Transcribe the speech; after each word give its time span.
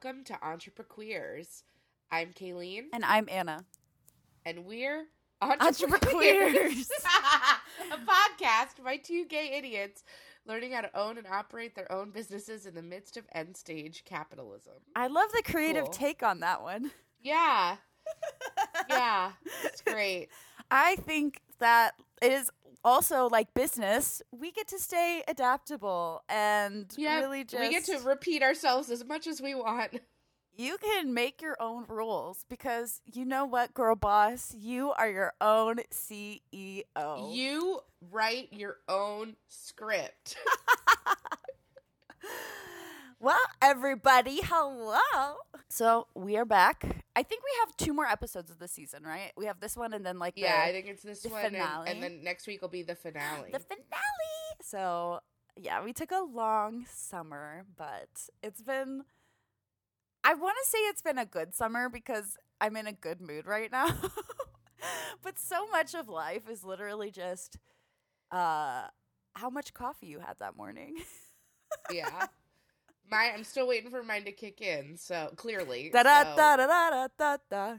welcome 0.00 0.22
to 0.22 0.38
Entrepreneurs. 0.46 1.64
I'm 2.10 2.32
Kaylene, 2.32 2.84
And 2.92 3.04
I'm 3.04 3.28
Anna. 3.28 3.64
and 4.44 4.64
we're 4.64 5.06
Entrepreneurs. 5.42 5.82
Entrepreneurs. 5.82 6.88
a 7.92 7.96
podcast 7.96 8.84
by 8.84 8.96
two 8.98 9.24
gay 9.24 9.54
idiots 9.58 10.04
learning 10.46 10.70
how 10.72 10.82
to 10.82 10.96
own 10.96 11.18
and 11.18 11.26
operate 11.26 11.74
their 11.74 11.90
own 11.90 12.10
businesses 12.10 12.64
in 12.66 12.74
the 12.76 12.82
midst 12.82 13.16
of 13.16 13.24
end 13.32 13.56
stage 13.56 14.04
capitalism. 14.04 14.74
I 14.94 15.08
love 15.08 15.30
the 15.32 15.42
creative 15.42 15.84
Cool. 15.84 15.92
take 15.92 16.22
on 16.22 16.40
that 16.40 16.62
one. 16.62 16.90
Yeah. 17.22 17.76
Yeah. 18.88 19.32
It's 19.64 19.82
great. 19.82 20.28
I 20.70 20.96
think 20.96 21.40
that 21.58 21.92
it 22.22 22.32
is 22.32 22.50
also 22.88 23.28
like 23.28 23.52
business. 23.54 24.22
We 24.32 24.50
get 24.52 24.68
to 24.68 24.78
stay 24.78 25.22
adaptable 25.28 26.22
and 26.28 26.86
Yeah. 26.96 27.20
really 27.20 27.44
just 27.44 27.60
we 27.60 27.70
get 27.70 27.84
to 27.84 27.98
repeat 27.98 28.42
ourselves 28.42 28.90
as 28.90 29.04
much 29.04 29.26
as 29.26 29.40
we 29.40 29.54
want. 29.54 30.00
you 30.56 30.76
can 30.78 31.12
make 31.14 31.40
your 31.42 31.56
own 31.60 31.84
rules 31.88 32.44
because 32.48 33.00
you 33.12 33.24
know 33.24 33.44
what, 33.44 33.74
girl 33.74 33.94
boss, 33.94 34.54
you 34.58 34.92
are 34.92 35.08
your 35.10 35.32
own 35.40 35.76
CEO. 35.92 36.82
You 37.34 37.80
write 38.10 38.52
your 38.52 38.78
own 38.88 39.36
script. 39.48 40.36
Well, 43.20 43.36
everybody, 43.60 44.38
hello. 44.44 44.98
So 45.68 46.06
we 46.14 46.36
are 46.36 46.44
back. 46.44 46.84
I 47.16 47.24
think 47.24 47.42
we 47.42 47.50
have 47.60 47.76
two 47.76 47.92
more 47.92 48.06
episodes 48.06 48.48
of 48.48 48.60
the 48.60 48.68
season, 48.68 49.02
right? 49.02 49.32
We 49.36 49.46
have 49.46 49.58
this 49.58 49.76
one 49.76 49.92
and 49.92 50.06
then 50.06 50.20
like 50.20 50.36
the, 50.36 50.42
yeah, 50.42 50.62
I 50.64 50.70
think 50.70 50.86
it's 50.86 51.02
this 51.02 51.22
the 51.22 51.30
one, 51.30 51.46
and, 51.46 51.56
finale. 51.56 51.90
and 51.90 52.00
then 52.00 52.22
next 52.22 52.46
week 52.46 52.62
will 52.62 52.68
be 52.68 52.84
the 52.84 52.94
finale. 52.94 53.50
the 53.50 53.58
finale. 53.58 53.82
So 54.62 55.18
yeah, 55.56 55.82
we 55.82 55.92
took 55.92 56.12
a 56.12 56.20
long 56.20 56.86
summer, 56.88 57.64
but 57.76 58.08
it's 58.40 58.62
been. 58.62 59.02
I 60.22 60.34
want 60.34 60.56
to 60.62 60.70
say 60.70 60.78
it's 60.78 61.02
been 61.02 61.18
a 61.18 61.26
good 61.26 61.56
summer 61.56 61.88
because 61.88 62.36
I'm 62.60 62.76
in 62.76 62.86
a 62.86 62.92
good 62.92 63.20
mood 63.20 63.46
right 63.46 63.72
now. 63.72 63.88
but 65.22 65.40
so 65.40 65.66
much 65.66 65.92
of 65.94 66.08
life 66.08 66.48
is 66.48 66.62
literally 66.62 67.10
just 67.10 67.58
uh 68.30 68.86
how 69.34 69.50
much 69.50 69.74
coffee 69.74 70.06
you 70.06 70.20
had 70.20 70.38
that 70.38 70.56
morning. 70.56 70.98
yeah. 71.92 72.28
My, 73.10 73.32
I'm 73.34 73.44
still 73.44 73.66
waiting 73.66 73.90
for 73.90 74.02
mine 74.02 74.24
to 74.24 74.32
kick 74.32 74.60
in. 74.60 74.96
So 74.96 75.32
clearly, 75.36 75.90
da 75.92 76.02
da 76.02 76.22
so- 76.24 76.36
da 76.36 76.56
da 76.56 76.66
da 76.66 77.08
da 77.18 77.36
da. 77.50 77.70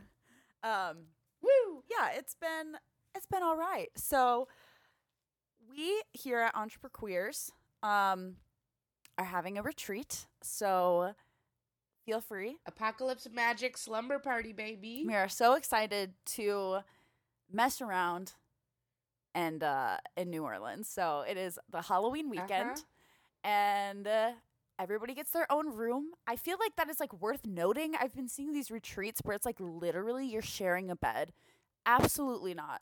Um 0.64 0.98
Woo! 1.42 1.84
yeah, 1.90 2.10
it's 2.16 2.36
been 2.36 2.76
it's 3.16 3.26
been 3.28 3.44
all 3.44 3.56
right. 3.58 3.90
So 3.96 4.48
we 5.70 6.02
here 6.14 6.40
at 6.40 6.56
Entrepreneur 6.56 6.90
Queers 6.92 7.52
um 7.84 8.36
are 9.18 9.26
having 9.26 9.58
a 9.58 9.62
retreat. 9.62 10.28
So 10.42 11.14
feel 12.06 12.22
free. 12.22 12.58
Apocalypse 12.66 13.28
Magic 13.34 13.78
Slumber 13.78 14.20
Party, 14.20 14.52
baby. 14.54 15.04
We 15.08 15.16
are 15.16 15.30
so 15.30 15.54
excited 15.54 16.14
to 16.38 16.80
mess 17.52 17.82
around 17.82 18.34
and 19.36 19.64
uh 19.64 19.98
in 20.18 20.30
New 20.30 20.44
Orleans. 20.44 20.90
So 20.90 21.24
it 21.28 21.38
is 21.38 21.58
the 21.72 21.82
Halloween 21.84 22.30
weekend 22.30 22.72
Uh-huh. 22.72 22.82
and 23.50 24.08
uh, 24.08 24.32
everybody 24.80 25.14
gets 25.14 25.32
their 25.32 25.52
own 25.52 25.76
room. 25.76 26.12
I 26.28 26.36
feel 26.38 26.58
like 26.60 26.76
that 26.78 26.90
is 26.90 27.00
like 27.00 27.14
worth 27.14 27.46
noting. 27.46 27.94
I've 28.00 28.16
been 28.16 28.30
seeing 28.30 28.54
these 28.54 28.72
retreats 28.72 29.22
where 29.24 29.36
it's 29.36 29.46
like 29.46 29.58
literally 29.60 30.26
you're 30.26 30.42
sharing 30.42 30.90
a 30.90 30.96
bed. 30.96 31.34
Absolutely 31.86 32.54
not. 32.54 32.82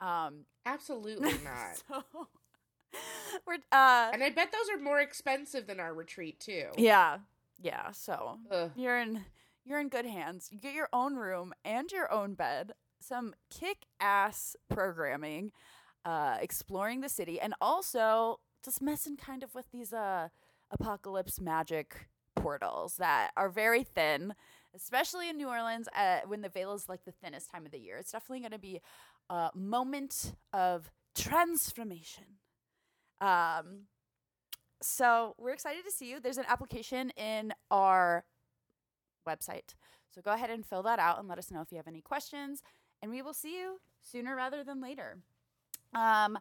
Um 0.00 0.46
Absolutely 0.66 1.32
not. 1.44 1.82
so 1.88 2.04
we're 3.46 3.54
uh 3.72 4.10
and 4.12 4.22
I 4.24 4.30
bet 4.30 4.52
those 4.52 4.74
are 4.74 4.80
more 4.80 5.00
expensive 5.00 5.66
than 5.66 5.80
our 5.80 5.94
retreat 5.94 6.40
too. 6.40 6.68
yeah. 6.76 7.18
Yeah, 7.62 7.92
so 7.92 8.38
Ugh. 8.50 8.72
you're 8.74 8.98
in 8.98 9.24
you're 9.64 9.80
in 9.80 9.88
good 9.88 10.06
hands. 10.06 10.48
You 10.50 10.58
get 10.58 10.74
your 10.74 10.88
own 10.92 11.14
room 11.16 11.54
and 11.64 11.90
your 11.92 12.12
own 12.12 12.34
bed, 12.34 12.72
some 13.00 13.34
kick-ass 13.50 14.56
programming, 14.68 15.52
uh 16.04 16.36
exploring 16.40 17.00
the 17.00 17.08
city 17.08 17.40
and 17.40 17.54
also 17.60 18.40
just 18.64 18.82
messing 18.82 19.16
kind 19.16 19.42
of 19.42 19.54
with 19.54 19.70
these 19.72 19.92
uh 19.92 20.28
apocalypse 20.70 21.40
magic 21.40 22.08
portals 22.36 22.96
that 22.96 23.30
are 23.36 23.48
very 23.48 23.84
thin, 23.84 24.34
especially 24.74 25.28
in 25.28 25.36
New 25.36 25.48
Orleans 25.48 25.88
uh, 25.96 26.20
when 26.26 26.42
the 26.42 26.48
veil 26.48 26.72
is 26.74 26.88
like 26.88 27.04
the 27.04 27.12
thinnest 27.12 27.50
time 27.50 27.64
of 27.64 27.72
the 27.72 27.78
year. 27.78 27.96
It's 27.96 28.12
definitely 28.12 28.40
going 28.40 28.52
to 28.52 28.58
be 28.58 28.80
a 29.30 29.50
moment 29.54 30.34
of 30.52 30.90
transformation. 31.14 32.24
Um, 33.20 33.86
so 34.82 35.34
we're 35.38 35.52
excited 35.52 35.84
to 35.84 35.90
see 35.90 36.10
you. 36.10 36.20
There's 36.20 36.38
an 36.38 36.44
application 36.48 37.10
in 37.10 37.54
our 37.70 38.24
website. 39.26 39.74
So 40.10 40.20
go 40.20 40.32
ahead 40.32 40.50
and 40.50 40.64
fill 40.64 40.82
that 40.82 40.98
out 40.98 41.18
and 41.18 41.28
let 41.28 41.38
us 41.38 41.50
know 41.50 41.60
if 41.60 41.72
you 41.72 41.76
have 41.78 41.88
any 41.88 42.00
questions. 42.00 42.62
And 43.00 43.10
we 43.10 43.22
will 43.22 43.34
see 43.34 43.58
you 43.58 43.80
sooner 44.02 44.36
rather 44.36 44.62
than 44.62 44.80
later. 44.80 45.18
Um, 45.94 46.38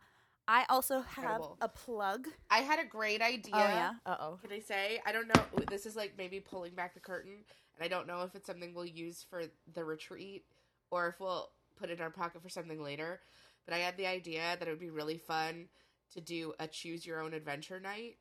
I 0.48 0.66
also 0.70 1.02
have 1.02 1.24
Incredible. 1.24 1.58
a 1.62 1.70
plug. 1.70 2.28
I 2.50 2.59
had 2.59 2.80
a 2.80 2.86
great 2.86 3.22
idea. 3.22 3.54
Oh 3.54 3.59
yeah. 3.59 3.92
Uh 4.06 4.16
oh. 4.20 4.40
Can 4.42 4.52
I 4.52 4.59
say? 4.59 5.00
I 5.06 5.12
don't 5.12 5.28
know. 5.28 5.44
This 5.70 5.86
is 5.86 5.96
like 5.96 6.14
maybe 6.18 6.40
pulling 6.40 6.74
back 6.74 6.94
the 6.94 7.00
curtain, 7.00 7.38
and 7.76 7.86
I 7.86 7.88
don't 7.88 8.08
know 8.08 8.22
if 8.22 8.36
it's 8.36 8.48
something 8.48 8.74
we'll 8.74 8.86
use 8.86 9.26
for 9.30 9.44
the 9.74 9.86
retreat 9.86 10.46
or 10.92 11.08
if 11.08 11.20
we'll 11.20 11.50
put 11.78 11.90
it 11.90 12.00
in 12.00 12.02
our 12.02 12.09
pocket 12.09 12.42
for 12.42 12.50
something 12.50 12.81
later. 12.81 13.22
But 13.66 13.74
I 13.76 13.80
had 13.80 13.98
the 13.98 14.08
idea 14.08 14.58
that 14.59 14.68
it 14.68 14.72
would 14.72 14.80
be 14.80 14.90
really 14.90 15.18
fun 15.18 15.68
to 16.14 16.22
do 16.22 16.54
a 16.60 16.68
choose 16.68 17.06
your 17.06 17.22
own 17.22 17.34
adventure 17.34 17.80
night 17.80 18.18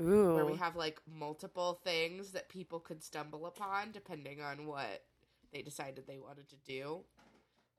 Ooh. 0.00 0.34
where 0.34 0.46
we 0.46 0.56
have 0.56 0.76
like 0.76 1.00
multiple 1.12 1.80
things 1.82 2.32
that 2.32 2.48
people 2.48 2.78
could 2.78 3.02
stumble 3.02 3.46
upon 3.46 3.90
depending 3.92 4.40
on 4.40 4.66
what 4.66 5.04
they 5.52 5.62
decided 5.62 6.04
they 6.06 6.18
wanted 6.18 6.48
to 6.50 6.56
do 6.66 7.00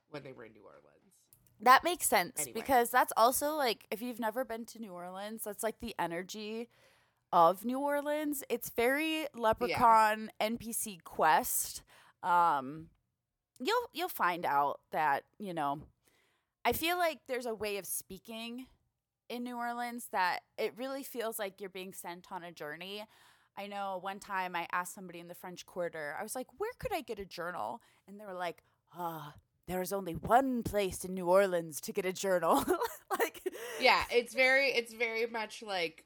when 0.10 0.24
they 0.24 0.32
were 0.32 0.46
in 0.46 0.54
New 0.54 0.64
Orleans. 0.64 1.07
That 1.62 1.84
makes 1.84 2.08
sense 2.08 2.42
Anyway. 2.42 2.54
because 2.54 2.90
that's 2.92 3.14
also 3.18 3.56
like 3.56 3.86
if 3.92 4.02
you've 4.02 4.20
never 4.20 4.46
been 4.46 4.66
to 4.66 4.80
New 4.80 4.92
Orleans, 4.94 5.44
that's 5.44 5.64
like 5.64 5.80
the 5.80 5.96
energy 5.98 6.70
of 7.34 7.66
New 7.66 7.80
Orleans. 7.80 8.44
It's 8.50 8.70
very 8.70 9.28
leprechaun 9.34 10.32
NPC 10.40 11.04
quest. 11.04 11.82
Um 12.24 12.88
you'll 13.60 13.90
you'll 13.94 14.10
find 14.10 14.46
out 14.46 14.80
that, 14.92 15.24
you 15.40 15.54
know, 15.54 15.82
I 16.64 16.74
feel 16.74 16.98
like 16.98 17.20
there's 17.28 17.46
a 17.46 17.56
way 17.56 17.78
of 17.78 17.86
speaking 17.86 18.68
in 19.30 19.44
New 19.44 19.58
Orleans 19.58 20.08
that 20.12 20.40
it 20.58 20.74
really 20.78 21.04
feels 21.04 21.40
like 21.40 21.60
you're 21.60 21.70
being 21.70 21.94
sent 21.94 22.32
on 22.32 22.44
a 22.44 22.52
journey. 22.52 23.04
I 23.58 23.68
know 23.68 23.98
one 24.02 24.20
time 24.20 24.56
I 24.56 24.68
asked 24.72 24.94
somebody 24.94 25.20
in 25.20 25.28
the 25.28 25.34
French 25.34 25.66
Quarter, 25.66 26.16
I 26.20 26.24
was 26.24 26.36
like, 26.36 26.48
where 26.60 26.72
could 26.78 26.94
I 26.94 27.02
get 27.02 27.20
a 27.20 27.26
journal? 27.26 27.82
And 28.08 28.20
they 28.20 28.26
were 28.26 28.34
like, 28.36 28.62
ah, 28.96 29.34
there 29.68 29.82
is 29.82 29.92
only 29.94 30.14
one 30.14 30.64
place 30.64 31.04
in 31.06 31.14
New 31.14 31.28
Orleans 31.30 31.82
to 31.82 31.92
get 31.92 32.06
a 32.06 32.14
journal. 32.14 32.64
like, 33.20 33.42
Yeah, 33.80 34.04
it's 34.12 34.34
very 34.34 34.68
it's 34.70 34.94
very 34.94 35.26
much 35.26 35.62
like 35.66 36.06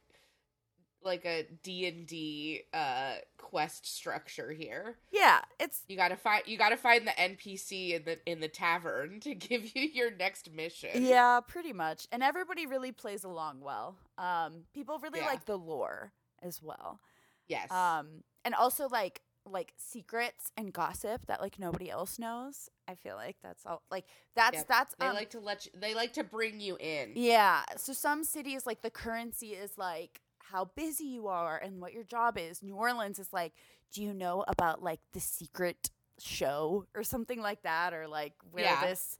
like 1.03 1.25
a 1.25 1.47
D&D 1.63 2.61
uh 2.73 3.13
quest 3.37 3.87
structure 3.91 4.51
here. 4.51 4.97
yeah, 5.11 5.41
it's 5.59 5.81
You 5.87 5.97
got 5.97 6.09
to 6.09 6.15
find 6.15 6.43
you 6.45 6.57
got 6.57 6.69
to 6.69 6.77
find 6.77 7.07
the 7.07 7.11
NPC 7.11 7.95
in 7.95 8.03
the 8.03 8.19
in 8.31 8.39
the 8.39 8.47
tavern 8.47 9.19
to 9.21 9.33
give 9.49 9.75
you 9.75 9.81
your 9.83 10.11
next 10.11 10.51
mission. 10.51 11.03
yeah, 11.03 11.39
pretty 11.39 11.73
much. 11.73 12.07
And 12.11 12.21
everybody 12.21 12.65
really 12.67 12.91
plays 12.91 13.23
along 13.23 13.61
well. 13.61 13.97
Um, 14.17 14.65
people 14.73 14.99
really 14.99 15.19
Yeah. 15.19 15.25
like 15.27 15.45
the 15.45 15.57
lore 15.57 16.13
as 16.43 16.61
well. 16.61 16.99
Yes. 17.47 17.71
Um, 17.71 18.23
and 18.45 18.53
also 18.55 18.87
like 18.87 19.21
like 19.51 19.73
secrets 19.77 20.51
and 20.57 20.71
gossip 20.73 21.25
that 21.27 21.41
like 21.41 21.59
nobody 21.59 21.89
else 21.89 22.17
knows. 22.17 22.69
I 22.87 22.95
feel 22.95 23.15
like 23.15 23.37
that's 23.43 23.65
all 23.65 23.81
like 23.91 24.05
that's 24.35 24.57
Yep. 24.57 24.67
that's 24.67 24.95
they 24.99 25.07
um, 25.07 25.13
like 25.15 25.29
to 25.31 25.39
let 25.39 25.65
you, 25.65 25.71
they 25.79 25.93
like 25.93 26.13
to 26.13 26.23
bring 26.23 26.59
you 26.59 26.77
in. 26.79 27.11
Yeah. 27.15 27.63
So 27.77 27.93
some 27.93 28.23
cities 28.23 28.65
like 28.65 28.81
the 28.81 28.89
currency 28.89 29.49
is 29.49 29.77
like 29.77 30.21
how 30.39 30.65
busy 30.75 31.05
you 31.05 31.27
are 31.27 31.57
and 31.57 31.79
what 31.81 31.93
your 31.93 32.03
job 32.03 32.37
is. 32.37 32.61
New 32.63 32.75
Orleans 32.75 33.19
is 33.19 33.31
like, 33.31 33.53
do 33.93 34.01
you 34.03 34.13
know 34.13 34.43
about 34.47 34.81
like 34.83 34.99
the 35.13 35.19
secret 35.19 35.91
show 36.19 36.85
or 36.95 37.03
something 37.03 37.41
like 37.41 37.61
that 37.63 37.93
or 37.93 38.07
like 38.07 38.33
where 38.51 38.63
Yeah. 38.65 38.85
this 38.85 39.17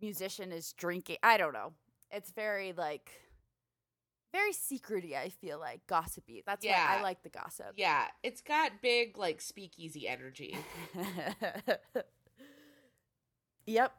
musician 0.00 0.52
is 0.52 0.72
drinking? 0.72 1.16
I 1.22 1.36
don't 1.36 1.52
know. 1.52 1.72
It's 2.10 2.30
very 2.30 2.72
like 2.72 3.10
very 4.32 4.52
secrety, 4.52 5.14
I 5.16 5.28
feel 5.30 5.58
like, 5.58 5.86
gossipy. 5.86 6.42
That's 6.46 6.64
why 6.64 6.72
I 6.98 7.02
like 7.02 7.22
the 7.22 7.28
gossip. 7.30 7.72
Yeah, 7.76 8.04
it's 8.22 8.40
got 8.40 8.82
big 8.82 9.16
like 9.18 9.40
speakeasy 9.40 10.06
energy. 10.08 10.56
yep. 13.66 13.92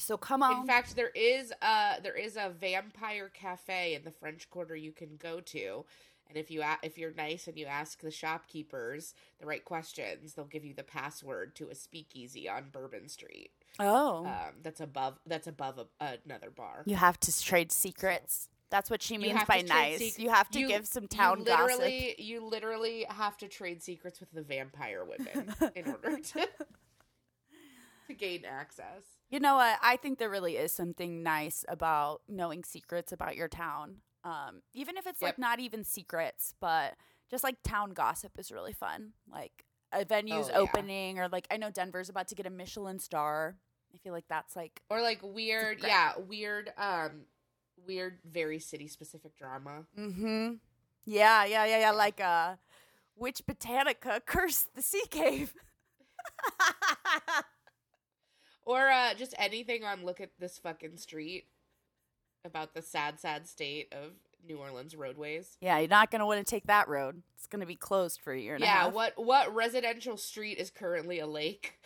So 0.00 0.16
come 0.16 0.42
on. 0.42 0.60
In 0.60 0.66
fact, 0.66 0.94
there 0.96 1.10
is 1.14 1.52
a 1.62 1.96
there 2.02 2.16
is 2.16 2.36
a 2.36 2.50
vampire 2.50 3.28
cafe 3.32 3.94
in 3.94 4.04
the 4.04 4.12
French 4.12 4.48
Quarter 4.50 4.76
you 4.76 4.92
can 4.92 5.16
go 5.16 5.40
to, 5.40 5.84
and 6.28 6.36
if 6.38 6.50
you 6.50 6.62
a- 6.62 6.78
if 6.84 6.96
you're 6.98 7.12
nice 7.14 7.48
and 7.48 7.58
you 7.58 7.66
ask 7.66 8.00
the 8.00 8.10
shopkeepers 8.10 9.14
the 9.40 9.46
right 9.46 9.64
questions, 9.64 10.34
they'll 10.34 10.44
give 10.44 10.64
you 10.64 10.72
the 10.74 10.84
password 10.84 11.56
to 11.56 11.68
a 11.68 11.74
speakeasy 11.74 12.48
on 12.48 12.68
Bourbon 12.70 13.08
Street. 13.08 13.50
oh. 13.80 14.24
Um, 14.26 14.54
that's 14.62 14.80
above 14.80 15.18
that's 15.26 15.48
above 15.48 15.80
a, 16.00 16.18
another 16.24 16.50
bar. 16.50 16.82
you 16.86 16.94
have 16.96 17.18
to 17.20 17.42
trade 17.42 17.72
secrets. 17.72 18.48
That's 18.70 18.90
what 18.90 19.02
she 19.02 19.16
means 19.16 19.40
by 19.48 19.62
nice. 19.62 20.12
sec- 20.14 20.22
you 20.22 20.28
have 20.30 20.50
to 20.50 20.58
you- 20.60 20.68
give 20.68 20.86
some 20.86 21.08
town 21.08 21.38
you 21.40 21.44
gossip. 21.46 21.78
literally, 21.78 22.14
You 22.18 22.44
literally 22.44 23.06
have 23.08 23.36
to 23.38 23.48
trade 23.48 23.82
secrets 23.82 24.20
with 24.20 24.30
the 24.32 24.42
vampire 24.42 25.04
women 25.04 25.54
in 25.74 25.88
order 25.88 26.18
to 26.22 26.48
to 28.08 28.14
gain 28.14 28.44
access. 28.44 29.02
You 29.30 29.40
know 29.40 29.56
what? 29.56 29.78
I 29.82 29.96
think 29.96 30.18
there 30.18 30.30
really 30.30 30.56
is 30.56 30.72
something 30.72 31.22
nice 31.22 31.64
about 31.68 32.22
knowing 32.28 32.64
secrets 32.64 33.12
about 33.12 33.36
your 33.36 33.48
town. 33.48 33.96
Um, 34.24 34.62
even 34.74 34.96
if 34.96 35.06
it's 35.06 35.20
like 35.22 35.38
not 35.38 35.60
even 35.60 35.84
secrets, 35.84 36.54
but 36.60 36.94
just 37.30 37.44
like 37.44 37.56
town 37.62 37.90
gossip 37.92 38.32
is 38.38 38.50
really 38.50 38.72
fun. 38.72 39.12
Like 39.30 39.64
a 39.92 40.04
venue's 40.04 40.48
Oh, 40.48 40.52
yeah. 40.52 40.58
opening, 40.58 41.18
or 41.18 41.28
like 41.28 41.46
I 41.50 41.56
know 41.58 41.70
Denver's 41.70 42.08
about 42.08 42.28
to 42.28 42.34
get 42.34 42.46
a 42.46 42.50
Michelin 42.50 42.98
star. 42.98 43.56
I 43.94 43.98
feel 43.98 44.12
like 44.12 44.26
that's 44.28 44.56
like 44.56 44.82
Or 44.90 45.00
like 45.02 45.20
weird, 45.22 45.76
Secret. 45.78 45.88
yeah, 45.88 46.12
weird, 46.18 46.72
um, 46.78 47.22
weird, 47.86 48.18
very 48.24 48.58
city 48.58 48.88
specific 48.88 49.36
drama. 49.36 49.84
mm-hmm. 49.98 50.54
Yeah, 51.04 51.44
yeah, 51.44 51.64
yeah, 51.64 51.78
yeah. 51.80 51.90
Like 51.92 52.20
uh 52.20 52.56
which 53.14 53.42
Botanica 53.46 54.20
cursed 54.26 54.74
the 54.74 54.82
sea 54.82 55.04
cave. 55.10 55.54
Or 58.64 58.88
uh, 58.90 59.14
just 59.14 59.34
anything 59.38 59.82
on 59.82 60.04
Look 60.04 60.20
at 60.20 60.28
This 60.38 60.58
Fucking 60.58 60.98
Street 60.98 61.46
about 62.44 62.74
the 62.74 62.82
sad, 62.82 63.18
sad 63.18 63.48
state 63.48 63.90
of 63.94 64.12
New 64.46 64.58
Orleans 64.58 64.94
roadways. 64.94 65.56
yeah, 65.62 65.78
you're 65.78 65.88
not 65.88 66.10
gonna 66.10 66.26
want 66.26 66.38
to 66.46 66.50
take 66.50 66.66
that 66.66 66.86
road. 66.86 67.22
It's 67.38 67.46
gonna 67.46 67.64
be 67.64 67.76
closed 67.76 68.20
for 68.20 68.30
a 68.34 68.38
year 68.38 68.56
and 68.56 68.62
a 68.62 68.66
Yeah, 68.66 68.88
what 68.88 69.14
what 69.16 69.54
residential 69.54 70.18
street 70.18 70.58
is 70.58 70.70
currently 70.70 71.18
a 71.18 71.26
lake? 71.26 71.78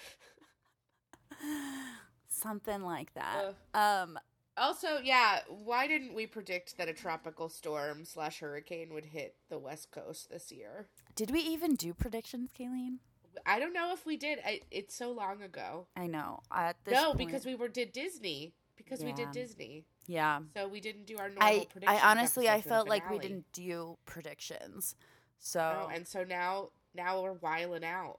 Something 2.29 2.83
like 2.83 3.15
that. 3.15 3.55
Um 3.75 4.19
Also, 4.57 4.99
yeah, 5.03 5.41
why 5.49 5.87
didn't 5.87 6.15
we 6.15 6.27
predict 6.27 6.77
that 6.77 6.89
a 6.89 6.93
tropical 6.93 7.49
storm 7.49 8.05
slash 8.05 8.41
hurricane 8.41 8.93
would 8.93 9.07
hit 9.07 9.37
the 9.49 9.59
West 9.59 9.91
Coast 9.91 10.31
this 10.31 10.53
year? 10.53 10.89
did 11.15 11.31
we 11.31 11.41
even 11.41 11.75
do 11.75 11.93
predictions, 11.95 12.51
Kaylene? 12.59 12.99
I 13.47 13.59
don't 13.59 13.73
know 13.73 13.93
if 13.93 14.05
we 14.05 14.17
did. 14.17 14.39
I, 14.45 14.61
it's 14.71 14.95
so 14.95 15.11
long 15.11 15.43
ago. 15.43 15.87
I 15.97 16.07
know. 16.07 16.41
At 16.53 16.77
this 16.85 16.95
no, 16.95 17.15
point- 17.15 17.19
because 17.19 17.47
we 17.47 17.55
were 17.55 17.69
did 17.69 17.93
Disney 17.93 18.53
because 18.77 19.05
we 19.05 19.13
did 19.13 19.31
Disney, 19.31 19.85
yeah. 20.07 20.41
so 20.57 20.67
we 20.67 20.81
didn't 20.81 21.07
do 21.07 21.17
our 21.17 21.29
normal. 21.29 21.43
I 21.43 21.67
predictions 21.71 22.01
I 22.03 22.11
honestly 22.11 22.49
I 22.49 22.55
episode 22.55 22.63
for 22.63 22.69
the 22.69 22.75
felt 22.75 22.89
like 22.89 23.11
we 23.11 23.19
didn't 23.19 23.53
do 23.53 23.97
predictions. 24.07 24.97
So 25.39 25.61
No, 25.61 25.95
and 25.95 26.07
so 26.07 26.25
now 26.25 26.71
now 26.95 27.23
we're 27.23 27.35
wiling 27.35 27.85
out. 27.85 28.19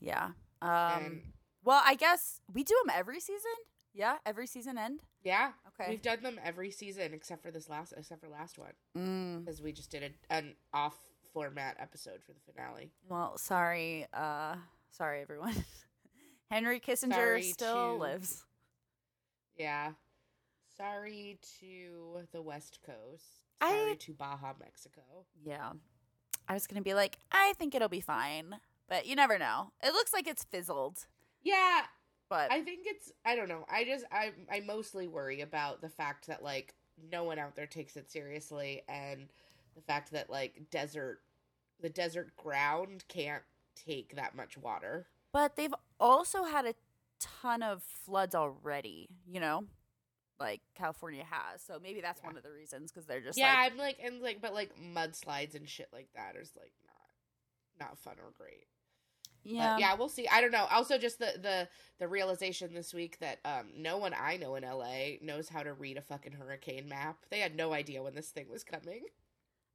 yeah. 0.00 0.30
Um 0.60 0.70
and 0.70 1.22
well, 1.64 1.82
I 1.84 1.94
guess 1.94 2.40
we 2.52 2.64
do 2.64 2.74
them 2.84 2.94
every 2.96 3.20
season? 3.20 3.52
Yeah, 3.94 4.16
every 4.26 4.46
season 4.46 4.78
end. 4.78 5.00
Yeah, 5.28 5.52
Okay. 5.68 5.90
we've 5.90 6.02
done 6.02 6.22
them 6.22 6.40
every 6.44 6.70
season 6.70 7.12
except 7.14 7.42
for 7.42 7.50
this 7.50 7.68
last 7.68 7.92
except 7.96 8.20
for 8.20 8.28
last 8.28 8.58
one 8.58 8.72
Mm. 8.96 9.44
because 9.44 9.60
we 9.62 9.72
just 9.72 9.90
did 9.90 10.02
a, 10.02 10.34
an 10.34 10.54
off 10.72 10.96
format 11.32 11.76
episode 11.78 12.20
for 12.24 12.32
the 12.32 12.40
finale. 12.52 12.90
Well, 13.08 13.36
sorry 13.38 14.06
uh 14.12 14.56
sorry 14.90 15.20
everyone. 15.22 15.54
Henry 16.50 16.80
Kissinger 16.80 17.12
Sorry 17.12 17.42
still 17.42 17.96
to- 17.96 18.00
lives. 18.02 18.44
Yeah. 19.56 19.92
Sorry 20.76 21.38
to 21.60 22.20
the 22.32 22.40
West 22.42 22.78
Coast. 22.86 23.24
I- 23.60 23.70
Sorry 23.70 23.96
to 23.96 24.12
Baja, 24.14 24.52
Mexico. 24.60 25.02
Yeah. 25.44 25.72
I 26.48 26.54
was 26.54 26.66
going 26.66 26.80
to 26.80 26.84
be 26.84 26.94
like, 26.94 27.18
I 27.30 27.52
think 27.58 27.74
it'll 27.74 27.88
be 27.90 28.00
fine, 28.00 28.56
but 28.88 29.04
you 29.06 29.14
never 29.16 29.38
know. 29.38 29.72
It 29.82 29.92
looks 29.92 30.12
like 30.14 30.26
it's 30.26 30.44
fizzled, 30.44 31.06
Yeah, 31.42 31.82
but 32.28 32.50
I 32.52 32.62
think 32.62 32.80
it's 32.86 33.12
I 33.24 33.36
don't 33.36 33.48
know. 33.48 33.64
I 33.70 33.84
just 33.84 34.04
I 34.12 34.32
I 34.50 34.60
mostly 34.60 35.08
worry 35.08 35.40
about 35.40 35.80
the 35.80 35.88
fact 35.88 36.26
that 36.26 36.42
like 36.42 36.74
no 37.12 37.24
one 37.24 37.38
out 37.38 37.54
there 37.56 37.66
takes 37.66 37.96
it 37.96 38.10
seriously 38.10 38.82
and 38.88 39.28
the 39.74 39.82
fact 39.82 40.12
that 40.12 40.28
like 40.30 40.62
desert 40.70 41.20
the 41.80 41.88
desert 41.88 42.36
ground 42.36 43.04
can't 43.08 43.42
take 43.76 44.16
that 44.16 44.34
much 44.34 44.58
water. 44.58 45.06
But 45.32 45.56
they've 45.56 45.74
also 46.00 46.44
had 46.44 46.66
a 46.66 46.74
ton 47.20 47.62
of 47.62 47.82
floods 47.82 48.34
already, 48.34 49.08
you 49.26 49.38
know? 49.40 49.64
Like 50.40 50.60
California 50.74 51.24
has. 51.28 51.62
So 51.62 51.78
maybe 51.82 52.00
that's 52.00 52.20
Yeah. 52.20 52.28
one 52.28 52.36
of 52.36 52.42
the 52.42 52.50
reasons 52.50 52.90
because 52.90 53.06
they're 53.06 53.20
just 53.20 53.38
yeah, 53.38 53.54
like, 53.62 53.72
I'm 53.72 53.78
like 53.78 53.98
and 54.02 54.20
like 54.20 54.40
but 54.40 54.54
like 54.54 54.70
mudslides 54.76 55.54
and 55.54 55.68
shit 55.68 55.88
like 55.92 56.08
that 56.14 56.34
is 56.36 56.52
like 56.56 56.72
not 57.78 57.88
not 57.88 57.98
fun 57.98 58.14
or 58.24 58.32
great. 58.36 58.66
Yeah. 59.48 59.74
But 59.74 59.80
yeah, 59.80 59.94
we'll 59.94 60.08
see. 60.08 60.28
I 60.28 60.40
don't 60.40 60.50
know. 60.52 60.66
Also, 60.70 60.98
just 60.98 61.18
the 61.18 61.32
the 61.40 61.68
the 61.98 62.06
realization 62.08 62.74
this 62.74 62.92
week 62.94 63.18
that 63.20 63.38
um 63.44 63.68
no 63.76 63.96
one 63.98 64.14
I 64.18 64.36
know 64.36 64.54
in 64.56 64.62
LA 64.64 65.16
knows 65.22 65.48
how 65.48 65.62
to 65.62 65.72
read 65.72 65.96
a 65.96 66.02
fucking 66.02 66.32
hurricane 66.32 66.88
map. 66.88 67.18
They 67.30 67.40
had 67.40 67.56
no 67.56 67.72
idea 67.72 68.02
when 68.02 68.14
this 68.14 68.28
thing 68.30 68.48
was 68.50 68.62
coming. 68.64 69.04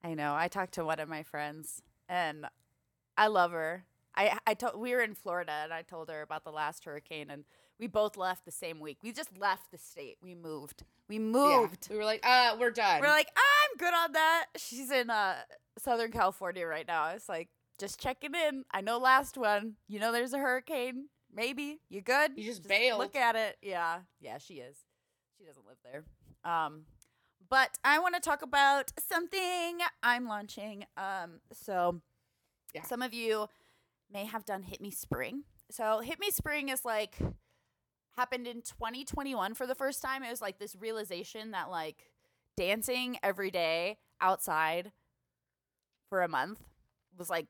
I 0.04 0.14
know. 0.14 0.36
I 0.36 0.48
talked 0.48 0.74
to 0.76 0.86
one 0.86 1.00
of 1.00 1.10
my 1.10 1.24
friends 1.24 1.82
and 2.08 2.46
I 3.18 3.28
love 3.28 3.52
her. 3.52 3.86
I 4.16 4.38
I 4.46 4.54
told 4.54 4.78
we 4.80 4.94
were 4.94 5.02
in 5.02 5.16
Florida 5.16 5.54
and 5.64 5.74
I 5.74 5.82
told 5.82 6.10
her 6.10 6.22
about 6.22 6.44
the 6.44 6.52
last 6.52 6.86
hurricane 6.86 7.30
and 7.30 7.46
we 7.80 7.88
both 7.88 8.16
left 8.18 8.46
the 8.46 8.52
same 8.52 8.80
week. 8.80 9.00
We 9.04 9.12
just 9.12 9.38
left 9.38 9.72
the 9.72 9.78
state. 9.78 10.18
We 10.22 10.36
moved. 10.36 10.84
We 11.10 11.16
Yeah. 11.16 11.20
moved. 11.22 11.88
We 11.90 11.98
were 11.98 12.06
like, 12.06 12.26
uh, 12.26 12.56
we're 12.60 12.72
done. 12.72 13.02
We're 13.02 13.08
like, 13.08 13.28
I'm 13.36 13.78
good 13.78 13.94
on 13.94 14.12
that. 14.14 14.46
She's 14.58 14.92
in 14.92 15.10
uh 15.10 15.36
Southern 15.80 16.12
California 16.12 16.66
right 16.68 16.88
now. 16.88 17.10
It's 17.10 17.28
like 17.28 17.50
just 17.84 18.00
checking 18.00 18.34
in. 18.34 18.64
I 18.72 18.80
know 18.80 18.98
last 18.98 19.38
one. 19.38 19.74
You 19.90 20.00
know 20.00 20.14
there's 20.14 20.32
a 20.34 20.38
hurricane. 20.38 21.10
Maybe. 21.36 21.80
You 21.90 22.00
good? 22.02 22.32
You 22.38 22.46
just 22.46 22.66
bailed. 22.66 23.00
Look 23.00 23.16
at 23.16 23.36
it. 23.36 23.58
Yeah. 23.62 24.00
Yeah, 24.22 24.38
she 24.38 24.56
is. 24.56 24.78
She 25.38 25.44
doesn't 25.46 25.66
live 25.68 25.78
there. 25.84 26.04
Um 26.50 26.84
but 27.50 27.78
I 27.84 28.00
want 28.00 28.16
to 28.16 28.22
talk 28.22 28.42
about 28.42 28.94
something 29.00 29.80
I'm 30.02 30.28
launching. 30.28 30.86
Um 30.96 31.42
so 31.52 32.02
Yeah. 32.74 32.84
some 32.84 33.02
of 33.02 33.14
you 33.14 33.48
may 34.12 34.24
have 34.26 34.46
done 34.46 34.64
Hit 34.64 34.80
Me 34.80 34.90
Spring. 34.92 35.44
So 35.70 36.00
Hit 36.00 36.20
Me 36.22 36.32
Spring 36.32 36.70
is 36.70 36.86
like 36.86 37.18
happened 38.16 38.48
in 38.48 38.62
2021 38.62 39.56
for 39.56 39.68
the 39.68 39.76
first 39.76 40.02
time. 40.02 40.24
It 40.24 40.30
was 40.30 40.42
like 40.42 40.58
this 40.60 40.76
realization 40.80 41.52
that 41.52 41.70
like 41.70 42.10
dancing 42.56 43.18
every 43.24 43.52
day 43.52 43.98
outside 44.22 44.92
for 46.10 46.22
a 46.22 46.28
month 46.28 46.62
was 47.18 47.30
like 47.30 47.48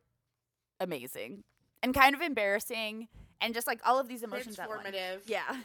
amazing 0.83 1.43
and 1.81 1.93
kind 1.93 2.15
of 2.15 2.21
embarrassing 2.21 3.07
and 3.41 3.53
just 3.53 3.67
like 3.67 3.81
all 3.85 3.99
of 3.99 4.07
these 4.07 4.23
emotions. 4.23 4.57
Transformative. 4.57 5.21
Yeah. 5.25 5.57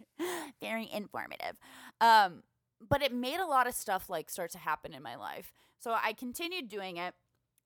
Very 0.60 0.88
informative. 0.92 1.58
Um 2.00 2.42
but 2.86 3.02
it 3.02 3.12
made 3.12 3.40
a 3.40 3.46
lot 3.46 3.66
of 3.66 3.74
stuff 3.74 4.10
like 4.10 4.28
start 4.28 4.50
to 4.52 4.58
happen 4.58 4.92
in 4.92 5.02
my 5.02 5.16
life. 5.16 5.52
So 5.78 5.92
I 5.92 6.12
continued 6.12 6.68
doing 6.68 6.96
it 6.96 7.14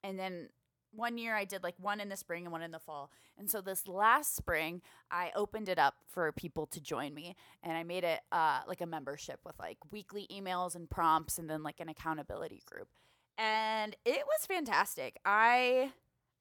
and 0.02 0.18
then 0.18 0.48
one 0.90 1.18
year 1.18 1.34
I 1.34 1.44
did 1.44 1.62
like 1.62 1.74
one 1.78 2.00
in 2.00 2.08
the 2.08 2.16
spring 2.16 2.44
and 2.44 2.52
one 2.52 2.62
in 2.62 2.70
the 2.70 2.78
fall. 2.78 3.10
And 3.36 3.50
so 3.50 3.60
this 3.60 3.86
last 3.86 4.34
spring 4.34 4.80
I 5.10 5.30
opened 5.34 5.68
it 5.68 5.78
up 5.78 5.94
for 6.06 6.32
people 6.32 6.66
to 6.66 6.80
join 6.80 7.14
me 7.14 7.36
and 7.62 7.76
I 7.76 7.82
made 7.82 8.04
it 8.04 8.20
uh 8.32 8.60
like 8.66 8.80
a 8.80 8.86
membership 8.86 9.40
with 9.44 9.58
like 9.58 9.78
weekly 9.90 10.26
emails 10.32 10.74
and 10.74 10.88
prompts 10.88 11.38
and 11.38 11.48
then 11.48 11.62
like 11.62 11.80
an 11.80 11.88
accountability 11.88 12.62
group. 12.64 12.88
And 13.36 13.94
it 14.04 14.24
was 14.26 14.46
fantastic. 14.46 15.18
I 15.24 15.92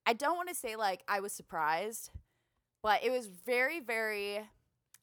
I 0.08 0.14
don't 0.14 0.38
want 0.38 0.50
to 0.50 0.56
say 0.56 0.76
like 0.76 1.04
I 1.08 1.20
was 1.20 1.34
surprised, 1.34 2.10
but 2.82 3.04
it 3.04 3.12
was 3.12 3.28
very 3.28 3.80
very 3.80 4.42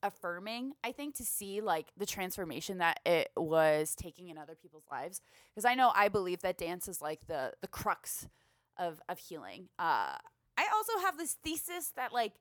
affirming 0.03 0.75
i 0.85 0.93
think 0.93 1.15
to 1.15 1.25
see 1.25 1.63
like 1.63 1.87
the 1.97 2.05
transformation 2.05 2.77
that 2.77 3.01
it 3.07 3.31
was 3.39 3.95
taking 3.95 4.29
in 4.29 4.37
other 4.37 4.55
people's 4.55 4.85
lives 4.91 5.23
because 5.49 5.65
i 5.65 5.75
know 5.75 5.91
i 5.95 6.09
believe 6.09 6.43
that 6.43 6.59
dance 6.59 6.89
is 6.89 7.01
like 7.01 7.27
the 7.27 7.55
the 7.63 7.67
crux 7.67 8.29
of 8.77 9.01
of 9.09 9.19
healing. 9.19 9.69
Uh 9.79 10.15
i 10.59 10.67
also 10.75 10.99
have 11.07 11.17
this 11.17 11.39
thesis 11.43 11.91
that 11.97 12.13
like 12.13 12.35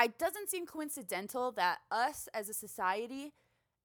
it 0.00 0.16
doesn't 0.16 0.48
seem 0.48 0.64
coincidental 0.64 1.50
that 1.52 1.78
us 1.90 2.28
as 2.32 2.48
a 2.48 2.54
society 2.54 3.32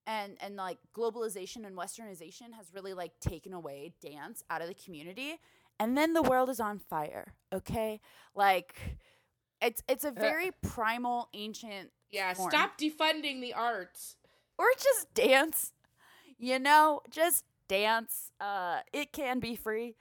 and 0.08 0.38
and 0.42 0.56
like 0.56 0.78
globalization 0.96 1.68
and 1.68 1.76
westernization 1.78 2.54
has 2.56 2.72
really 2.74 2.94
like 2.94 3.12
taken 3.20 3.54
away 3.54 3.94
dance 4.02 4.44
out 4.50 4.62
of 4.62 4.68
the 4.68 4.74
community 4.74 5.36
and 5.80 5.96
then 5.98 6.14
the 6.14 6.24
world 6.24 6.50
is 6.50 6.60
on 6.60 6.80
fire 6.80 7.34
okay 7.54 8.00
like 8.34 8.74
it's 9.62 9.84
it's 9.88 10.04
a 10.06 10.12
very 10.12 10.52
primal 10.64 11.30
ancient 11.34 11.92
Yeah, 12.10 12.34
form. 12.34 12.50
stop 12.52 12.78
defunding 12.80 13.42
the 13.42 13.54
arts. 13.54 14.16
or 14.58 14.66
just 14.82 15.14
dance 15.14 15.74
you 16.40 16.58
know 16.58 17.02
just 17.12 17.44
dance 17.68 18.32
uh 18.40 18.80
it 18.94 19.12
can 19.12 19.40
be 19.40 19.56
free 19.56 19.96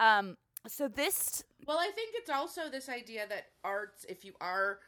um 0.00 0.36
so 0.66 0.88
this 0.88 1.44
Well, 1.66 1.78
I 1.78 1.90
think 1.94 2.14
it's 2.14 2.30
also 2.30 2.68
this 2.70 2.88
idea 2.88 3.26
that 3.28 3.44
arts, 3.62 4.04
if 4.08 4.24
you 4.24 4.32
are, 4.40 4.78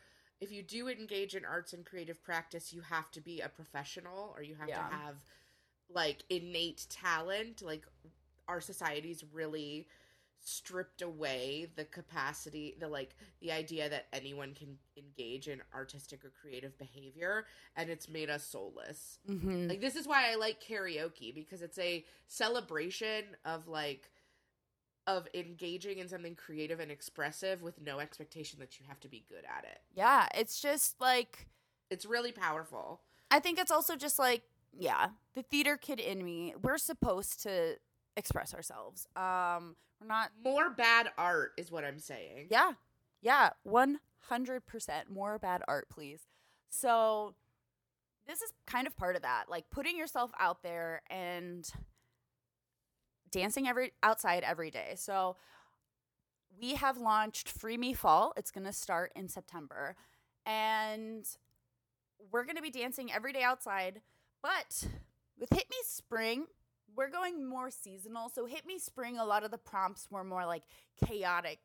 if 0.41 0.51
you 0.53 0.63
do 0.63 0.89
engage 0.89 1.35
in 1.35 1.45
arts 1.45 1.73
and 1.73 1.85
creative 1.85 2.23
practice, 2.23 2.73
you 2.73 2.83
have 2.83 3.11
to 3.13 3.21
be 3.21 3.41
a 3.41 3.49
professional 3.49 4.33
or 4.37 4.43
you 4.43 4.55
have 4.57 4.69
Yeah. 4.69 4.89
to 4.89 4.95
have 4.95 5.17
like 5.89 6.25
innate 6.31 6.87
talent. 6.91 7.63
Like 7.63 7.85
our 8.49 8.61
society's 8.61 9.25
really 9.33 9.87
stripped 10.41 11.03
away 11.03 11.67
the 11.77 11.85
capacity 11.85 12.77
the 12.79 12.87
like 12.89 13.17
the 13.41 13.51
idea 13.51 13.89
that 13.89 14.07
anyone 14.13 14.55
can 14.55 14.79
engage 14.97 15.49
in 15.49 15.61
artistic 15.75 16.25
or 16.25 16.33
creative 16.41 16.77
behavior 16.79 17.47
and 17.77 17.91
it's 17.91 18.09
made 18.09 18.31
us 18.31 18.45
soulless 18.45 19.19
Mm-hmm. 19.29 19.69
like 19.69 19.81
this 19.81 19.97
is 19.97 20.07
why 20.07 20.31
i 20.31 20.37
like 20.37 20.63
karaoke 20.63 21.35
because 21.35 21.63
it's 21.63 21.79
a 21.79 22.05
celebration 22.29 23.25
of 23.45 23.67
like 23.67 24.11
of 25.07 25.29
engaging 25.35 25.99
in 25.99 26.09
something 26.09 26.35
creative 26.35 26.81
and 26.81 26.91
expressive 26.91 27.63
with 27.63 27.81
no 27.81 27.99
expectation 28.01 28.59
that 28.59 28.79
you 28.79 28.87
have 28.89 29.01
to 29.01 29.09
be 29.09 29.25
good 29.29 29.45
at 29.45 29.65
it 29.65 29.81
yeah, 29.95 30.27
it's 30.35 30.61
just 30.61 31.01
like 31.01 31.49
it's 31.91 32.05
really 32.05 32.33
powerful 32.33 33.01
I 33.31 33.41
think 33.41 33.59
it's 33.59 33.71
also 33.71 33.97
just 33.97 34.19
like, 34.19 34.43
yeah, 34.73 35.09
the 35.35 35.43
theater 35.43 35.77
kid 35.77 36.01
in 36.01 36.25
me, 36.25 36.55
we're 36.63 36.79
supposed 36.79 37.43
to 37.43 37.77
express 38.17 38.55
ourselves. 38.55 39.07
Um, 39.17 39.77
we're 40.01 40.07
not, 40.07 40.31
more 40.45 40.71
bad 40.71 41.09
art 41.17 41.53
is 41.57 41.73
what 41.73 41.83
i'm 41.83 41.99
saying 41.99 42.49
yeah, 42.51 42.73
yeah, 43.23 43.51
100% 43.67 43.99
more 45.11 45.39
bad 45.39 45.63
art, 45.67 45.89
please. 45.89 46.27
So, 46.69 47.35
this 48.27 48.43
is 48.43 48.53
kind 48.67 48.87
of 48.87 48.97
part 48.97 49.17
of 49.17 49.23
that, 49.23 49.45
like 49.49 49.71
putting 49.71 49.97
yourself 49.97 50.33
out 50.39 50.63
there 50.63 51.01
and 51.09 51.69
dancing 53.31 53.69
every 53.69 53.93
outside 54.03 54.43
every 54.43 54.71
day. 54.71 54.95
So, 54.97 55.37
we 56.61 56.75
have 56.75 56.99
launched 56.99 57.49
Free 57.49 57.77
Me 57.77 57.93
Fall. 57.93 58.33
It's 58.37 58.51
going 58.51 58.67
to 58.67 58.73
start 58.73 59.13
in 59.15 59.29
September. 59.29 59.97
And 60.45 61.27
we're 62.33 62.45
going 62.45 62.57
to 62.57 62.63
be 62.63 62.71
dancing 62.71 63.13
every 63.13 63.33
day 63.33 63.43
outside. 63.43 64.01
But 64.43 64.89
with 65.39 65.51
Hit 65.53 65.67
Me 65.71 65.77
Spring, 65.85 66.47
we're 66.95 67.11
going 67.11 67.47
more 67.47 67.71
seasonal. 67.71 68.29
So 68.29 68.47
Hit 68.47 68.67
Me 68.67 68.79
Spring, 68.79 69.19
a 69.19 69.25
lot 69.25 69.45
of 69.45 69.51
the 69.51 69.59
prompts 69.59 70.09
were 70.11 70.25
more 70.25 70.47
like 70.47 70.63
chaotic, 71.05 71.59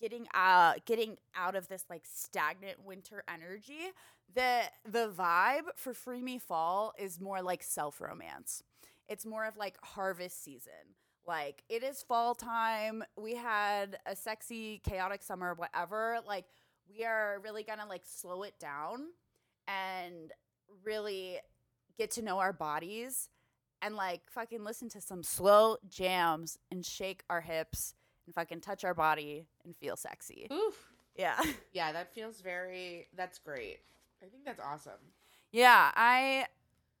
getting 0.00 0.26
uh 0.34 0.74
getting 0.84 1.16
out 1.34 1.56
of 1.56 1.68
this 1.68 1.84
like 1.88 2.02
stagnant 2.04 2.84
winter 2.84 3.24
energy. 3.28 3.92
The 4.34 4.62
the 4.84 5.08
vibe 5.08 5.70
for 5.76 5.94
Free 5.94 6.22
Me 6.22 6.38
Fall 6.38 6.92
is 6.98 7.20
more 7.20 7.42
like 7.42 7.62
self-romance. 7.62 8.62
It's 9.08 9.24
more 9.24 9.44
of 9.44 9.56
like 9.56 9.78
harvest 9.82 10.42
season. 10.44 10.94
Like 11.26 11.62
it 11.68 11.82
is 11.82 12.02
fall 12.02 12.34
time. 12.34 13.02
We 13.16 13.34
had 13.34 13.98
a 14.06 14.14
sexy, 14.14 14.80
chaotic 14.84 15.22
summer, 15.22 15.54
whatever. 15.54 16.18
Like 16.26 16.46
we 16.88 17.04
are 17.04 17.40
really 17.42 17.62
gonna 17.62 17.86
like 17.88 18.02
slow 18.04 18.42
it 18.44 18.58
down 18.58 19.06
and 19.66 20.32
really 20.84 21.38
get 21.98 22.10
to 22.12 22.22
know 22.22 22.38
our 22.38 22.52
bodies 22.52 23.28
and 23.82 23.96
like 23.96 24.20
fucking 24.30 24.64
listen 24.64 24.88
to 24.90 25.00
some 25.00 25.22
slow 25.22 25.76
jams 25.88 26.58
and 26.70 26.84
shake 26.84 27.22
our 27.28 27.40
hips 27.40 27.94
and 28.26 28.34
fucking 28.34 28.60
touch 28.60 28.84
our 28.84 28.94
body 28.94 29.46
and 29.64 29.76
feel 29.76 29.96
sexy. 29.96 30.46
Oof. 30.52 30.92
Yeah. 31.16 31.40
Yeah, 31.72 31.92
that 31.92 32.14
feels 32.14 32.40
very. 32.40 33.08
That's 33.14 33.38
great. 33.38 33.80
I 34.22 34.26
think 34.26 34.44
that's 34.46 34.60
awesome. 34.60 34.92
Yeah, 35.52 35.90
I 35.94 36.46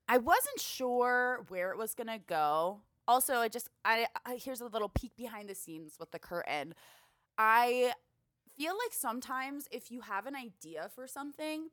I 0.08 0.18
wasn't 0.18 0.60
sure 0.60 1.44
where 1.48 1.70
it 1.70 1.78
was 1.78 1.94
going 1.94 2.08
to 2.08 2.18
go. 2.18 2.80
Also, 3.08 3.34
I 3.36 3.48
just 3.48 3.68
I, 3.84 4.06
I 4.24 4.36
here's 4.36 4.60
a 4.60 4.66
little 4.66 4.88
peek 4.88 5.16
behind 5.16 5.48
the 5.48 5.54
scenes 5.54 5.96
with 5.98 6.10
the 6.10 6.18
curtain. 6.18 6.74
I 7.38 7.92
feel 8.58 8.74
like 8.74 8.92
sometimes 8.92 9.68
if 9.72 9.90
you 9.90 10.02
have 10.02 10.26
an 10.26 10.36
idea 10.36 10.90
for 10.94 11.06
something 11.06 11.68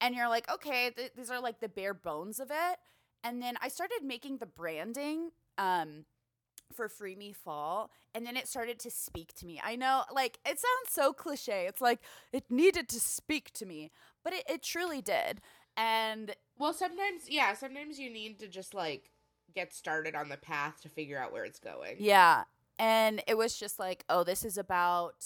and 0.00 0.14
you're 0.14 0.28
like, 0.28 0.50
okay, 0.52 0.90
th- 0.96 1.12
these 1.16 1.30
are 1.30 1.40
like 1.40 1.60
the 1.60 1.68
bare 1.68 1.94
bones 1.94 2.40
of 2.40 2.50
it, 2.50 2.78
and 3.24 3.42
then 3.42 3.56
I 3.62 3.68
started 3.68 4.00
making 4.04 4.38
the 4.38 4.46
branding 4.46 5.30
um 5.58 6.04
for 6.72 6.88
Free 6.88 7.16
Me 7.16 7.32
Fall, 7.32 7.90
and 8.14 8.26
then 8.26 8.36
it 8.36 8.46
started 8.48 8.78
to 8.80 8.90
speak 8.90 9.34
to 9.34 9.46
me. 9.46 9.60
I 9.64 9.76
know, 9.76 10.04
like, 10.12 10.38
it 10.46 10.58
sounds 10.58 10.90
so 10.90 11.12
cliche. 11.12 11.66
It's 11.66 11.80
like 11.80 12.00
it 12.32 12.44
needed 12.50 12.88
to 12.90 13.00
speak 13.00 13.52
to 13.54 13.66
me, 13.66 13.90
but 14.22 14.32
it, 14.34 14.44
it 14.48 14.62
truly 14.62 15.00
did. 15.00 15.40
And 15.76 16.34
Well, 16.58 16.74
sometimes, 16.74 17.28
yeah, 17.28 17.54
sometimes 17.54 17.98
you 17.98 18.10
need 18.10 18.38
to 18.40 18.48
just 18.48 18.74
like 18.74 19.10
get 19.58 19.74
started 19.74 20.14
on 20.14 20.28
the 20.28 20.36
path 20.36 20.80
to 20.82 20.88
figure 20.88 21.18
out 21.18 21.32
where 21.32 21.44
it's 21.44 21.58
going. 21.58 21.96
yeah, 21.98 22.44
and 22.78 23.22
it 23.26 23.36
was 23.36 23.58
just 23.58 23.78
like, 23.78 24.04
oh, 24.08 24.22
this 24.24 24.44
is 24.44 24.56
about, 24.56 25.24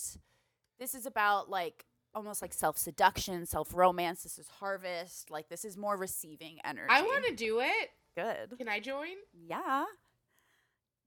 this 0.78 0.94
is 0.94 1.04
about 1.06 1.50
like 1.50 1.84
almost 2.14 2.40
like 2.42 2.52
self 2.54 2.78
seduction, 2.78 3.44
self 3.46 3.74
romance. 3.74 4.22
This 4.22 4.38
is 4.38 4.48
harvest. 4.60 5.30
Like, 5.30 5.48
this 5.48 5.64
is 5.64 5.76
more 5.76 5.96
receiving 5.96 6.58
energy. 6.64 6.88
I 6.90 7.02
want 7.02 7.26
to 7.26 7.34
do 7.34 7.60
it. 7.60 7.90
Good. 8.16 8.56
Can 8.58 8.68
I 8.68 8.80
join? 8.80 9.16
Yeah. 9.32 9.84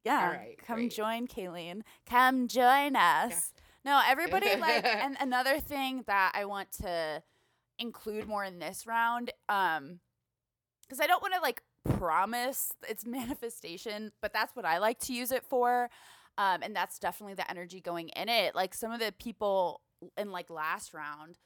Yeah. 0.03 0.22
All 0.22 0.27
right, 0.38 0.58
Come 0.65 0.75
great. 0.77 0.91
join 0.91 1.27
Kaylene. 1.27 1.82
Come 2.08 2.48
join 2.48 2.96
us. 2.96 3.53
No, 3.84 4.01
everybody 4.08 4.55
like 4.60 4.86
and 4.86 5.17
another 5.20 5.60
thing 5.60 6.03
that 6.08 6.32
I 6.36 6.46
want 6.46 6.72
to 6.84 7.24
include 7.79 8.27
more 8.27 8.44
in 8.44 8.60
this 8.60 8.86
round, 8.88 9.32
um, 9.50 10.00
because 10.84 11.00
I 11.00 11.08
don't 11.08 11.22
want 11.24 11.34
to 11.34 11.41
like 11.41 11.63
promise 11.86 12.72
its 12.88 13.06
manifestation, 13.06 14.12
but 14.22 14.34
that's 14.34 14.56
what 14.56 14.65
I 14.65 14.80
like 14.80 15.00
to 15.01 15.13
use 15.13 15.32
it 15.32 15.44
for. 15.44 15.89
Um, 16.38 16.63
and 16.63 16.75
that's 16.75 17.00
definitely 17.00 17.36
the 17.36 17.50
energy 17.50 17.80
going 17.80 18.10
in 18.10 18.27
it. 18.27 18.56
Like 18.56 18.74
some 18.74 18.92
of 18.92 19.00
the 19.00 19.13
people 19.18 19.82
in 20.18 20.32
like 20.32 20.50
last 20.50 20.94
round, 20.94 21.38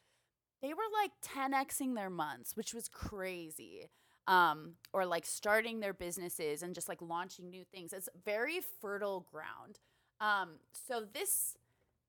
they 0.62 0.74
were 0.74 0.84
like 1.01 1.12
10xing 1.24 1.96
their 1.96 2.10
months, 2.10 2.55
which 2.55 2.74
was 2.74 2.89
crazy 2.89 3.89
um, 4.29 4.75
or 4.93 5.05
like 5.05 5.25
starting 5.25 5.79
their 5.79 5.93
businesses 5.93 6.62
and 6.62 6.75
just 6.75 6.88
like 6.88 7.01
launching 7.01 7.50
new 7.50 7.63
things. 7.63 7.91
It's 7.91 8.10
very 8.24 8.60
fertile 8.79 9.25
ground. 9.31 9.79
Um, 10.22 10.60
so 10.72 11.03
this, 11.13 11.55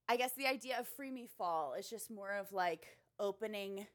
I 0.09 0.17
guess, 0.17 0.33
the 0.33 0.47
idea 0.47 0.79
of 0.79 0.87
Free 0.87 1.11
Me 1.11 1.29
Fall 1.39 1.75
is 1.79 1.89
just 1.89 2.11
more 2.11 2.35
of 2.35 2.53
like 2.53 2.99
opening, 3.19 3.87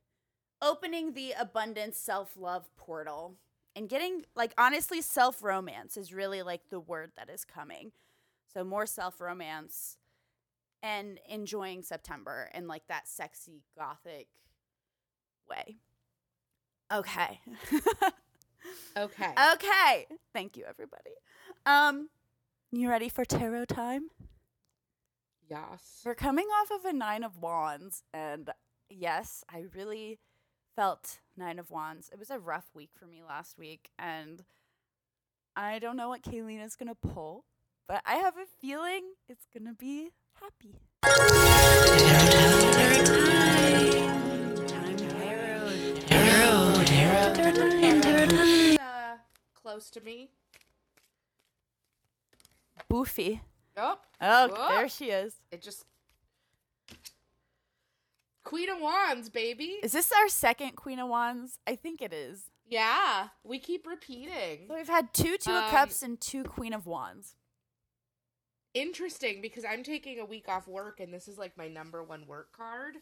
opening 0.60 1.13
the 1.13 1.34
abundance 1.39 1.98
self 1.98 2.36
love 2.36 2.68
portal 2.75 3.36
and 3.75 3.89
getting 3.89 4.24
like 4.36 4.53
honestly 4.58 5.01
self 5.01 5.44
romance 5.44 5.98
is 5.98 6.13
really 6.13 6.41
like 6.41 6.70
the 6.70 6.79
word 6.79 7.12
that 7.17 7.29
is 7.29 7.44
coming. 7.44 7.91
So 8.53 8.63
more 8.63 8.86
self 8.86 9.20
romance 9.20 9.98
and 10.82 11.20
enjoying 11.27 11.84
September 11.84 12.50
in 12.53 12.67
like 12.67 12.88
that 12.88 13.08
sexy 13.08 13.63
gothic 13.77 14.27
way. 15.50 15.77
Okay. 16.91 17.41
Okay. 18.98 19.34
okay. 19.53 20.08
Thank 20.34 20.58
you 20.58 20.63
everybody. 20.67 21.12
Um 21.65 22.10
you 22.72 22.89
ready 22.89 23.10
for 23.10 23.25
tarot 23.25 23.65
time? 23.65 24.10
yes. 25.50 26.01
We're 26.03 26.15
coming 26.15 26.48
off 26.48 26.72
of 26.72 26.86
a 26.86 26.94
9 26.94 27.24
of 27.24 27.38
wands 27.38 28.03
and 28.13 28.50
yes, 28.89 29.44
I 29.50 29.65
really 29.75 30.20
felt 30.75 31.20
9 31.38 31.60
of 31.60 31.70
wands. 31.72 32.10
It 32.12 32.20
was 32.20 32.30
a 32.30 32.39
rough 32.39 32.70
week 32.74 32.89
for 32.98 33.06
me 33.06 33.22
last 33.27 33.58
week 33.58 33.89
and 34.00 34.44
I 35.56 35.80
don't 35.80 35.96
know 35.98 36.10
what 36.10 36.22
Kaylene 36.22 36.63
is 36.63 36.75
going 36.75 36.89
to 36.89 36.96
pull, 36.96 37.46
but 37.88 38.01
I 38.06 38.15
have 38.15 38.36
a 38.38 38.46
feeling 38.60 39.04
it's 39.30 39.46
going 39.54 39.65
to 39.68 39.74
be 39.74 40.12
happy. 40.42 40.80
Uh, 48.80 49.18
close 49.54 49.89
to 49.92 50.01
me. 50.01 50.30
Buffy. 52.88 53.42
Oh, 53.77 53.98
Oh, 54.22 54.68
there 54.70 54.89
she 54.89 55.06
is. 55.06 55.36
it 55.51 55.62
just. 55.62 55.86
Queen 58.46 58.70
of 58.70 58.80
Wands, 58.80 59.30
baby. 59.30 59.75
Is 59.84 59.92
this 59.92 60.12
our 60.14 60.30
second 60.30 60.75
Queen 60.78 61.00
of 61.00 61.10
Wands? 61.10 61.60
I 61.68 61.75
think 61.75 62.02
it 62.02 62.14
is. 62.14 62.44
Yeah, 62.68 63.28
we 63.44 63.60
keep 63.60 63.86
repeating. 63.86 64.66
So 64.68 64.75
we've 64.75 64.88
had 64.88 65.14
two 65.14 65.38
Two 65.38 65.52
of 65.52 65.66
Um, 65.66 65.70
Cups 65.72 66.02
and 66.02 66.20
two 66.22 66.44
Queen 66.44 66.74
of 66.74 66.86
Wands. 66.88 67.36
Interesting 68.74 69.42
because 69.42 69.64
I'm 69.66 69.84
taking 69.84 70.20
a 70.20 70.25
week 70.25 70.48
off 70.48 70.68
work 70.68 71.00
and 71.00 71.14
this 71.14 71.28
is 71.28 71.38
like 71.38 71.58
my 71.58 71.68
number 71.68 72.04
one 72.04 72.25
work 72.28 72.52
card. 72.56 72.96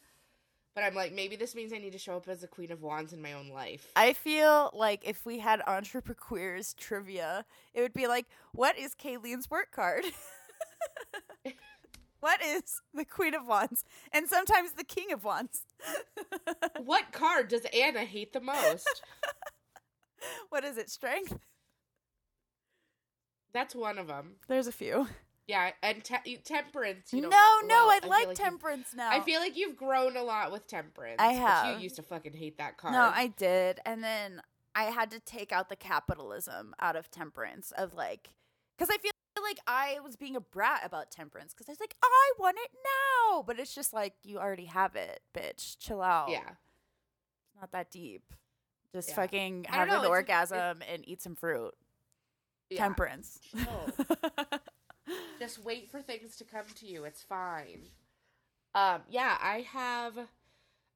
But 0.76 0.84
I'm 0.84 0.96
like, 0.96 1.14
maybe 1.14 1.36
this 1.36 1.54
means 1.54 1.72
I 1.72 1.78
need 1.78 1.92
to 1.94 2.00
show 2.00 2.18
up 2.18 2.28
as 2.28 2.44
a 2.44 2.48
Queen 2.48 2.72
of 2.72 2.82
Wands 2.82 3.14
in 3.14 3.22
my 3.22 3.34
own 3.34 3.50
life. 3.50 3.92
I 3.96 4.14
feel 4.14 4.72
like 4.74 5.02
if 5.08 5.24
we 5.26 5.38
had 5.40 5.62
entrepreneurs 5.68 6.74
trivia, 6.74 7.46
it 7.76 7.82
would 7.82 7.94
be 7.94 8.08
like, 8.08 8.26
what 8.54 8.78
is 8.78 8.96
Kaylene's 8.96 9.50
work 9.52 9.72
card? 9.72 10.04
what 12.24 12.42
is 12.42 12.80
the 12.94 13.04
Queen 13.04 13.34
of 13.34 13.46
Wands? 13.46 13.84
And 14.14 14.28
sometimes 14.30 14.72
the 14.72 14.86
King 14.86 15.12
of 15.12 15.26
Wands. 15.26 15.66
what 16.84 17.12
card 17.12 17.50
does 17.50 17.66
Anna 17.74 18.06
hate 18.06 18.32
the 18.32 18.40
most? 18.40 19.02
what 20.50 20.64
is 20.64 20.78
it? 20.78 20.90
Strength? 20.90 21.38
That's 23.54 23.76
one 23.76 23.98
of 23.98 24.08
them. 24.08 24.36
There's 24.48 24.68
a 24.68 24.72
few. 24.72 25.08
Yeah, 25.48 25.72
and 25.84 26.02
te- 26.02 26.38
temperance. 26.38 27.12
You 27.12 27.24
No, 27.24 27.28
no, 27.30 27.68
well, 27.68 27.90
I 27.92 28.00
feel 28.00 28.10
like 28.10 28.28
you've- 28.28 28.36
temperance 28.36 28.94
now. 28.96 29.12
I 29.12 29.20
feel 29.20 29.42
like 29.42 29.58
you've 29.58 29.76
grown 29.76 30.16
a 30.16 30.24
lot 30.24 30.54
with 30.54 30.66
temperance. 30.66 31.18
I 31.20 31.34
have. 31.34 31.76
you 31.76 31.84
used 31.84 31.98
to 31.98 32.04
fucking 32.04 32.34
hate 32.34 32.58
that 32.58 32.78
card. 32.78 32.94
No, 32.94 33.12
I 33.14 33.28
did. 33.28 33.82
And 33.86 34.02
then 34.02 34.42
I 34.74 34.86
had 34.86 35.12
to 35.12 35.20
take 35.20 35.52
out 35.52 35.68
the 35.68 35.76
capitalism 35.76 36.74
out 36.80 36.96
of 36.96 37.12
temperance 37.12 37.74
of 37.78 37.94
like, 37.94 38.30
because 38.78 38.90
I 38.90 38.98
feel 38.98 39.12
like 39.42 39.60
I 39.66 40.00
was 40.04 40.16
being 40.16 40.36
a 40.36 40.42
brat 40.42 40.82
about 40.84 41.10
temperance 41.10 41.54
because 41.54 41.68
I 41.70 41.72
was 41.72 41.80
like, 41.80 41.96
I 42.04 42.32
want 42.38 42.58
it 42.60 42.70
now, 43.32 43.42
but 43.42 43.58
it's 43.60 43.74
just 43.74 43.94
like 43.94 44.14
you 44.24 44.38
already 44.38 44.66
have 44.66 44.96
it, 44.96 45.22
bitch. 45.34 45.78
Chill 45.80 46.02
out. 46.02 46.30
Yeah. 46.30 46.42
It's 46.50 47.60
not 47.60 47.72
that 47.72 47.90
deep. 47.90 48.34
Just 48.94 49.10
Yeah. 49.10 49.16
fucking 49.16 49.64
have 49.70 49.88
an 49.88 49.88
know, 49.88 49.96
it's 49.96 50.04
a- 50.04 50.08
it- 50.08 50.10
orgasm 50.10 50.82
and 50.88 51.08
eat 51.08 51.22
some 51.22 51.36
fruit. 51.36 51.74
yeah. 52.70 52.78
Temperance. 52.78 53.40
Chill. 53.52 53.94
Just 55.40 55.64
wait 55.64 55.90
for 55.90 56.02
things 56.02 56.36
to 56.38 56.44
come 56.44 56.66
to 56.76 56.86
you. 56.86 57.04
It's 57.04 57.22
fine. 57.22 57.82
Um, 58.76 59.02
yeah, 59.10 59.38
I 59.42 59.62
have 59.72 60.18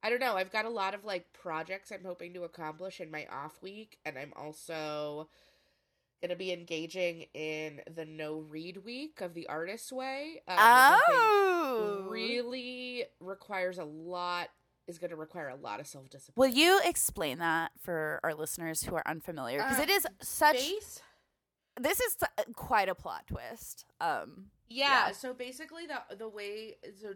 I 0.02 0.10
don't 0.10 0.20
know, 0.20 0.36
I've 0.36 0.52
got 0.52 0.64
a 0.64 0.68
lot 0.70 0.94
of 0.94 1.04
like 1.04 1.32
projects 1.32 1.90
I'm 1.90 2.04
hoping 2.04 2.32
to 2.34 2.44
accomplish 2.44 3.00
in 3.00 3.10
my 3.10 3.26
off 3.26 3.60
week, 3.62 3.98
and 4.06 4.16
I'm 4.16 4.32
also 4.36 5.28
gonna 6.20 6.36
be 6.36 6.52
engaging 6.52 7.26
in 7.34 7.80
the 7.94 8.04
no 8.04 8.38
read 8.38 8.84
week 8.84 9.20
of 9.20 9.34
the 9.34 9.46
artist's 9.48 9.92
way. 9.92 10.42
Um, 10.48 10.56
think 10.56 11.08
oh. 11.08 12.06
really 12.08 13.04
requires 13.20 13.78
a 13.78 13.84
lot 13.84 14.48
is 14.86 14.98
gonna 14.98 15.16
require 15.16 15.48
a 15.48 15.56
lot 15.56 15.80
of 15.80 15.86
self 15.86 16.08
discipline. 16.10 16.34
Will 16.36 16.56
you 16.56 16.80
explain 16.84 17.38
that 17.38 17.72
for 17.80 18.20
our 18.24 18.34
listeners 18.34 18.82
who 18.82 18.94
are 18.94 19.06
unfamiliar? 19.06 19.58
Because 19.58 19.78
Uh, 19.78 19.82
it 19.82 19.90
is 19.90 20.06
such. 20.20 20.56
Base 20.56 21.02
This 21.80 22.00
is 22.00 22.16
uh, 22.22 22.42
quite 22.54 22.88
a 22.88 22.94
plot 22.94 23.26
twist. 23.28 23.84
Um. 24.00 24.50
Yeah, 24.68 25.08
Yeah. 25.08 25.12
so 25.12 25.32
basically 25.32 25.86
the 25.86 26.16
the 26.16 26.28
way 26.28 26.76
so 27.00 27.14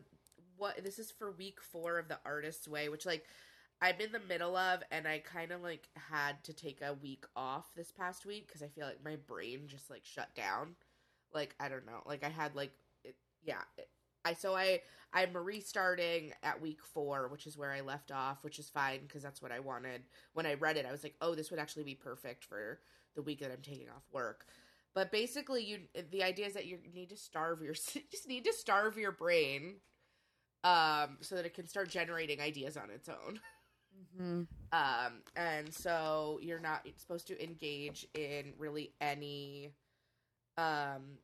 what 0.57 0.85
this 0.85 0.99
is 1.01 1.11
for 1.11 1.33
week 1.33 1.61
4 1.61 1.99
of 1.99 2.09
the 2.09 2.19
artist's 2.25 2.69
way, 2.69 2.89
which 2.89 3.05
like 3.05 3.27
I'm 3.83 4.01
in 4.01 4.13
the 4.13 4.21
middle 4.21 4.57
of 4.57 4.83
and 4.93 5.09
I 5.09 5.19
kind 5.19 5.51
of 5.51 5.61
like 5.63 5.89
had 5.97 6.43
to 6.45 6.53
take 6.53 6.81
a 6.83 6.95
week 6.95 7.25
off 7.35 7.75
this 7.75 7.91
past 7.91 8.25
week 8.25 8.51
cuz 8.53 8.63
I 8.63 8.69
feel 8.69 8.87
like 8.87 9.03
my 9.05 9.17
brain 9.17 9.67
just 9.67 9.91
like 9.91 10.05
shut 10.05 10.33
down. 10.37 10.77
Like 11.35 11.57
I 11.59 11.69
don't 11.69 11.87
know, 11.87 12.03
like 12.07 12.23
I 12.23 12.29
had 12.29 12.55
like 12.55 12.73
it, 13.05 13.17
yeah, 13.43 13.63
it, 13.77 13.89
I 14.25 14.35
so 14.35 14.55
I 14.55 14.83
I'm 15.13 15.37
restarting 15.37 16.33
at 16.45 16.61
week 16.63 16.81
4, 16.85 17.29
which 17.29 17.47
is 17.49 17.59
where 17.59 17.73
I 17.73 17.81
left 17.81 18.13
off, 18.13 18.45
which 18.45 18.61
is 18.61 18.71
fine 18.71 19.09
cuz 19.09 19.23
that's 19.23 19.43
what 19.43 19.53
I 19.53 19.59
wanted. 19.61 20.05
When 20.33 20.47
I 20.47 20.55
read 20.55 20.77
it, 20.77 20.87
I 20.87 20.93
was 20.93 21.03
like, 21.03 21.17
"Oh, 21.21 21.35
this 21.35 21.51
would 21.51 21.61
actually 21.61 21.85
be 21.85 21.97
perfect 21.97 22.45
for 22.45 22.81
the 23.15 23.23
week 23.23 23.41
that 23.41 23.51
I'm 23.51 23.63
taking 23.63 23.91
off 23.91 24.09
work." 24.13 24.47
But 24.95 25.11
basically, 25.11 25.65
you 25.65 25.89
the 26.11 26.23
idea 26.23 26.47
is 26.47 26.55
that 26.55 26.67
you 26.67 26.79
need 26.95 27.09
to 27.11 27.17
starve 27.17 27.63
your 27.63 27.75
you 27.95 28.03
just 28.13 28.29
need 28.29 28.45
to 28.45 28.53
starve 28.53 28.97
your 28.97 29.13
brain, 29.13 29.81
um, 30.65 31.19
so 31.21 31.35
that 31.37 31.47
it 31.47 31.55
can 31.55 31.67
start 31.67 31.89
generating 31.91 32.41
ideas 32.41 32.77
on 32.77 32.91
its 32.91 33.09
own. 33.09 33.41
mhm. 33.95 34.47
Um, 34.73 35.23
and 35.37 35.73
so 35.73 36.39
you're 36.43 36.59
not 36.59 36.87
supposed 36.97 37.27
to 37.29 37.43
engage 37.43 38.07
in 38.15 38.55
really 38.59 38.93
any, 39.01 39.71
um, 40.59 41.19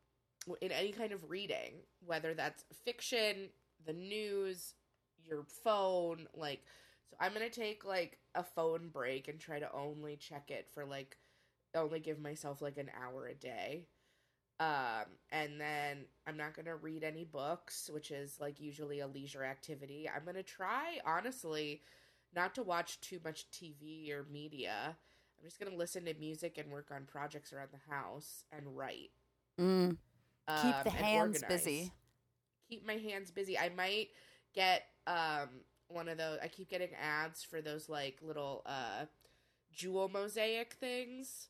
in 0.60 0.72
any 0.72 0.92
kind 0.92 1.12
of 1.12 1.30
reading, 1.30 1.74
whether 2.06 2.34
that's 2.34 2.64
fiction, 2.84 3.50
the 3.86 3.92
news, 3.92 4.74
your 5.24 5.44
phone, 5.44 6.28
like. 6.34 6.62
So 7.10 7.16
I'm 7.20 7.32
gonna 7.34 7.50
take 7.50 7.84
like 7.84 8.18
a 8.34 8.44
phone 8.44 8.88
break 8.90 9.28
and 9.28 9.40
try 9.40 9.60
to 9.60 9.72
only 9.72 10.16
check 10.16 10.50
it 10.50 10.68
for 10.74 10.84
like, 10.86 11.18
only 11.74 12.00
give 12.00 12.20
myself 12.20 12.62
like 12.62 12.78
an 12.78 12.90
hour 13.02 13.28
a 13.28 13.34
day. 13.34 13.86
Um, 14.60 15.06
and 15.30 15.60
then 15.60 16.06
I'm 16.26 16.36
not 16.36 16.54
gonna 16.54 16.74
read 16.76 17.04
any 17.04 17.24
books, 17.24 17.88
which 17.92 18.10
is 18.10 18.40
like 18.40 18.60
usually 18.60 19.00
a 19.00 19.06
leisure 19.06 19.44
activity. 19.44 20.08
I'm 20.08 20.24
gonna 20.24 20.42
try, 20.42 20.98
honestly, 21.06 21.82
not 22.34 22.54
to 22.54 22.62
watch 22.62 23.00
too 23.00 23.20
much 23.24 23.46
TV 23.50 24.12
or 24.12 24.26
media. 24.30 24.96
I'm 25.38 25.44
just 25.44 25.60
gonna 25.60 25.76
listen 25.76 26.04
to 26.06 26.14
music 26.14 26.58
and 26.58 26.70
work 26.70 26.90
on 26.94 27.04
projects 27.04 27.52
around 27.52 27.68
the 27.72 27.94
house 27.94 28.44
and 28.52 28.76
write. 28.76 29.10
Mm. 29.60 29.96
Keep 30.62 30.74
um, 30.74 30.82
the 30.84 30.90
hands 30.90 31.42
organize. 31.42 31.64
busy. 31.64 31.92
Keep 32.68 32.86
my 32.86 32.94
hands 32.94 33.30
busy. 33.30 33.58
I 33.58 33.68
might 33.70 34.08
get 34.54 34.84
um 35.06 35.48
one 35.88 36.08
of 36.08 36.18
those. 36.18 36.38
I 36.42 36.48
keep 36.48 36.70
getting 36.70 36.90
ads 37.00 37.42
for 37.42 37.60
those 37.60 37.88
like 37.88 38.18
little 38.22 38.62
uh 38.66 39.06
jewel 39.72 40.08
mosaic 40.08 40.74
things. 40.74 41.48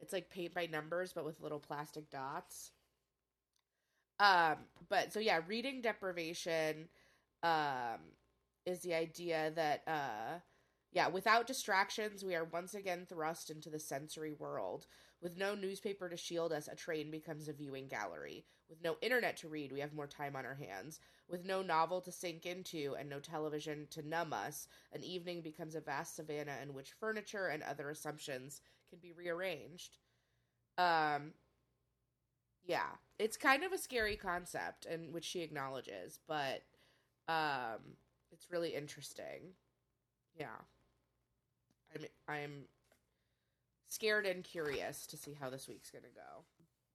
It's 0.00 0.12
like 0.12 0.30
paint 0.30 0.54
by 0.54 0.66
numbers, 0.66 1.12
but 1.12 1.24
with 1.24 1.40
little 1.40 1.58
plastic 1.60 2.10
dots. 2.10 2.72
Um, 4.18 4.56
but 4.88 5.12
so 5.12 5.20
yeah, 5.20 5.40
reading 5.46 5.80
deprivation 5.80 6.88
um 7.42 8.00
is 8.66 8.80
the 8.80 8.94
idea 8.94 9.52
that 9.54 9.82
uh 9.86 10.38
yeah, 10.92 11.06
without 11.08 11.46
distractions, 11.46 12.24
we 12.24 12.34
are 12.34 12.44
once 12.44 12.74
again 12.74 13.06
thrust 13.08 13.48
into 13.48 13.70
the 13.70 13.78
sensory 13.78 14.32
world. 14.32 14.86
With 15.22 15.36
no 15.36 15.54
newspaper 15.54 16.08
to 16.08 16.16
shield 16.16 16.52
us, 16.52 16.66
a 16.66 16.74
train 16.74 17.12
becomes 17.12 17.46
a 17.46 17.52
viewing 17.52 17.86
gallery. 17.86 18.44
With 18.68 18.82
no 18.82 18.96
internet 19.00 19.36
to 19.38 19.48
read, 19.48 19.70
we 19.70 19.80
have 19.80 19.92
more 19.92 20.08
time 20.08 20.34
on 20.34 20.44
our 20.44 20.56
hands. 20.56 20.98
With 21.28 21.44
no 21.44 21.62
novel 21.62 22.00
to 22.00 22.10
sink 22.10 22.44
into 22.44 22.96
and 22.98 23.08
no 23.08 23.20
television 23.20 23.86
to 23.90 24.02
numb 24.06 24.32
us, 24.32 24.66
an 24.92 25.04
evening 25.04 25.42
becomes 25.42 25.76
a 25.76 25.80
vast 25.80 26.16
savannah 26.16 26.58
in 26.60 26.74
which 26.74 26.92
furniture 26.98 27.46
and 27.48 27.62
other 27.62 27.90
assumptions 27.90 28.60
can 28.88 28.98
be 28.98 29.12
rearranged. 29.12 29.98
Um 30.76 31.34
yeah, 32.64 32.90
it's 33.18 33.36
kind 33.36 33.64
of 33.64 33.72
a 33.72 33.78
scary 33.78 34.16
concept 34.16 34.86
and 34.86 35.12
which 35.12 35.24
she 35.24 35.40
acknowledges, 35.40 36.18
but 36.26 36.62
um 37.28 37.96
it's 38.32 38.50
really 38.50 38.74
interesting. 38.74 39.54
Yeah. 40.38 40.46
I'm 41.94 42.04
I'm 42.28 42.52
scared 43.88 44.26
and 44.26 44.44
curious 44.44 45.06
to 45.08 45.16
see 45.16 45.36
how 45.40 45.50
this 45.50 45.68
week's 45.68 45.90
going 45.90 46.04
to 46.04 46.10
go. 46.10 46.44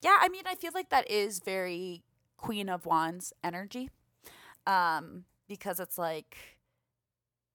Yeah, 0.02 0.18
I 0.22 0.30
mean, 0.30 0.44
I 0.46 0.56
feel 0.56 0.72
like 0.74 0.90
that 0.90 1.10
is 1.10 1.40
very 1.40 2.04
Queen 2.38 2.70
of 2.70 2.86
Wands 2.86 3.34
energy. 3.44 3.90
Um, 4.68 5.26
because 5.48 5.80
it's 5.80 5.98
like, 5.98 6.38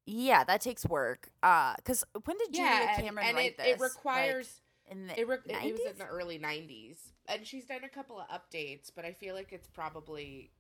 yeah, 0.06 0.44
that 0.44 0.60
takes 0.60 0.86
work. 0.86 1.30
Uh, 1.42 1.74
because 1.76 2.04
when 2.24 2.36
did 2.38 2.52
Julia 2.52 2.70
and, 2.70 3.02
Cameron 3.02 3.26
and 3.26 3.36
write 3.36 3.52
it, 3.52 3.58
this? 3.58 3.66
it 3.66 3.80
requires 3.80 4.60
like, 4.88 4.98
in 4.98 5.06
the 5.06 5.20
it, 5.20 5.28
re- 5.28 5.38
it 5.46 5.72
was 5.72 5.92
in 5.92 5.98
the 5.98 6.06
early 6.06 6.38
90s 6.38 6.96
and 7.28 7.46
she's 7.46 7.64
done 7.64 7.84
a 7.84 7.88
couple 7.88 8.18
of 8.18 8.26
updates 8.28 8.90
but 8.94 9.04
i 9.04 9.12
feel 9.12 9.34
like 9.34 9.52
it's 9.52 9.68
probably 9.68 10.50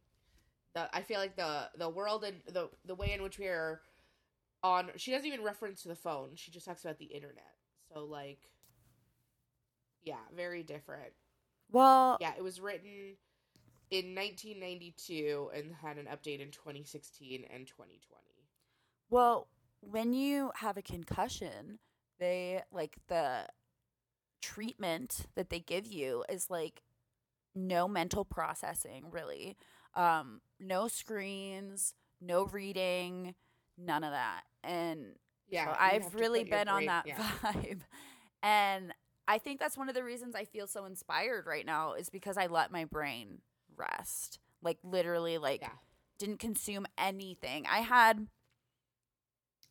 the 0.74 0.88
i 0.96 1.02
feel 1.02 1.18
like 1.18 1.36
the 1.36 1.68
the 1.78 1.88
world 1.88 2.24
and 2.24 2.36
the 2.52 2.68
the 2.84 2.94
way 2.94 3.12
in 3.12 3.22
which 3.22 3.38
we 3.38 3.46
are 3.46 3.80
on 4.62 4.90
she 4.96 5.10
doesn't 5.10 5.26
even 5.26 5.42
reference 5.42 5.82
the 5.82 5.94
phone. 5.94 6.30
She 6.34 6.50
just 6.50 6.66
talks 6.66 6.84
about 6.84 6.98
the 6.98 7.06
internet. 7.06 7.54
So 7.92 8.04
like 8.04 8.40
yeah 10.02 10.20
very 10.34 10.62
different. 10.62 11.12
Well, 11.70 12.18
yeah 12.20 12.32
it 12.36 12.42
was 12.42 12.60
written 12.60 13.16
in 13.90 14.14
1992 14.14 15.50
and 15.54 15.72
had 15.74 15.96
an 15.96 16.06
update 16.06 16.40
in 16.40 16.50
2016 16.50 17.44
and 17.52 17.66
2020 17.66 18.00
Well, 19.08 19.48
when 19.80 20.12
you 20.12 20.52
have 20.56 20.76
a 20.76 20.82
concussion, 20.82 21.78
they 22.18 22.62
like 22.70 22.98
the 23.08 23.46
treatment 24.42 25.26
that 25.34 25.50
they 25.50 25.60
give 25.60 25.86
you 25.86 26.24
is 26.28 26.50
like 26.50 26.82
no 27.54 27.88
mental 27.88 28.24
processing 28.24 29.04
really. 29.10 29.56
Um 29.94 30.40
no 30.58 30.88
screens, 30.88 31.94
no 32.20 32.44
reading, 32.46 33.34
none 33.78 34.04
of 34.04 34.12
that. 34.12 34.42
And 34.62 35.14
yeah 35.48 35.64
so 35.64 35.74
I've 35.78 36.14
really 36.14 36.44
been 36.44 36.68
on 36.68 36.86
that 36.86 37.06
yeah. 37.06 37.16
vibe. 37.42 37.80
And 38.42 38.92
I 39.28 39.38
think 39.38 39.60
that's 39.60 39.76
one 39.76 39.88
of 39.88 39.94
the 39.94 40.04
reasons 40.04 40.34
I 40.34 40.44
feel 40.44 40.66
so 40.66 40.84
inspired 40.84 41.46
right 41.46 41.66
now 41.66 41.94
is 41.94 42.10
because 42.10 42.36
I 42.36 42.46
let 42.46 42.70
my 42.72 42.84
brain 42.84 43.40
rest. 43.76 44.38
Like 44.62 44.78
literally 44.82 45.38
like 45.38 45.62
Yeah. 45.62 45.68
didn't 46.18 46.38
consume 46.38 46.86
anything. 46.98 47.66
I 47.70 47.78
had 47.80 48.26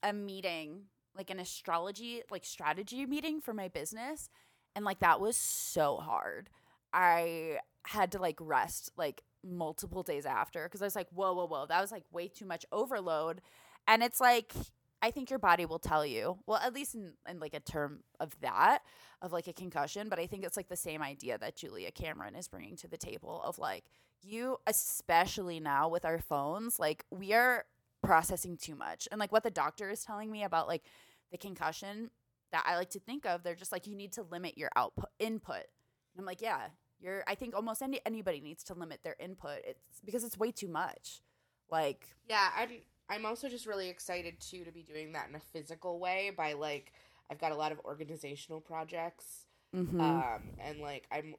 a 0.03 0.13
meeting, 0.13 0.83
like 1.15 1.29
an 1.29 1.39
astrology, 1.39 2.21
like 2.29 2.45
strategy 2.45 3.05
meeting 3.05 3.41
for 3.41 3.53
my 3.53 3.67
business, 3.67 4.29
and 4.75 4.85
like 4.85 4.99
that 4.99 5.19
was 5.19 5.35
so 5.35 5.97
hard. 5.97 6.49
I 6.93 7.59
had 7.85 8.11
to 8.13 8.19
like 8.19 8.37
rest 8.39 8.91
like 8.97 9.23
multiple 9.43 10.03
days 10.03 10.25
after 10.25 10.63
because 10.63 10.81
I 10.81 10.85
was 10.85 10.95
like, 10.95 11.07
whoa, 11.13 11.33
whoa, 11.33 11.47
whoa, 11.47 11.65
that 11.67 11.81
was 11.81 11.91
like 11.91 12.03
way 12.11 12.27
too 12.27 12.45
much 12.45 12.65
overload. 12.71 13.41
And 13.87 14.03
it's 14.03 14.19
like, 14.19 14.53
I 15.01 15.11
think 15.11 15.29
your 15.29 15.39
body 15.39 15.65
will 15.65 15.79
tell 15.79 16.05
you, 16.05 16.39
well, 16.45 16.57
at 16.57 16.73
least 16.73 16.95
in, 16.95 17.13
in 17.27 17.39
like 17.39 17.53
a 17.53 17.59
term 17.59 18.01
of 18.19 18.35
that, 18.41 18.79
of 19.21 19.31
like 19.31 19.47
a 19.47 19.53
concussion, 19.53 20.09
but 20.09 20.19
I 20.19 20.27
think 20.27 20.43
it's 20.43 20.57
like 20.57 20.67
the 20.67 20.75
same 20.75 21.01
idea 21.01 21.37
that 21.37 21.55
Julia 21.55 21.91
Cameron 21.91 22.35
is 22.35 22.47
bringing 22.47 22.75
to 22.77 22.87
the 22.87 22.97
table 22.97 23.41
of 23.43 23.57
like, 23.57 23.85
you, 24.21 24.57
especially 24.67 25.59
now 25.59 25.87
with 25.87 26.03
our 26.03 26.19
phones, 26.19 26.79
like 26.79 27.05
we 27.09 27.33
are 27.33 27.65
processing 28.03 28.57
too 28.57 28.75
much. 28.75 29.07
And 29.11 29.19
like 29.19 29.31
what 29.31 29.43
the 29.43 29.49
doctor 29.49 29.89
is 29.89 30.03
telling 30.03 30.31
me 30.31 30.43
about 30.43 30.67
like 30.67 30.83
the 31.31 31.37
concussion 31.37 32.09
that 32.51 32.63
I 32.65 32.75
like 32.75 32.89
to 32.91 32.99
think 32.99 33.25
of, 33.25 33.43
they're 33.43 33.55
just 33.55 33.71
like, 33.71 33.87
you 33.87 33.95
need 33.95 34.13
to 34.13 34.23
limit 34.23 34.57
your 34.57 34.71
output, 34.75 35.09
input. 35.19 35.55
And 35.55 36.19
I'm 36.19 36.25
like, 36.25 36.41
yeah, 36.41 36.67
you're, 36.99 37.23
I 37.27 37.35
think 37.35 37.55
almost 37.55 37.81
any, 37.81 38.01
anybody 38.05 38.41
needs 38.41 38.63
to 38.65 38.73
limit 38.73 39.01
their 39.03 39.15
input. 39.19 39.59
It's 39.65 40.01
because 40.05 40.23
it's 40.23 40.37
way 40.37 40.51
too 40.51 40.67
much. 40.67 41.21
Like, 41.69 42.15
Yeah, 42.27 42.49
I'm 42.55 42.69
I'm 43.09 43.25
also 43.25 43.49
just 43.49 43.65
really 43.65 43.89
excited 43.89 44.39
too 44.39 44.63
to 44.65 44.71
be 44.71 44.83
doing 44.83 45.13
that 45.13 45.29
in 45.29 45.35
a 45.35 45.39
physical 45.39 45.99
way 45.99 46.31
by 46.35 46.53
like 46.53 46.93
I've 47.31 47.39
got 47.39 47.51
a 47.51 47.55
lot 47.55 47.71
of 47.71 47.79
organizational 47.85 48.61
projects 48.61 49.45
Mhm. 49.73 50.23
um 50.23 50.41
and 50.59 50.79
like 50.79 51.07
i'm 51.11 51.35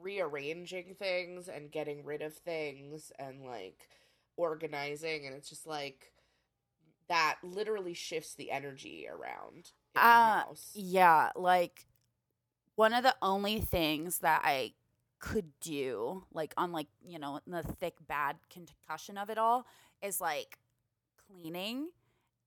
rearranging 0.00 0.94
things 0.94 1.48
and 1.48 1.72
getting 1.72 2.04
rid 2.04 2.22
of 2.22 2.34
things 2.34 3.10
and 3.18 3.44
like 3.44 3.88
organizing 4.36 5.26
and 5.26 5.34
it's 5.34 5.48
just 5.48 5.66
like 5.66 6.12
that 7.08 7.38
literally 7.42 7.94
shifts 7.94 8.34
the 8.34 8.50
energy 8.50 9.06
around 9.10 9.72
in 9.94 10.08
the 10.08 10.14
Uh, 10.14 10.30
house 10.30 10.76
Yeah, 10.76 11.30
like 11.36 11.86
one 12.76 12.92
of 12.94 13.04
the 13.04 13.16
only 13.22 13.60
things 13.60 14.20
that 14.20 14.42
I 14.44 14.74
could 15.24 15.58
do, 15.60 16.22
like 16.34 16.52
on 16.58 16.70
like, 16.70 16.88
you 17.02 17.18
know, 17.18 17.40
the 17.46 17.62
thick 17.62 17.94
bad 18.06 18.36
concussion 18.50 19.16
of 19.16 19.30
it 19.30 19.38
all, 19.38 19.66
is 20.02 20.20
like 20.20 20.58
cleaning 21.26 21.88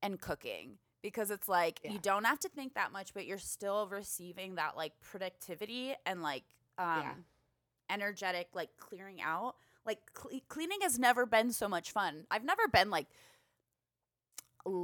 and 0.03 0.21
cooking. 0.21 0.77
Because 1.01 1.31
it's 1.31 1.47
like 1.47 1.79
Yeah. 1.83 1.93
you 1.93 1.99
don't 1.99 2.25
have 2.25 2.39
to 2.41 2.49
think 2.49 2.75
that 2.75 2.91
much, 2.91 3.13
but 3.15 3.25
you're 3.25 3.39
still 3.39 3.87
receiving 3.87 4.55
that 4.55 4.77
like 4.77 4.93
productivity 5.01 5.95
and 6.05 6.21
like 6.21 6.43
um 6.77 7.01
Yeah. 7.01 7.13
energetic 7.89 8.49
like 8.53 8.69
clearing 8.77 9.21
out. 9.21 9.55
Like 9.85 9.99
cle 10.13 10.39
cleaning 10.47 10.81
has 10.81 10.99
never 10.99 11.25
been 11.25 11.51
so 11.51 11.67
much 11.67 11.91
fun. 11.91 12.25
I've 12.29 12.43
never 12.43 12.67
been 12.67 12.89
like 12.91 13.07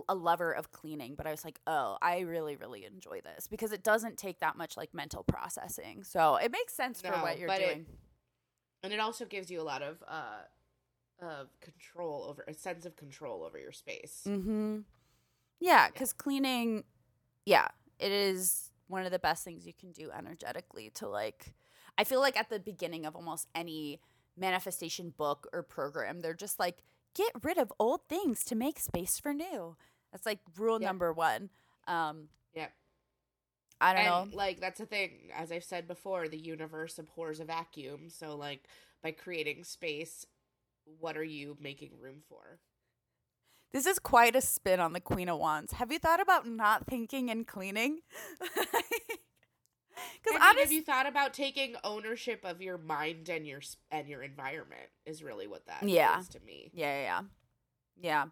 a 0.08 0.16
lover 0.16 0.52
of 0.52 0.72
cleaning, 0.72 1.16
but 1.16 1.28
I 1.28 1.32
was 1.32 1.44
like, 1.44 1.60
oh, 1.68 1.98
I 2.02 2.20
really, 2.20 2.56
really 2.56 2.86
enjoy 2.86 3.22
this 3.22 3.48
because 3.48 3.72
it 3.72 3.84
doesn't 3.84 4.18
take 4.18 4.40
that 4.40 4.58
much 4.58 4.78
like 4.78 4.94
mental 4.94 5.24
processing. 5.24 6.04
So 6.04 6.36
it 6.38 6.52
makes 6.52 6.74
sense 6.74 7.02
for 7.02 7.12
what 7.12 7.38
you're 7.38 7.48
but 7.48 7.62
it- 7.62 7.66
doing. 7.66 7.86
and 8.84 8.94
it 8.94 9.00
also 9.00 9.26
gives 9.26 9.52
you 9.52 9.62
a 9.62 9.64
lot 9.64 9.82
of 9.82 10.04
uh 10.08 10.42
of 11.22 11.48
control 11.62 12.26
over 12.30 12.44
a 12.50 12.54
sense 12.54 12.86
of 12.86 12.98
control 12.98 13.44
over 13.44 13.58
your 13.58 13.72
space 13.72 14.24
mm-hmm. 14.28 14.80
Yeah, 15.64 15.88
because 15.88 16.12
cleaning, 16.12 16.84
yeah, 17.46 17.70
it 17.98 18.12
is 18.12 18.72
one 18.88 19.06
of 19.06 19.12
the 19.14 19.20
best 19.20 19.46
things 19.46 19.66
you 19.66 19.72
can 19.72 19.94
do 19.94 20.12
energetically 20.12 20.90
to 20.96 21.08
like. 21.08 21.54
I 21.98 22.04
feel 22.04 22.20
like 22.20 22.38
at 22.38 22.50
the 22.50 22.60
beginning 22.60 23.06
of 23.06 23.16
almost 23.16 23.48
any 23.56 24.02
manifestation 24.36 25.14
book 25.16 25.48
or 25.54 25.64
program, 25.64 26.20
they're 26.20 26.34
just 26.34 26.60
like, 26.60 26.84
get 27.16 27.32
rid 27.44 27.58
of 27.58 27.72
old 27.80 28.02
things 28.10 28.44
to 28.46 28.56
make 28.56 28.80
space 28.80 29.20
for 29.20 29.34
new. 29.34 29.76
That's 30.12 30.26
like 30.26 30.40
rule 30.58 30.80
Yeah. 30.80 30.88
number 30.88 31.12
one. 31.14 31.50
Um, 31.88 32.30
yeah 32.54 32.70
I 33.82 33.94
don't 33.94 34.06
and 34.06 34.08
know. 34.08 34.28
like 34.32 34.60
that's 34.60 34.80
the 34.80 34.86
thing 34.86 35.32
as 35.36 35.52
i've 35.52 35.64
said 35.64 35.88
before 35.88 36.28
the 36.28 36.38
universe 36.38 36.98
abhors 37.00 37.40
a 37.40 37.46
vacuum 37.46 38.10
so 38.10 38.36
like 38.36 38.68
by 39.02 39.12
creating 39.12 39.64
space 39.64 40.26
what 41.00 41.18
are 41.18 41.24
you 41.24 41.58
making 41.60 42.00
room 42.00 42.22
for 42.28 42.60
This 43.72 43.86
is 43.88 43.98
quite 44.00 44.36
a 44.36 44.42
spin 44.42 44.80
on 44.80 44.94
the 44.94 45.00
Queen 45.02 45.28
of 45.30 45.40
Wands. 45.40 45.74
Have 45.74 45.92
you 45.92 45.98
thought 46.00 46.20
about 46.22 46.48
not 46.48 46.86
thinking 46.86 47.30
and 47.32 47.48
cleaning? 47.48 48.00
Because 50.24 50.40
I 50.42 50.54
mean, 50.54 50.64
have 50.64 50.72
you 50.72 50.82
thought 50.82 51.08
about 51.08 51.34
taking 51.34 51.76
ownership 51.84 52.42
of 52.44 52.62
your 52.62 52.78
mind 52.78 53.30
and 53.30 53.46
your 53.46 53.62
and 53.92 54.08
your 54.08 54.22
environment 54.24 54.90
is 55.06 55.24
really 55.24 55.48
what 55.48 55.66
that 55.68 55.84
Yeah. 55.84 56.22
to 56.32 56.40
me 56.42 56.72
yeah, 56.74 56.96
yeah, 56.96 57.04
yeah, 57.04 57.22
yeah, 58.02 58.26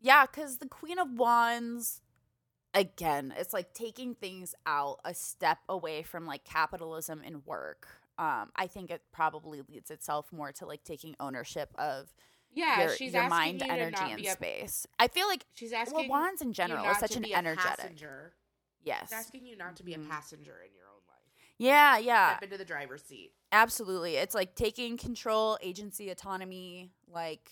yeah. 0.00 0.26
Because 0.26 0.58
the 0.58 0.68
Queen 0.68 0.98
of 0.98 1.12
Wands, 1.18 2.00
again, 2.74 3.34
it's 3.36 3.52
like 3.52 3.74
taking 3.74 4.14
things 4.14 4.54
out 4.66 5.00
a 5.04 5.14
step 5.14 5.58
away 5.68 6.02
from 6.02 6.26
like 6.26 6.44
capitalism 6.44 7.22
and 7.24 7.44
work. 7.46 7.86
Um, 8.18 8.50
I 8.56 8.66
think 8.66 8.90
it 8.90 9.02
probably 9.12 9.60
leads 9.68 9.90
itself 9.90 10.32
more 10.32 10.50
to 10.52 10.66
like 10.66 10.84
taking 10.84 11.14
ownership 11.20 11.70
of 11.76 12.14
yeah 12.54 12.80
your, 12.84 12.96
she's 12.96 13.12
your 13.12 13.28
mind, 13.28 13.62
energy, 13.62 13.96
and 14.00 14.24
a, 14.24 14.30
space. 14.30 14.86
I 14.98 15.08
feel 15.08 15.28
like 15.28 15.44
she's 15.52 15.72
asking 15.74 16.08
well, 16.08 16.08
Wands 16.08 16.40
in 16.40 16.54
general 16.54 16.88
is 16.90 16.96
such 16.98 17.16
an 17.16 17.26
energetic. 17.30 17.76
passenger. 17.76 18.32
Yes. 18.86 19.08
she's 19.10 19.18
asking 19.18 19.44
you 19.44 19.56
not 19.56 19.76
to 19.76 19.82
be 19.82 19.92
a 19.92 19.98
passenger 19.98 20.54
in 20.64 20.72
your 20.74 20.86
own 20.86 21.02
life 21.08 21.34
Yeah, 21.58 21.98
yeah. 21.98 22.30
step 22.36 22.44
into 22.44 22.56
the 22.56 22.64
driver's 22.64 23.02
seat 23.02 23.32
Absolutely. 23.52 24.16
It's 24.16 24.34
like 24.34 24.54
taking 24.54 24.96
control, 24.96 25.56
agency, 25.62 26.10
autonomy, 26.10 26.90
like 27.08 27.48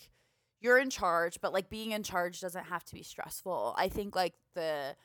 you're 0.59 0.77
in 0.77 0.89
charge, 0.89 1.39
but 1.41 1.53
like 1.53 1.69
being 1.69 1.91
in 1.91 2.03
charge 2.03 2.41
doesn't 2.41 2.65
have 2.65 2.83
to 2.85 2.95
be 2.95 3.01
stressful. 3.03 3.73
I 3.77 3.87
think 3.87 4.15
like 4.15 4.33
the 4.55 4.95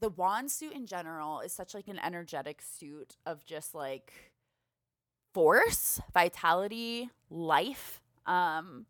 the 0.00 0.10
wand 0.10 0.50
suit 0.50 0.74
in 0.74 0.86
general 0.86 1.40
is 1.40 1.52
such 1.52 1.72
like 1.74 1.88
an 1.88 1.98
energetic 1.98 2.60
suit 2.60 3.16
of 3.24 3.44
just 3.44 3.74
like 3.74 4.12
force, 5.32 6.00
vitality, 6.12 7.10
life. 7.30 8.00
Um 8.26 8.86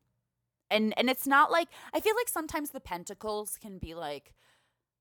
and 0.70 0.92
and 0.96 1.08
it's 1.08 1.26
not 1.26 1.50
like 1.50 1.68
I 1.94 2.00
feel 2.00 2.16
like 2.16 2.28
sometimes 2.28 2.70
the 2.70 2.80
pentacles 2.80 3.58
can 3.60 3.78
be 3.78 3.94
like 3.94 4.32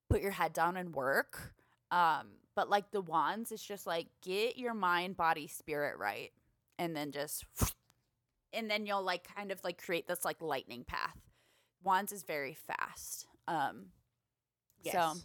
put 0.10 0.22
your 0.22 0.32
head 0.32 0.54
down 0.54 0.78
and 0.78 0.94
work. 0.96 1.54
Um, 1.92 2.28
but 2.56 2.70
like 2.70 2.92
the 2.92 3.02
wands, 3.02 3.52
it's 3.52 3.66
just 3.66 3.86
like 3.86 4.08
get 4.22 4.58
your 4.58 4.74
mind, 4.74 5.18
body, 5.18 5.48
spirit 5.48 5.98
right, 5.98 6.32
and 6.80 6.96
then 6.96 7.12
just, 7.12 7.46
and 8.54 8.70
then 8.70 8.86
you'll 8.86 9.04
like 9.04 9.28
kind 9.36 9.52
of 9.52 9.64
like 9.64 9.82
create 9.84 10.08
this 10.08 10.26
like 10.26 10.42
lightning 10.42 10.84
path. 10.86 11.18
Wands 11.84 12.12
is 12.12 12.24
very 12.24 12.54
fast. 12.54 13.28
Um, 13.48 13.88
yes 14.82 14.94
so 14.94 15.20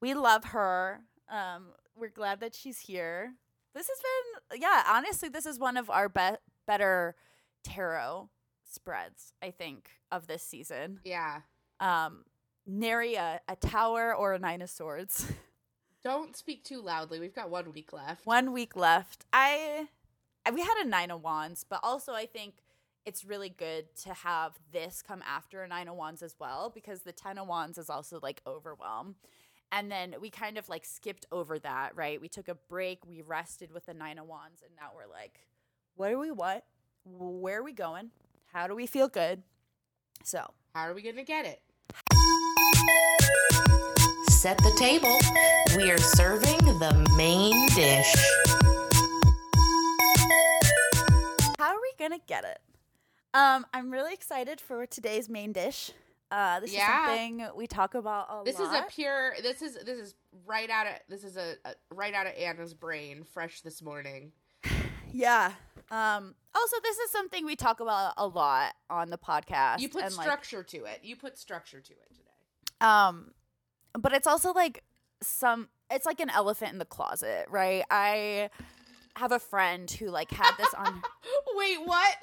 we 0.00 0.14
love 0.14 0.44
her. 0.44 1.00
Um, 1.28 1.66
we're 1.94 2.08
glad 2.10 2.40
that 2.40 2.54
she's 2.54 2.78
here. 2.80 3.34
This 3.74 3.88
has 3.88 3.98
been, 4.50 4.60
yeah, 4.62 4.82
honestly, 4.88 5.28
this 5.28 5.46
is 5.46 5.58
one 5.58 5.76
of 5.76 5.90
our 5.90 6.08
be- 6.08 6.38
better 6.66 7.14
tarot 7.62 8.30
spreads, 8.64 9.32
I 9.42 9.50
think, 9.50 9.90
of 10.10 10.26
this 10.26 10.42
season. 10.42 11.00
yeah 11.04 11.40
Um, 11.80 12.24
nary 12.66 13.14
a, 13.14 13.40
a 13.48 13.56
tower 13.56 14.14
or 14.14 14.34
a 14.34 14.38
nine 14.38 14.62
of 14.62 14.70
swords. 14.70 15.26
don't 16.06 16.36
speak 16.36 16.62
too 16.62 16.80
loudly 16.80 17.18
we've 17.18 17.34
got 17.34 17.50
one 17.50 17.72
week 17.72 17.92
left 17.92 18.24
One 18.24 18.52
week 18.52 18.76
left. 18.76 19.24
I, 19.32 19.88
I 20.44 20.52
we 20.52 20.60
had 20.60 20.84
a 20.84 20.88
nine 20.88 21.10
of 21.10 21.20
wands, 21.22 21.64
but 21.68 21.80
also 21.82 22.12
I 22.12 22.26
think 22.26 22.62
it's 23.04 23.24
really 23.24 23.48
good 23.48 23.86
to 24.04 24.14
have 24.14 24.58
this 24.72 25.02
come 25.02 25.22
after 25.26 25.62
a 25.62 25.68
nine 25.68 25.88
of 25.88 25.96
wands 25.96 26.22
as 26.22 26.36
well 26.38 26.70
because 26.74 27.00
the 27.00 27.12
ten 27.12 27.38
of 27.38 27.48
wands 27.48 27.76
is 27.76 27.90
also 27.90 28.20
like 28.22 28.40
overwhelm. 28.46 29.16
And 29.72 29.90
then 29.90 30.14
we 30.20 30.30
kind 30.30 30.58
of 30.58 30.68
like 30.68 30.84
skipped 30.84 31.26
over 31.32 31.58
that, 31.58 31.96
right? 31.96 32.20
We 32.20 32.28
took 32.28 32.46
a 32.46 32.54
break, 32.54 33.04
we 33.04 33.20
rested 33.20 33.72
with 33.72 33.86
the 33.86 33.94
nine 33.94 34.18
of 34.18 34.28
wands, 34.28 34.62
and 34.62 34.70
now 34.76 34.90
we're 34.94 35.12
like, 35.12 35.40
what 35.96 36.10
do 36.10 36.20
we 36.20 36.30
what? 36.30 36.64
Where 37.04 37.58
are 37.58 37.64
we 37.64 37.72
going? 37.72 38.10
How 38.52 38.68
do 38.68 38.76
we 38.76 38.86
feel 38.86 39.08
good? 39.08 39.42
So 40.22 40.52
how 40.72 40.82
are 40.82 40.94
we 40.94 41.02
gonna 41.02 41.24
get 41.24 41.46
it 41.46 41.60
Set 44.28 44.58
the 44.58 44.72
table. 44.78 45.18
We 45.76 45.90
are 45.90 45.98
serving 45.98 46.58
the 46.78 46.94
main 47.16 47.68
dish. 47.74 48.14
How 51.58 51.74
are 51.74 51.80
we 51.80 51.92
gonna 51.98 52.20
get 52.26 52.44
it? 52.44 52.60
Um, 53.34 53.66
I'm 53.74 53.90
really 53.90 54.12
excited 54.14 54.60
for 54.60 54.86
today's 54.86 55.28
main 55.28 55.52
dish. 55.52 55.90
Uh, 56.30 56.60
this 56.60 56.72
Yeah. 56.72 56.80
is 56.80 57.06
something 57.08 57.48
we 57.56 57.66
talk 57.66 57.94
about 57.94 58.28
a 58.30 58.34
lot. 58.36 58.44
This 58.44 58.58
lot. 58.58 58.74
is 58.74 58.80
a 58.80 58.84
pure. 58.90 59.34
This 59.42 59.62
is 59.62 59.74
this 59.84 59.98
is 59.98 60.14
right 60.44 60.68
out 60.70 60.86
of 60.86 60.92
this 61.08 61.24
is 61.24 61.36
a, 61.36 61.54
a 61.64 61.74
right 61.90 62.14
out 62.14 62.26
of 62.26 62.34
Anna's 62.34 62.74
brain, 62.74 63.24
fresh 63.24 63.60
this 63.62 63.82
morning. 63.82 64.32
yeah. 65.12 65.52
Um. 65.90 66.34
Also, 66.54 66.76
this 66.82 66.96
is 66.98 67.10
something 67.10 67.44
we 67.44 67.54
talk 67.54 67.80
about 67.80 68.14
a 68.16 68.26
lot 68.26 68.74
on 68.88 69.10
the 69.10 69.18
podcast. 69.18 69.80
You 69.80 69.88
put 69.90 70.04
and, 70.04 70.16
like, 70.16 70.24
structure 70.24 70.62
to 70.62 70.84
it. 70.86 71.00
You 71.02 71.14
put 71.14 71.36
structure 71.38 71.80
to 71.80 71.92
it 71.92 72.08
today. 72.14 72.15
Um, 72.80 73.32
but 73.98 74.12
it's 74.12 74.26
also 74.26 74.52
like 74.52 74.82
some. 75.22 75.68
It's 75.90 76.04
like 76.06 76.20
an 76.20 76.30
elephant 76.30 76.72
in 76.72 76.78
the 76.78 76.84
closet, 76.84 77.46
right? 77.48 77.84
I 77.90 78.50
have 79.16 79.32
a 79.32 79.38
friend 79.38 79.90
who 79.90 80.08
like 80.08 80.30
had 80.30 80.52
this 80.58 80.72
on. 80.74 81.02
Wait, 81.54 81.78
what? 81.84 82.14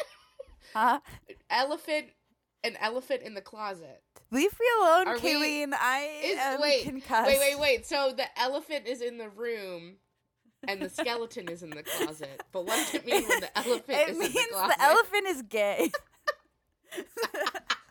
Huh? 0.73 0.99
Elephant, 1.49 2.07
an 2.63 2.75
elephant 2.81 3.21
in 3.23 3.33
the 3.35 3.41
closet. 3.41 4.01
Leave 4.31 4.51
me 4.59 4.65
alone, 4.81 5.07
Are 5.07 5.13
we- 5.15 5.19
Kaylene. 5.19 5.73
I 5.73 6.09
Is 6.23 6.37
am 6.39 6.59
wait, 6.61 6.83
concussed. 6.83 7.27
wait, 7.27 7.39
wait, 7.39 7.59
wait. 7.59 7.85
So 7.85 8.13
the 8.15 8.25
elephant 8.39 8.87
is 8.87 9.01
in 9.01 9.17
the 9.17 9.29
room, 9.29 9.97
and 10.67 10.81
the 10.81 10.89
skeleton 10.89 11.47
is 11.49 11.61
in 11.63 11.69
the 11.69 11.83
closet. 11.83 12.41
But 12.51 12.65
what 12.65 12.75
does 12.75 12.95
it 12.95 13.05
mean 13.05 13.27
when 13.27 13.39
the 13.41 13.57
elephant 13.57 13.83
it 13.89 14.09
is 14.09 14.17
means 14.17 14.35
in 14.35 14.41
the 14.41 14.47
closet? 14.51 14.63
It 14.63 14.67
means 14.67 14.75
the 14.77 14.83
elephant 14.83 15.27
is 15.27 15.41
gay. 15.43 15.91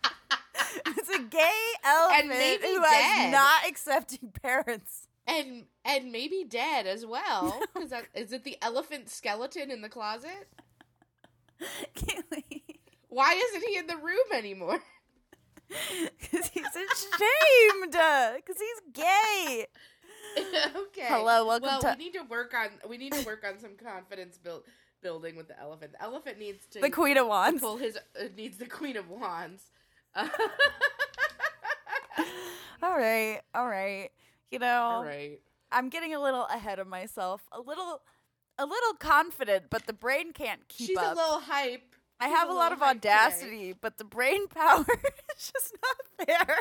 it's 0.87 1.09
a 1.09 1.23
gay 1.23 1.61
elephant 1.85 2.29
maybe 2.29 2.67
who 2.67 2.81
dead. 2.81 2.89
has 3.03 3.33
not 3.33 3.67
accepting 3.69 4.33
parents. 4.43 5.09
and 5.27 5.65
and 5.85 6.13
maybe 6.13 6.45
dead 6.49 6.87
as 6.87 7.05
well. 7.07 7.61
Is 8.15 8.33
it 8.33 8.45
the 8.45 8.57
elephant 8.63 9.09
skeleton 9.09 9.71
in 9.71 9.81
the 9.83 9.89
closet? 9.89 10.49
Kaylee. 11.95 12.63
Why 13.09 13.35
isn't 13.35 13.69
he 13.69 13.77
in 13.77 13.87
the 13.87 13.97
room 13.97 14.33
anymore? 14.35 14.81
Because 16.21 16.49
he's 16.49 16.67
ashamed. 16.67 17.93
Because 18.37 18.57
he's 18.59 18.81
gay. 18.93 19.67
okay. 20.77 21.07
Hello, 21.09 21.47
welcome 21.47 21.63
well, 21.67 21.81
to- 21.81 21.95
we 21.99 22.05
need 22.05 22.13
to 22.15 22.23
work 22.29 22.53
on 22.55 22.69
we 22.91 22.99
need 22.99 23.13
to 23.15 23.25
work 23.25 23.43
on 23.47 23.59
some 23.59 23.77
confidence 23.83 24.37
build, 24.37 24.65
building 25.03 25.35
with 25.35 25.49
the 25.49 25.59
elephant. 25.59 25.93
The 25.93 26.03
elephant 26.03 26.39
needs 26.39 26.67
to 26.73 26.81
The 26.81 26.91
Queen 26.91 27.17
of 27.17 27.27
Wands. 27.27 27.61
pull 27.63 27.79
his 27.79 27.97
uh, 27.97 28.25
needs 28.37 28.59
the 28.59 28.67
Queen 28.67 28.97
of 28.99 29.09
Wands. 29.09 29.63
All 30.17 30.29
right. 32.97 33.41
All 33.55 33.69
right. 33.69 34.11
You 34.51 34.59
know, 34.59 34.67
all 34.83 35.05
right. 35.05 35.41
I'm 35.71 35.89
getting 35.89 36.15
a 36.15 36.21
little 36.21 36.45
ahead 36.47 36.79
of 36.79 36.87
myself. 36.87 37.43
A 37.53 37.61
little 37.61 38.01
a 38.59 38.67
little 38.67 38.95
confident, 38.99 39.65
but 39.71 39.87
the 39.87 39.93
brain 39.93 40.33
can't 40.33 40.67
keep 40.69 40.89
She's 40.89 40.99
up. 40.99 41.15
a 41.15 41.17
little 41.17 41.41
hype. 41.41 41.83
I 42.21 42.29
she's 42.29 42.37
have 42.37 42.49
a 42.49 42.53
a 42.53 42.55
lot 42.55 42.73
of 42.73 42.79
hype 42.81 42.97
today. 42.97 43.09
audacity, 43.11 43.75
but 43.81 43.99
the 43.99 44.05
brain 44.05 44.47
power 44.49 44.85
is 45.37 45.53
just 45.53 45.75
not 45.83 46.27
there. 46.29 46.59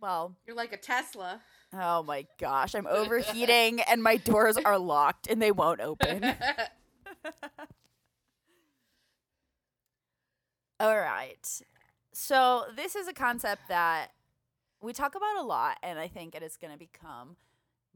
Well, 0.00 0.36
You're 0.46 0.56
like 0.56 0.72
a 0.72 0.76
Tesla. 0.76 1.40
oh 1.72 2.02
my 2.02 2.26
gosh, 2.38 2.74
I'm 2.74 2.86
overheating 2.90 3.80
and 3.80 4.02
my 4.02 4.16
doors 4.16 4.56
are 4.56 4.78
locked 4.78 5.26
and 5.28 5.40
they 5.42 5.52
won't 5.52 5.80
open. 5.80 6.24
All 10.82 10.98
right. 10.98 11.48
So, 12.12 12.64
this 12.74 12.96
is 12.96 13.06
a 13.06 13.12
concept 13.12 13.68
that 13.68 14.08
we 14.80 14.92
talk 14.92 15.14
about 15.14 15.36
a 15.36 15.42
lot, 15.42 15.78
and 15.80 15.96
I 15.96 16.08
think 16.08 16.34
it 16.34 16.42
is 16.42 16.56
going 16.56 16.72
to 16.72 16.78
become 16.78 17.36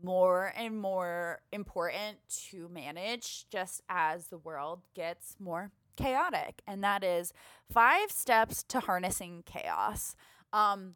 more 0.00 0.52
and 0.56 0.78
more 0.80 1.40
important 1.50 2.18
to 2.50 2.68
manage 2.68 3.48
just 3.50 3.82
as 3.88 4.28
the 4.28 4.38
world 4.38 4.82
gets 4.94 5.34
more 5.40 5.72
chaotic. 5.96 6.62
And 6.64 6.84
that 6.84 7.02
is 7.02 7.32
five 7.72 8.12
steps 8.12 8.62
to 8.68 8.78
harnessing 8.78 9.42
chaos. 9.46 10.14
Um, 10.52 10.94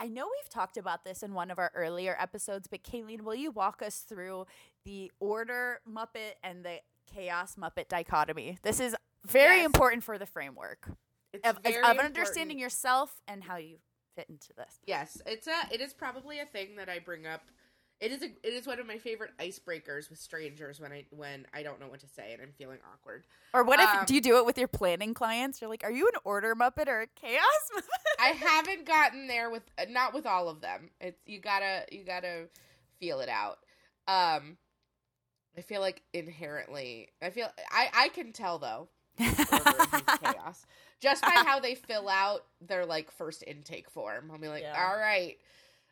I 0.00 0.08
know 0.08 0.24
we've 0.24 0.48
talked 0.48 0.76
about 0.76 1.04
this 1.04 1.22
in 1.22 1.34
one 1.34 1.52
of 1.52 1.58
our 1.60 1.70
earlier 1.72 2.16
episodes, 2.18 2.66
but 2.66 2.82
Kaylene, 2.82 3.22
will 3.22 3.36
you 3.36 3.52
walk 3.52 3.80
us 3.80 4.00
through 4.00 4.46
the 4.84 5.12
order 5.20 5.78
Muppet 5.88 6.32
and 6.42 6.64
the 6.64 6.80
chaos 7.14 7.54
Muppet 7.54 7.86
dichotomy? 7.88 8.58
This 8.62 8.80
is 8.80 8.96
very 9.24 9.58
Yes. 9.58 9.66
important 9.66 10.02
for 10.02 10.18
the 10.18 10.26
framework 10.26 10.88
It's 11.32 11.46
of, 11.48 11.56
of 11.56 11.62
very 11.62 11.82
understanding 11.84 12.58
important. 12.58 12.60
yourself 12.60 13.20
and 13.26 13.44
how 13.44 13.56
you 13.56 13.76
fit 14.16 14.26
into 14.28 14.52
this. 14.56 14.78
Yes, 14.86 15.20
it's 15.26 15.46
a. 15.46 15.72
It 15.72 15.80
is 15.80 15.92
probably 15.92 16.40
a 16.40 16.46
thing 16.46 16.76
that 16.76 16.88
I 16.88 16.98
bring 16.98 17.26
up. 17.26 17.42
It 18.00 18.12
is 18.12 18.22
a. 18.22 18.26
It 18.26 18.52
is 18.52 18.66
one 18.66 18.78
of 18.80 18.86
my 18.86 18.98
favorite 18.98 19.32
icebreakers 19.38 20.08
with 20.08 20.18
strangers 20.18 20.80
when 20.80 20.92
I 20.92 21.04
when 21.10 21.46
I 21.52 21.62
don't 21.62 21.80
know 21.80 21.88
what 21.88 22.00
to 22.00 22.08
say 22.08 22.32
and 22.32 22.40
I'm 22.40 22.52
feeling 22.52 22.78
awkward. 22.92 23.26
Or 23.52 23.62
what 23.64 23.80
if 23.80 23.88
Um, 23.88 24.04
do 24.06 24.14
you 24.14 24.20
do 24.20 24.38
it 24.38 24.46
with 24.46 24.56
your 24.56 24.68
planning 24.68 25.14
clients? 25.14 25.60
You're 25.60 25.70
like, 25.70 25.84
are 25.84 25.90
you 25.90 26.06
an 26.06 26.20
order 26.24 26.54
Muppet 26.54 26.88
or 26.88 27.02
a 27.02 27.06
chaos 27.08 27.42
Muppet? 27.76 27.84
I 28.20 28.28
haven't 28.28 28.86
gotten 28.86 29.26
there 29.26 29.50
with 29.50 29.64
uh, 29.78 29.84
not 29.90 30.14
with 30.14 30.26
all 30.26 30.48
of 30.48 30.60
them. 30.60 30.90
It's 31.00 31.20
you 31.26 31.40
gotta 31.40 31.84
you 31.92 32.04
gotta 32.04 32.48
feel 33.00 33.20
it 33.20 33.28
out. 33.28 33.58
Um, 34.06 34.56
I 35.56 35.60
feel 35.60 35.80
like 35.80 36.02
inherently, 36.14 37.08
I 37.20 37.30
feel 37.30 37.48
I 37.70 37.88
I 37.92 38.08
can 38.08 38.32
tell 38.32 38.58
though 38.58 38.88
chaos 39.18 40.64
just 41.00 41.22
by 41.22 41.30
how 41.46 41.60
they 41.60 41.74
fill 41.74 42.08
out 42.08 42.44
their 42.60 42.86
like 42.86 43.10
first 43.10 43.44
intake 43.46 43.90
form. 43.90 44.30
I'll 44.32 44.38
be 44.38 44.48
like, 44.48 44.62
Yeah. 44.62 44.86
all 44.88 44.98
right, 44.98 45.36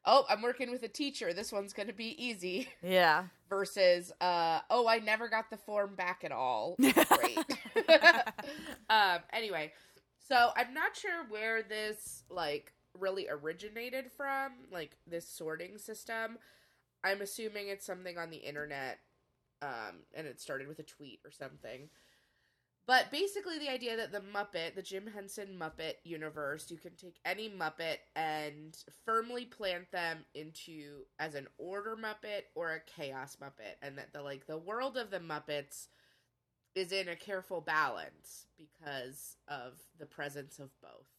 oh, 0.05 0.25
I'm 0.29 0.43
working 0.43 0.71
with 0.71 0.83
a 0.83 0.89
teacher. 0.89 1.33
This 1.33 1.53
one's 1.53 1.73
gonna 1.73 1.93
be 1.93 2.15
easy. 2.25 2.69
yeah. 2.83 3.25
versus 3.49 4.11
uh 4.21 4.59
oh 4.71 4.89
i 4.89 4.99
never 4.99 5.29
got 5.29 5.51
the 5.51 5.57
form 5.57 5.95
back 5.95 6.25
at 6.25 6.33
all 6.33 6.75
great 6.81 7.39
um 8.91 9.19
anyway 9.33 9.73
so 10.29 10.51
i'm 10.57 10.75
not 10.75 10.97
sure 10.97 11.25
where 11.29 11.63
this 11.63 12.25
like 12.29 12.73
really 12.99 13.29
originated 13.29 14.07
from 14.17 14.51
like 14.73 14.97
this 15.07 15.29
sorting 15.29 15.79
system 15.79 16.39
i'm 17.05 17.21
assuming 17.21 17.69
it's 17.69 17.87
something 17.87 18.19
on 18.19 18.31
the 18.31 18.37
internet 18.39 18.99
um 19.63 20.03
and 20.13 20.27
it 20.27 20.41
started 20.41 20.67
with 20.67 20.81
a 20.81 20.83
tweet 20.83 21.21
or 21.25 21.31
something 21.31 21.89
but 22.87 23.11
basically 23.11 23.59
the 23.59 23.69
idea 23.69 23.97
that 23.97 24.13
the 24.13 24.21
muppet 24.21 24.75
the 24.75 24.83
jim 24.83 25.07
henson 25.13 25.57
muppet 25.61 25.95
universe 26.05 26.71
you 26.71 26.77
can 26.77 26.95
take 26.97 27.19
any 27.25 27.49
muppet 27.49 27.99
and 28.15 28.77
firmly 29.05 29.45
plant 29.45 29.91
them 29.93 30.25
into 30.35 31.03
as 31.19 31.35
an 31.35 31.47
order 31.59 31.97
muppet 31.97 32.43
or 32.55 32.73
a 32.73 32.81
chaos 32.81 33.37
muppet 33.43 33.75
and 33.83 33.99
that 33.99 34.13
the 34.13 34.23
like 34.23 34.47
the 34.47 34.59
world 34.59 34.97
of 34.97 35.11
the 35.11 35.21
muppets 35.21 35.89
is 36.75 36.93
in 36.93 37.09
a 37.09 37.17
careful 37.17 37.61
balance 37.61 38.47
because 38.59 39.37
of 39.49 39.73
the 39.99 40.07
presence 40.07 40.59
of 40.59 40.71
both 40.83 41.16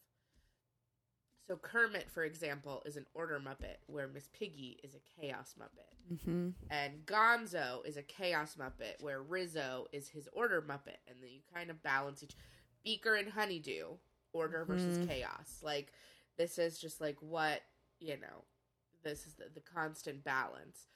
so 1.47 1.55
kermit 1.55 2.09
for 2.11 2.23
example 2.23 2.81
is 2.85 2.97
an 2.97 3.05
order 3.13 3.39
muppet 3.39 3.77
where 3.87 4.07
miss 4.07 4.27
piggy 4.37 4.79
is 4.83 4.93
a 4.95 5.21
chaos 5.21 5.55
muppet 5.59 6.13
mm-hmm. 6.13 6.49
and 6.69 7.05
Gonzo 7.05 7.85
is 7.85 7.97
a 7.97 8.01
chaos 8.03 8.55
muppet, 8.59 9.01
where 9.01 9.21
Rizzo 9.21 9.87
is 9.91 10.09
his 10.09 10.27
order 10.33 10.61
muppet, 10.61 10.97
and 11.07 11.17
then 11.21 11.29
you 11.31 11.39
kind 11.53 11.69
of 11.69 11.81
balance 11.83 12.23
each. 12.23 12.35
Beaker 12.83 13.15
and 13.15 13.29
Honeydew, 13.29 13.97
order 14.31 14.63
versus 14.63 14.97
Mhm. 14.99 15.07
chaos. 15.09 15.59
Like 15.61 15.91
this 16.37 16.57
is 16.57 16.79
just 16.79 17.01
like 17.01 17.17
what 17.21 17.61
you 17.99 18.17
know. 18.17 18.45
This 19.03 19.25
is 19.25 19.33
the, 19.33 19.49
the 19.53 19.59
constant 19.61 20.23
balance, 20.23 20.87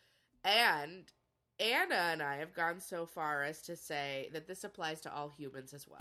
and 0.43 1.11
Anna 1.59 1.95
and 1.95 2.21
I 2.21 2.37
have 2.37 2.53
gone 2.53 2.79
so 2.79 3.05
far 3.05 3.43
as 3.43 3.61
to 3.63 3.75
say 3.75 4.29
that 4.33 4.47
this 4.47 4.63
applies 4.63 5.01
to 5.01 5.13
all 5.13 5.29
humans 5.29 5.73
as 5.73 5.87
well, 5.87 5.99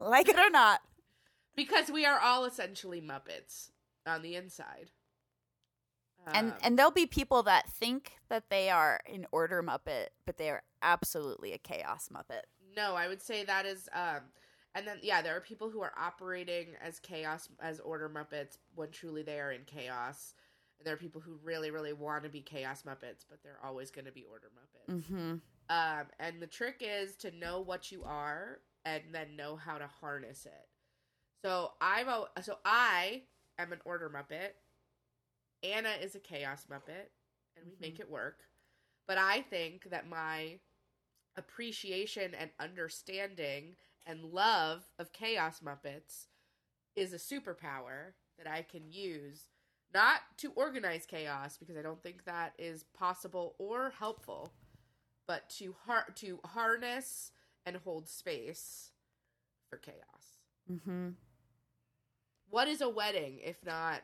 like 0.00 0.28
it 0.28 0.38
or 0.38 0.50
not. 0.50 0.80
Because 1.56 1.90
we 1.90 2.04
are 2.04 2.18
all 2.18 2.44
essentially 2.44 3.00
Muppets 3.00 3.70
on 4.06 4.22
the 4.22 4.36
inside. 4.36 4.90
and 6.26 6.52
Um, 6.52 6.58
and 6.62 6.78
there'll 6.78 6.90
be 6.90 7.06
people 7.06 7.42
that 7.44 7.68
think 7.68 8.12
that 8.28 8.50
they 8.50 8.70
are 8.70 9.00
an 9.12 9.26
order 9.32 9.62
Muppet, 9.62 10.08
but 10.26 10.36
they 10.38 10.50
are 10.50 10.62
absolutely 10.82 11.52
a 11.52 11.58
chaos 11.58 12.08
Muppet. 12.12 12.42
No, 12.76 12.94
I 12.94 13.08
would 13.08 13.22
say 13.22 13.44
that 13.44 13.66
is 13.66 13.88
um 13.92 14.22
and 14.74 14.86
then 14.86 14.98
yeah, 15.02 15.22
there 15.22 15.36
are 15.36 15.40
people 15.40 15.70
who 15.70 15.82
are 15.82 15.92
operating 15.96 16.74
as 16.82 16.98
chaos 16.98 17.48
as 17.60 17.78
order 17.80 18.08
muppets 18.08 18.58
when 18.74 18.90
truly 18.90 19.22
they 19.22 19.38
are 19.38 19.52
in 19.52 19.62
chaos. 19.64 20.34
And 20.78 20.86
there 20.86 20.94
are 20.94 20.98
people 20.98 21.20
who 21.20 21.38
really 21.42 21.70
really 21.70 21.92
want 21.92 22.24
to 22.24 22.28
be 22.28 22.40
chaos 22.40 22.82
muppets, 22.82 23.24
but 23.28 23.42
they're 23.42 23.64
always 23.64 23.90
going 23.90 24.06
to 24.06 24.12
be 24.12 24.24
order 24.24 24.50
muppets. 24.56 24.94
Mm-hmm. 24.94 25.34
Um 25.68 26.06
and 26.18 26.42
the 26.42 26.46
trick 26.46 26.76
is 26.80 27.16
to 27.16 27.30
know 27.30 27.60
what 27.60 27.92
you 27.92 28.02
are 28.04 28.58
and 28.84 29.02
then 29.12 29.36
know 29.36 29.56
how 29.56 29.78
to 29.78 29.86
harness 29.86 30.46
it. 30.46 30.68
So 31.44 31.72
I've 31.78 32.08
al- 32.08 32.30
so 32.40 32.56
I 32.64 33.24
am 33.58 33.72
an 33.74 33.80
order 33.84 34.08
muppet. 34.08 34.52
Anna 35.62 35.90
is 36.02 36.14
a 36.14 36.18
chaos 36.18 36.64
muppet 36.70 37.10
and 37.54 37.66
we 37.66 37.74
make 37.78 38.00
it 38.00 38.10
work. 38.10 38.44
But 39.06 39.18
I 39.18 39.42
think 39.42 39.90
that 39.90 40.08
my 40.08 40.58
appreciation 41.36 42.32
and 42.34 42.48
understanding 42.58 43.76
and 44.06 44.24
love 44.24 44.84
of 44.98 45.12
chaos 45.12 45.60
muppets 45.60 46.28
is 46.96 47.12
a 47.12 47.18
superpower 47.18 48.12
that 48.38 48.50
I 48.50 48.62
can 48.62 48.90
use 48.90 49.50
not 49.92 50.20
to 50.38 50.50
organize 50.52 51.04
chaos 51.04 51.58
because 51.58 51.76
I 51.76 51.82
don't 51.82 52.02
think 52.02 52.24
that 52.24 52.54
is 52.58 52.84
possible 52.98 53.54
or 53.58 53.92
helpful, 53.98 54.50
but 55.28 55.50
to 55.58 55.74
har- 55.86 56.10
to 56.16 56.40
harness 56.42 57.32
and 57.66 57.76
hold 57.76 58.08
space 58.08 58.92
for 59.68 59.76
chaos. 59.76 60.40
Mm-hmm. 60.72 61.10
What 62.54 62.68
is 62.68 62.80
a 62.80 62.88
wedding 62.88 63.40
if 63.42 63.56
not 63.66 64.02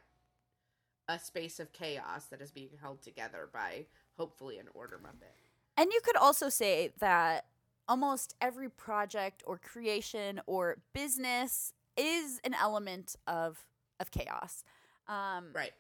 a 1.09 1.21
space 1.21 1.61
of 1.61 1.73
chaos 1.73 2.25
that 2.33 2.41
is 2.41 2.51
being 2.51 2.71
held 2.83 3.01
together 3.01 3.49
by 3.53 3.87
hopefully 4.17 4.59
an 4.59 4.67
order 4.75 4.99
muppet? 5.01 5.31
And 5.77 5.93
you 5.93 6.01
could 6.03 6.17
also 6.17 6.49
say 6.49 6.93
that 6.99 7.45
almost 7.89 8.35
every 8.41 8.69
project 8.69 9.45
or 9.47 9.57
creation 9.57 10.41
or 10.47 10.79
business 10.93 11.75
is 11.97 12.41
an 12.43 12.55
element 12.55 13.15
of 13.29 13.65
of 14.01 14.11
chaos. 14.11 14.65
Um, 15.07 15.51
Right. 15.55 15.73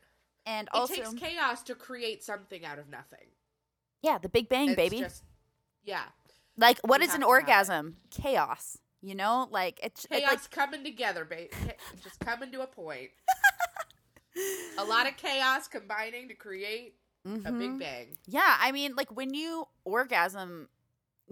And 0.46 0.68
It 0.68 0.74
also, 0.76 0.94
takes 0.94 1.12
chaos 1.14 1.64
to 1.64 1.74
create 1.74 2.22
something 2.22 2.64
out 2.64 2.78
of 2.78 2.88
nothing. 2.88 3.26
yeah, 4.00 4.18
the 4.18 4.28
Big 4.28 4.48
Bang, 4.48 4.68
It's 4.68 4.76
baby. 4.76 5.00
just- 5.00 5.24
yeah. 5.82 6.04
like, 6.56 6.78
what 6.86 7.02
is 7.02 7.08
an 7.14 7.22
to 7.22 7.26
have 7.26 7.28
it. 7.28 7.30
orgasm? 7.30 7.96
Chaos. 8.10 8.78
You 9.02 9.14
know, 9.14 9.48
like 9.50 9.80
it's 9.82 10.06
it's 10.10 10.26
like 10.26 10.50
coming 10.50 10.84
together, 10.84 11.24
babe. 11.24 11.50
Just 12.02 12.20
coming 12.20 12.52
to 12.52 12.60
a 12.62 12.66
point. 12.66 13.10
a 14.78 14.84
lot 14.84 15.06
of 15.08 15.16
chaos 15.16 15.68
combining 15.68 16.28
to 16.28 16.34
create 16.34 16.94
a 17.24 17.28
Mhm. 17.28 17.58
big 17.58 17.78
bang. 17.78 18.16
Yeah, 18.26 18.56
I 18.60 18.72
mean, 18.72 18.94
like 18.96 19.14
when 19.14 19.34
you 19.34 19.66
orgasm, 19.84 20.68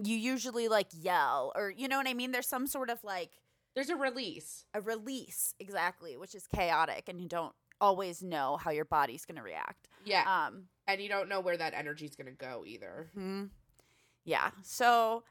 you 0.03 0.15
usually 0.15 0.67
like 0.67 0.87
yell, 0.93 1.51
or 1.55 1.69
you 1.69 1.87
know 1.87 1.97
what 1.97 2.07
I 2.07 2.13
mean. 2.13 2.31
There's 2.31 2.47
some 2.47 2.67
sort 2.67 2.89
of 2.89 3.03
like 3.03 3.31
There's 3.75 3.89
a 3.89 3.95
release. 3.95 4.65
a 4.73 4.81
release, 4.81 5.53
exactly, 5.59 6.17
which 6.17 6.35
is 6.35 6.47
chaotic, 6.47 7.07
and 7.07 7.21
you 7.21 7.27
don't 7.29 7.53
always 7.81 8.21
know 8.21 8.57
how 8.57 8.71
your 8.71 8.83
body's 8.85 9.25
going 9.25 9.37
to 9.37 9.43
react. 9.43 9.87
Yeah. 10.03 10.23
Um, 10.47 10.67
and 10.87 10.99
you 11.01 11.07
don't 11.07 11.29
know 11.29 11.39
where 11.39 11.55
that 11.55 11.73
energy's 11.73 12.15
going 12.15 12.27
to 12.27 12.33
go 12.33 12.63
either. 12.65 13.09
hmm 13.13 13.45
Yeah. 14.25 14.51
So 14.63 15.23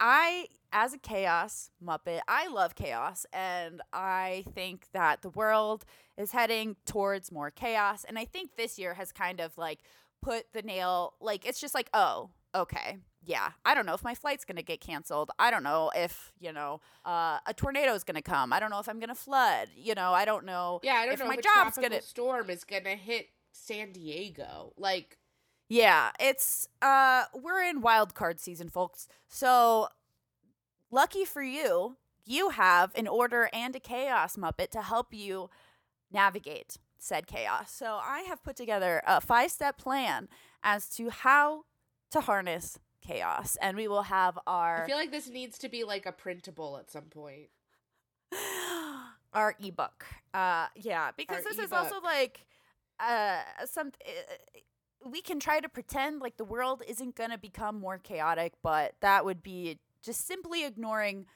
I, 0.00 0.48
as 0.74 0.92
a 0.92 0.98
chaos 0.98 1.70
Muppet, 1.82 2.20
I 2.28 2.48
love 2.48 2.74
chaos. 2.74 3.24
And 3.32 3.80
I 3.92 4.44
think 4.54 4.88
that 4.92 5.22
the 5.22 5.30
world 5.30 5.84
is 6.18 6.32
heading 6.32 6.76
towards 6.84 7.32
more 7.32 7.50
chaos. 7.50 8.04
And 8.06 8.18
I 8.18 8.26
think 8.26 8.56
this 8.56 8.78
year 8.78 8.94
has 8.94 9.12
kind 9.12 9.40
of 9.40 9.56
like 9.56 9.78
put 10.20 10.52
the 10.52 10.62
nail, 10.62 11.14
like, 11.20 11.46
it's 11.46 11.60
just 11.60 11.74
like, 11.74 11.88
oh, 11.94 12.30
okay. 12.54 12.98
Yeah, 13.26 13.52
I 13.64 13.74
don't 13.74 13.86
know 13.86 13.94
if 13.94 14.04
my 14.04 14.14
flight's 14.14 14.44
gonna 14.44 14.62
get 14.62 14.82
canceled. 14.82 15.30
I 15.38 15.50
don't 15.50 15.62
know 15.62 15.90
if 15.96 16.30
you 16.38 16.52
know 16.52 16.82
uh, 17.06 17.38
a 17.46 17.54
tornado 17.54 17.94
is 17.94 18.04
gonna 18.04 18.20
come. 18.20 18.52
I 18.52 18.60
don't 18.60 18.68
know 18.68 18.80
if 18.80 18.88
I'm 18.88 19.00
gonna 19.00 19.14
flood. 19.14 19.68
You 19.74 19.94
know, 19.94 20.12
I 20.12 20.26
don't 20.26 20.44
know. 20.44 20.80
Yeah, 20.82 20.96
I 20.96 21.06
don't 21.06 21.14
if 21.14 21.20
know 21.20 21.28
my 21.28 21.34
if 21.36 21.42
job's 21.42 21.76
tropical 21.76 21.82
gonna 21.84 22.02
storm 22.02 22.50
is 22.50 22.64
going 22.64 22.84
to 22.84 22.96
hit 22.96 23.28
San 23.52 23.92
Diego. 23.92 24.74
Like, 24.76 25.16
Yeah, 25.70 26.10
it's 26.20 26.68
uh 26.82 27.24
we're 27.34 27.62
in 27.62 27.80
wild 27.80 28.14
card 28.14 28.40
season, 28.40 28.68
folks. 28.68 29.08
So 29.26 29.88
lucky 30.94 31.24
for 31.24 31.42
you, 31.42 31.96
you 32.24 32.50
have 32.50 32.92
an 32.94 33.06
order 33.06 33.50
and 33.52 33.76
a 33.76 33.80
chaos 33.80 34.36
muppet 34.36 34.70
to 34.70 34.82
help 34.82 35.12
you 35.12 35.50
navigate 36.10 36.78
said 36.98 37.26
chaos. 37.26 37.70
So 37.70 37.98
I 38.02 38.20
have 38.20 38.42
put 38.42 38.56
together 38.56 39.02
a 39.06 39.20
five-step 39.20 39.76
plan 39.76 40.28
as 40.62 40.88
to 40.90 41.10
how 41.10 41.64
to 42.12 42.22
harness 42.22 42.78
chaos, 43.06 43.58
and 43.60 43.76
we 43.76 43.88
will 43.88 44.04
have 44.04 44.38
our 44.46 44.84
I 44.84 44.86
feel 44.86 44.96
like 44.96 45.10
this 45.10 45.28
needs 45.28 45.58
to 45.58 45.68
be 45.68 45.84
like 45.84 46.06
a 46.06 46.12
printable 46.12 46.78
at 46.78 46.90
some 46.90 47.04
point. 47.04 47.50
our 49.34 49.54
ebook. 49.62 50.06
Uh 50.32 50.68
yeah, 50.76 51.10
because 51.14 51.44
Our 51.44 51.52
this 51.52 51.58
is 51.58 51.72
also 51.72 52.00
like 52.00 52.46
uh 52.98 53.40
some 53.66 53.88
uh, 53.88 55.08
we 55.10 55.20
can 55.20 55.38
try 55.38 55.60
to 55.60 55.68
pretend 55.68 56.20
like 56.20 56.38
the 56.38 56.44
world 56.44 56.82
isn't 56.88 57.14
going 57.14 57.30
to 57.30 57.36
become 57.36 57.78
more 57.78 57.98
chaotic, 57.98 58.54
but 58.62 58.94
that 59.00 59.26
would 59.26 59.42
be 59.42 59.78
just 60.04 60.26
simply 60.26 60.64
ignoring 60.64 61.26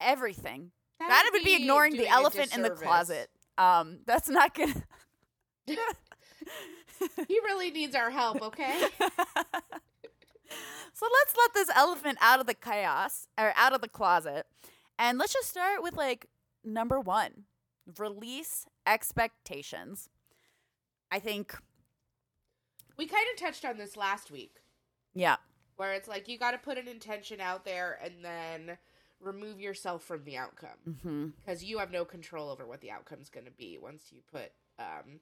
everything. 0.00 0.72
That, 0.98 1.30
would 1.32 1.44
be, 1.44 1.54
ignoring 1.54 1.96
the 1.96 2.08
elephant 2.08 2.54
in 2.54 2.62
the 2.62 2.70
closet. 2.70 3.30
Um 3.56 4.00
that's 4.06 4.28
not 4.28 4.54
to 4.56 4.66
He 7.28 7.38
really 7.44 7.70
needs 7.70 7.94
our 7.94 8.10
help, 8.10 8.42
okay? 8.42 8.78
so 8.98 9.08
let's 11.12 11.36
let 11.36 11.54
this 11.54 11.70
elephant 11.74 12.18
out 12.20 12.40
of 12.40 12.46
the 12.46 12.54
chaos 12.54 13.26
or 13.38 13.52
out 13.56 13.72
of 13.72 13.80
the 13.80 13.88
closet. 13.88 14.46
And 14.98 15.18
let's 15.18 15.32
just 15.32 15.48
start 15.48 15.82
with 15.82 15.96
like 15.96 16.26
number 16.62 17.00
1. 17.00 17.44
Release 17.98 18.66
expectations. 18.86 20.10
I 21.10 21.18
think 21.18 21.56
we 22.96 23.06
kind 23.06 23.26
of 23.32 23.40
touched 23.40 23.64
on 23.64 23.78
this 23.78 23.96
last 23.96 24.30
week, 24.30 24.56
yeah. 25.14 25.36
Where 25.80 25.94
it's 25.94 26.06
like 26.08 26.28
you 26.28 26.36
got 26.38 26.50
to 26.50 26.58
put 26.58 26.76
an 26.76 26.86
intention 26.86 27.40
out 27.40 27.64
there 27.64 27.98
and 28.04 28.22
then 28.22 28.76
remove 29.18 29.58
yourself 29.58 30.02
from 30.04 30.24
the 30.24 30.36
outcome 30.36 30.78
Mhm. 30.86 31.32
because 31.36 31.64
you 31.64 31.78
have 31.78 31.90
no 31.90 32.04
control 32.04 32.50
over 32.50 32.66
what 32.66 32.82
the 32.82 32.90
outcome's 32.90 33.30
going 33.30 33.46
to 33.46 33.50
be 33.52 33.78
once 33.78 34.12
you 34.12 34.20
put 34.30 34.52
um, 34.78 35.20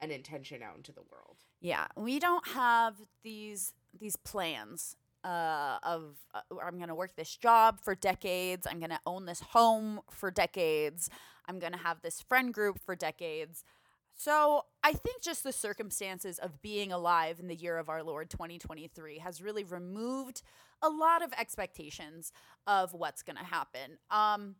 an 0.00 0.10
intention 0.10 0.62
out 0.62 0.76
into 0.76 0.90
the 0.92 1.02
world. 1.12 1.36
Yeah, 1.60 1.86
we 1.96 2.18
don't 2.18 2.46
have 2.48 2.94
these 3.22 3.72
these 3.98 4.16
plans 4.16 4.96
uh, 5.24 5.78
of 5.82 6.16
uh, 6.34 6.40
I'm 6.64 6.76
going 6.76 6.88
to 6.88 6.94
work 6.94 7.14
this 7.16 7.36
job 7.36 7.80
for 7.80 7.94
decades. 7.94 8.66
I'm 8.68 8.78
going 8.78 8.90
to 8.90 9.00
own 9.06 9.26
this 9.26 9.40
home 9.40 10.00
for 10.10 10.30
decades. 10.30 11.08
I'm 11.46 11.58
going 11.58 11.72
to 11.72 11.78
have 11.78 12.02
this 12.02 12.20
friend 12.22 12.54
group 12.54 12.78
for 12.80 12.94
decades. 12.96 13.64
So 14.22 14.66
I 14.84 14.92
think 14.92 15.22
just 15.22 15.44
the 15.44 15.50
circumstances 15.50 16.38
of 16.38 16.60
being 16.60 16.92
alive 16.92 17.40
in 17.40 17.48
the 17.48 17.54
year 17.54 17.78
of 17.78 17.88
our 17.88 18.02
Lord 18.02 18.28
2023 18.28 19.16
has 19.16 19.40
really 19.40 19.64
removed 19.64 20.42
a 20.82 20.90
lot 20.90 21.22
of 21.22 21.32
expectations 21.38 22.30
of 22.66 22.92
what's 22.92 23.22
going 23.22 23.38
to 23.38 23.44
happen. 23.44 23.96
Um, 24.10 24.56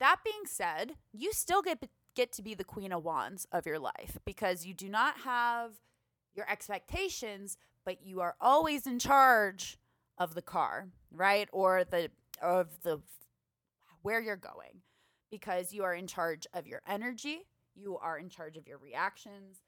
that 0.00 0.16
being 0.24 0.42
said, 0.46 0.94
you 1.12 1.32
still 1.32 1.62
get 1.62 1.88
get 2.16 2.32
to 2.32 2.42
be 2.42 2.54
the 2.54 2.64
queen 2.64 2.90
of 2.90 3.04
wands 3.04 3.46
of 3.52 3.64
your 3.64 3.78
life 3.78 4.18
because 4.24 4.66
you 4.66 4.74
do 4.74 4.88
not 4.88 5.18
have 5.18 5.74
your 6.34 6.50
expectations, 6.50 7.56
but 7.84 8.02
you 8.04 8.20
are 8.22 8.34
always 8.40 8.88
in 8.88 8.98
charge 8.98 9.78
of 10.18 10.34
the 10.34 10.42
car, 10.42 10.88
right? 11.12 11.48
Or 11.52 11.84
the 11.84 12.10
of 12.42 12.82
the 12.82 12.98
where 14.02 14.20
you're 14.20 14.34
going 14.34 14.82
because 15.30 15.72
you 15.72 15.84
are 15.84 15.94
in 15.94 16.08
charge 16.08 16.44
of 16.52 16.66
your 16.66 16.82
energy, 16.88 17.44
you 17.76 17.98
are 17.98 18.18
in 18.18 18.28
charge 18.28 18.56
of 18.56 18.66
your 18.66 18.78
reactions, 18.78 19.58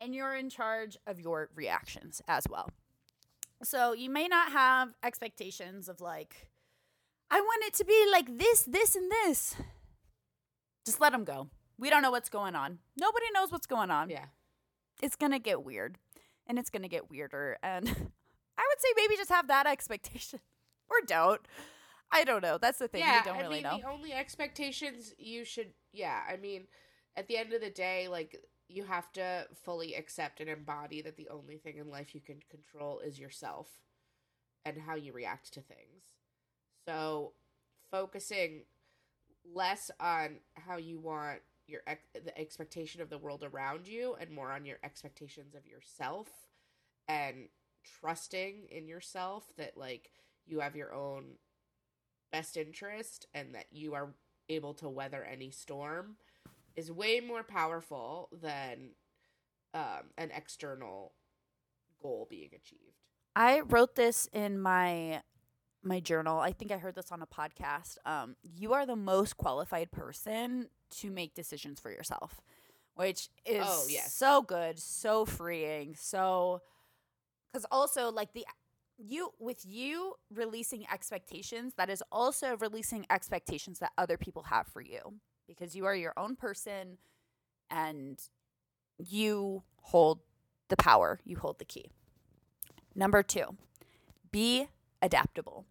and 0.00 0.14
you're 0.14 0.34
in 0.34 0.50
charge 0.50 0.96
of 1.06 1.20
your 1.20 1.50
reactions 1.54 2.22
as 2.28 2.44
well. 2.48 2.70
So 3.62 3.92
you 3.92 4.08
may 4.10 4.28
not 4.28 4.52
have 4.52 4.94
expectations 5.02 5.88
of 5.88 6.00
like 6.00 6.48
I 7.30 7.40
want 7.40 7.64
it 7.64 7.74
to 7.74 7.84
be 7.84 8.06
like 8.10 8.38
this, 8.38 8.62
this 8.62 8.96
and 8.96 9.10
this. 9.10 9.54
Just 10.86 11.00
let 11.00 11.12
them 11.12 11.24
go. 11.24 11.48
We 11.78 11.90
don't 11.90 12.02
know 12.02 12.10
what's 12.10 12.30
going 12.30 12.54
on. 12.54 12.78
Nobody 12.98 13.26
knows 13.34 13.52
what's 13.52 13.66
going 13.66 13.90
on 13.90 14.10
Yeah. 14.10 14.26
it's 15.02 15.16
gonna 15.16 15.38
get 15.38 15.64
weird 15.64 15.98
and 16.46 16.58
it's 16.58 16.70
gonna 16.70 16.88
get 16.88 17.10
weirder 17.10 17.58
and 17.62 17.86
i 18.58 18.62
would 18.66 18.80
say 18.80 18.88
maybe 18.96 19.16
just 19.16 19.30
have 19.30 19.46
that 19.48 19.66
expectation 19.66 20.40
or 20.90 20.96
don't 21.06 21.40
i 22.10 22.24
don't 22.24 22.42
know 22.42 22.58
that's 22.58 22.78
the 22.78 22.88
thing 22.88 23.00
yeah, 23.02 23.20
we 23.20 23.24
don't 23.30 23.36
I 23.36 23.40
really 23.42 23.54
mean, 23.56 23.62
know 23.64 23.78
the 23.80 23.88
only 23.88 24.12
expectations 24.12 25.14
you 25.18 25.44
should, 25.44 25.72
yeah, 25.92 26.20
I 26.28 26.36
mean, 26.36 26.66
at 27.18 27.28
the 27.28 27.38
end 27.38 27.52
of 27.54 27.62
the 27.62 27.70
day, 27.70 28.08
like, 28.08 28.40
you 28.68 28.84
have 28.84 29.12
to 29.14 29.48
fully 29.64 29.94
accept 29.94 30.40
and 30.40 30.50
embody 30.50 31.02
that 31.02 31.16
the 31.18 31.28
only 31.30 31.58
thing 31.58 31.78
in 31.78 31.90
life 31.90 32.14
you 32.14 32.22
can 32.22 32.40
control 32.50 33.00
is 33.00 33.18
yourself 33.20 33.68
and 34.64 34.78
how 34.78 34.94
you 34.94 35.12
react 35.12 35.52
to 35.54 35.60
things. 35.60 36.04
So, 36.86 37.32
focusing 37.90 38.62
less 39.54 39.90
on 40.00 40.38
how 40.54 40.76
you 40.76 40.98
want 40.98 41.40
your 41.66 41.82
ex- 41.86 42.08
the 42.14 42.38
expectation 42.38 43.00
of 43.02 43.10
the 43.10 43.18
world 43.18 43.44
around 43.44 43.88
you 43.88 44.16
and 44.20 44.30
more 44.30 44.52
on 44.52 44.66
your 44.66 44.78
expectations 44.84 45.54
of 45.54 45.66
yourself 45.66 46.28
and 47.08 47.48
trusting 48.00 48.66
in 48.70 48.88
yourself 48.88 49.46
that 49.58 49.76
like 49.76 50.10
you 50.46 50.60
have 50.60 50.76
your 50.76 50.94
own 50.94 51.24
best 52.32 52.56
interest 52.56 53.26
and 53.34 53.54
that 53.54 53.66
you 53.70 53.94
are 53.94 54.10
able 54.48 54.74
to 54.74 54.88
weather 54.88 55.24
any 55.24 55.50
storm 55.50 56.16
is 56.78 56.90
way 56.92 57.20
more 57.20 57.42
powerful 57.42 58.28
than 58.32 58.90
um, 59.74 60.04
an 60.16 60.30
external 60.34 61.12
goal 62.02 62.26
being 62.30 62.50
achieved. 62.54 62.96
i 63.36 63.60
wrote 63.60 63.94
this 63.96 64.28
in 64.32 64.58
my 64.60 65.20
my 65.82 66.00
journal 66.00 66.38
i 66.38 66.52
think 66.52 66.70
i 66.72 66.78
heard 66.78 66.94
this 66.94 67.10
on 67.12 67.22
a 67.22 67.26
podcast 67.26 67.96
um, 68.06 68.36
you 68.42 68.72
are 68.72 68.86
the 68.86 68.96
most 68.96 69.36
qualified 69.36 69.90
person 69.90 70.68
to 70.90 71.10
make 71.10 71.34
decisions 71.34 71.78
for 71.80 71.90
yourself 71.90 72.40
which 72.94 73.28
is 73.46 73.64
Oh, 73.66 73.86
yes. 73.88 74.12
so 74.14 74.42
good 74.42 74.78
so 74.78 75.24
freeing 75.24 75.94
so 75.96 76.62
because 77.52 77.66
also 77.70 78.10
like 78.10 78.32
the 78.32 78.44
you 78.98 79.30
with 79.38 79.64
you 79.64 80.14
releasing 80.34 80.84
expectations 80.92 81.74
that 81.76 81.88
is 81.90 82.02
also 82.10 82.56
releasing 82.56 83.06
expectations 83.10 83.78
that 83.80 83.92
other 83.96 84.16
people 84.16 84.42
have 84.44 84.66
for 84.66 84.80
you 84.80 85.14
because 85.48 85.74
you 85.74 85.86
are 85.86 85.94
your 85.94 86.12
own 86.16 86.36
person 86.36 86.98
and 87.70 88.20
you 88.98 89.62
hold 89.82 90.20
the 90.68 90.76
power 90.76 91.18
you 91.24 91.36
hold 91.36 91.58
the 91.58 91.64
key. 91.64 91.86
Number 92.94 93.22
two 93.22 93.56
be 94.30 94.68
adaptable. 95.02 95.64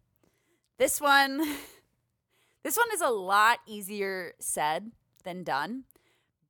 This 0.78 1.00
one 1.00 1.38
this 2.64 2.78
one 2.78 2.88
is 2.94 3.02
a 3.02 3.10
lot 3.10 3.60
easier 3.66 4.34
said 4.40 4.92
than 5.24 5.44
done 5.44 5.84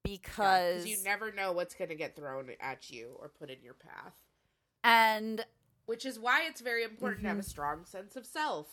because 0.04 0.86
you 0.86 0.98
never 1.04 1.32
know 1.32 1.52
what's 1.52 1.76
going 1.76 1.90
to 1.90 1.96
get 1.96 2.16
thrown 2.16 2.50
at 2.60 2.90
you 2.90 3.16
or 3.20 3.30
put 3.30 3.50
in 3.50 3.58
your 3.62 3.74
path, 3.74 4.14
and 4.84 5.46
which 5.86 6.06
is 6.06 6.20
why 6.20 6.44
it's 6.48 6.62
very 6.62 6.84
important 6.84 7.24
to 7.24 7.28
have 7.28 7.38
a 7.38 7.42
mm-hmm. 7.42 7.50
strong 7.50 7.86
sense 7.86 8.16
of 8.16 8.26
self. 8.26 8.68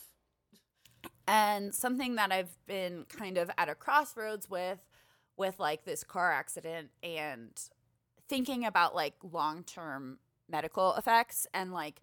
And 1.27 1.75
something 1.75 2.17
that 2.17 2.33
I've 2.33 2.57
been 2.67 3.07
kind 3.09 3.39
of 3.39 3.51
at 3.57 3.69
a 3.69 3.75
crossroads 3.75 4.49
with 4.49 4.81
with 5.37 5.59
like 5.59 5.85
this 5.85 6.05
car 6.05 6.33
accident 6.33 6.91
and 7.03 7.51
thinking 8.29 8.65
about 8.65 8.95
like 8.95 9.15
long-term 9.23 10.19
medical 10.49 10.95
effects 10.95 11.47
and 11.53 11.73
like 11.73 12.03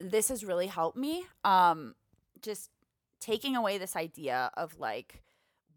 this 0.00 0.28
has 0.28 0.44
really 0.44 0.66
helped 0.66 0.96
me 0.96 1.24
um 1.44 1.94
just 2.42 2.70
taking 3.20 3.56
away 3.56 3.78
this 3.78 3.96
idea 3.96 4.50
of 4.56 4.78
like 4.78 5.22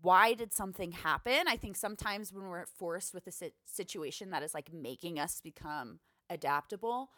why 0.02 0.34
did 0.34 0.54
something 0.54 0.94
happen? 0.94 1.48
I 1.48 1.58
think 1.58 1.76
sometimes 1.76 2.32
when 2.32 2.48
we're 2.48 2.66
forced 2.66 3.14
with 3.14 3.28
a 3.28 3.52
situation 3.66 4.30
that 4.30 4.44
is 4.44 4.54
like 4.54 4.72
making 4.72 5.20
us 5.20 5.42
become 5.42 6.00
adaptable 6.30 7.10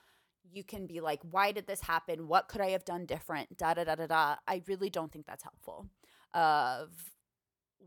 you 0.49 0.63
can 0.63 0.86
be 0.86 1.01
like 1.01 1.19
why 1.30 1.51
did 1.51 1.67
this 1.67 1.82
happen? 1.82 2.27
What 2.27 2.47
could 2.47 2.62
i 2.62 2.69
have 2.69 2.86
done 2.86 3.06
different? 3.06 3.58
Da 3.58 3.73
da 3.73 3.84
da 3.84 3.95
da 3.95 4.08
da. 4.08 4.36
I 4.47 4.62
really 4.67 4.89
don't 4.89 5.12
think 5.12 5.25
that's 5.25 5.43
helpful 5.43 5.88
of 6.34 6.89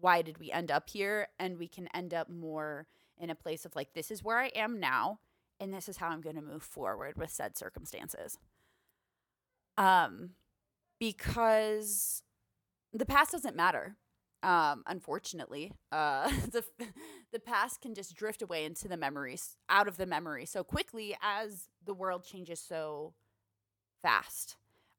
why 0.01 0.23
did 0.23 0.39
we 0.39 0.51
end 0.51 0.71
up 0.71 0.91
here 0.91 1.29
and 1.39 1.59
we 1.59 1.69
can 1.69 1.89
end 1.95 2.13
up 2.13 2.29
more 2.29 2.87
in 3.19 3.31
a 3.31 3.35
place 3.35 3.65
of 3.65 3.75
like 3.77 3.95
this 3.95 4.11
is 4.11 4.25
where 4.25 4.39
i 4.39 4.49
am 4.49 4.81
now 4.81 5.21
and 5.61 5.73
this 5.73 5.89
is 5.89 5.97
how 5.97 6.09
i'm 6.09 6.21
going 6.21 6.37
to 6.37 6.43
move 6.43 6.63
forward 6.63 7.17
with 7.17 7.31
said 7.31 7.57
circumstances. 7.57 8.39
Um 9.77 10.31
because 11.01 12.23
the 12.93 13.07
past 13.07 13.33
doesn't 13.33 13.57
matter 13.57 13.97
um 14.45 14.83
unfortunately 14.87 15.73
uh 15.91 16.29
the 16.53 16.63
the 17.33 17.41
past 17.41 17.81
can 17.81 17.95
just 17.95 18.15
drift 18.15 18.43
away 18.43 18.65
into 18.65 18.87
the 18.87 18.97
memories 18.97 19.57
out 19.69 19.89
of 19.89 19.97
the 19.97 20.07
memory 20.07 20.45
so 20.45 20.63
quickly 20.63 21.17
as 21.23 21.69
the 21.85 21.95
world 21.95 22.25
changes 22.25 22.61
so 22.61 23.15
fast 24.03 24.57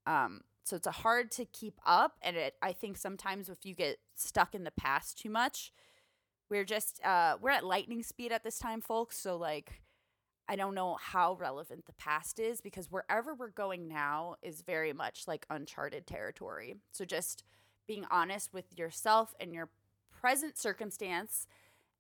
um 0.08 0.42
so 0.64 0.76
it's 0.76 0.88
hard 0.88 1.30
to 1.32 1.46
keep 1.46 1.80
up 1.86 2.14
and 2.22 2.36
it 2.36 2.56
i 2.62 2.74
think 2.74 2.98
sometimes 2.98 3.48
if 3.48 3.66
you 3.66 3.76
get 3.76 3.98
stuck 4.16 4.56
in 4.56 4.64
the 4.64 4.72
past 4.72 5.18
too 5.18 5.30
much 5.30 5.72
we're 6.50 6.66
just 6.66 7.00
uh 7.06 7.38
we're 7.40 7.52
at 7.52 7.64
lightning 7.64 8.02
speed 8.02 8.32
at 8.32 8.44
this 8.44 8.58
time 8.58 8.82
folks 8.82 9.18
so 9.18 9.38
like 9.38 9.82
I 10.48 10.56
don't 10.56 10.76
know 10.76 10.96
how 11.02 11.34
relevant 11.40 11.86
the 11.86 11.94
past 11.94 12.40
is 12.40 12.62
because 12.62 12.92
wherever 12.92 13.34
we're 13.34 13.50
going 13.50 13.88
now 13.88 14.36
is 14.44 14.62
very 14.62 14.94
much 14.94 15.24
like 15.28 15.46
uncharted 15.50 16.06
territory. 16.06 16.76
So 16.92 17.04
just 17.04 17.44
being 17.88 18.06
honest 18.12 18.54
with 18.54 18.78
yourself 18.78 19.34
and 19.40 19.54
your 19.54 19.70
present 20.22 20.58
circumstance 20.58 21.48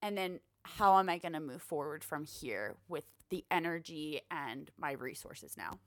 and 0.01 0.17
then 0.17 0.39
how 0.63 0.97
am 0.99 1.09
I 1.09 1.17
going 1.17 1.33
to 1.33 1.39
move 1.39 1.61
forward 1.61 2.03
from 2.03 2.25
here 2.25 2.75
with 2.87 3.05
the 3.29 3.45
energy 3.51 4.21
and 4.31 4.69
my 4.77 4.91
resources 4.91 5.55
now? 5.57 5.79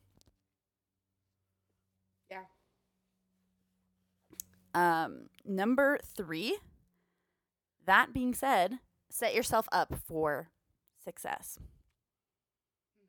Yeah. 2.30 2.44
Um, 4.74 5.28
number 5.44 5.98
three, 6.16 6.58
that 7.86 8.12
being 8.12 8.34
said, 8.34 8.78
set 9.10 9.34
yourself 9.34 9.68
up 9.72 9.94
for 10.06 10.50
success. 11.02 11.58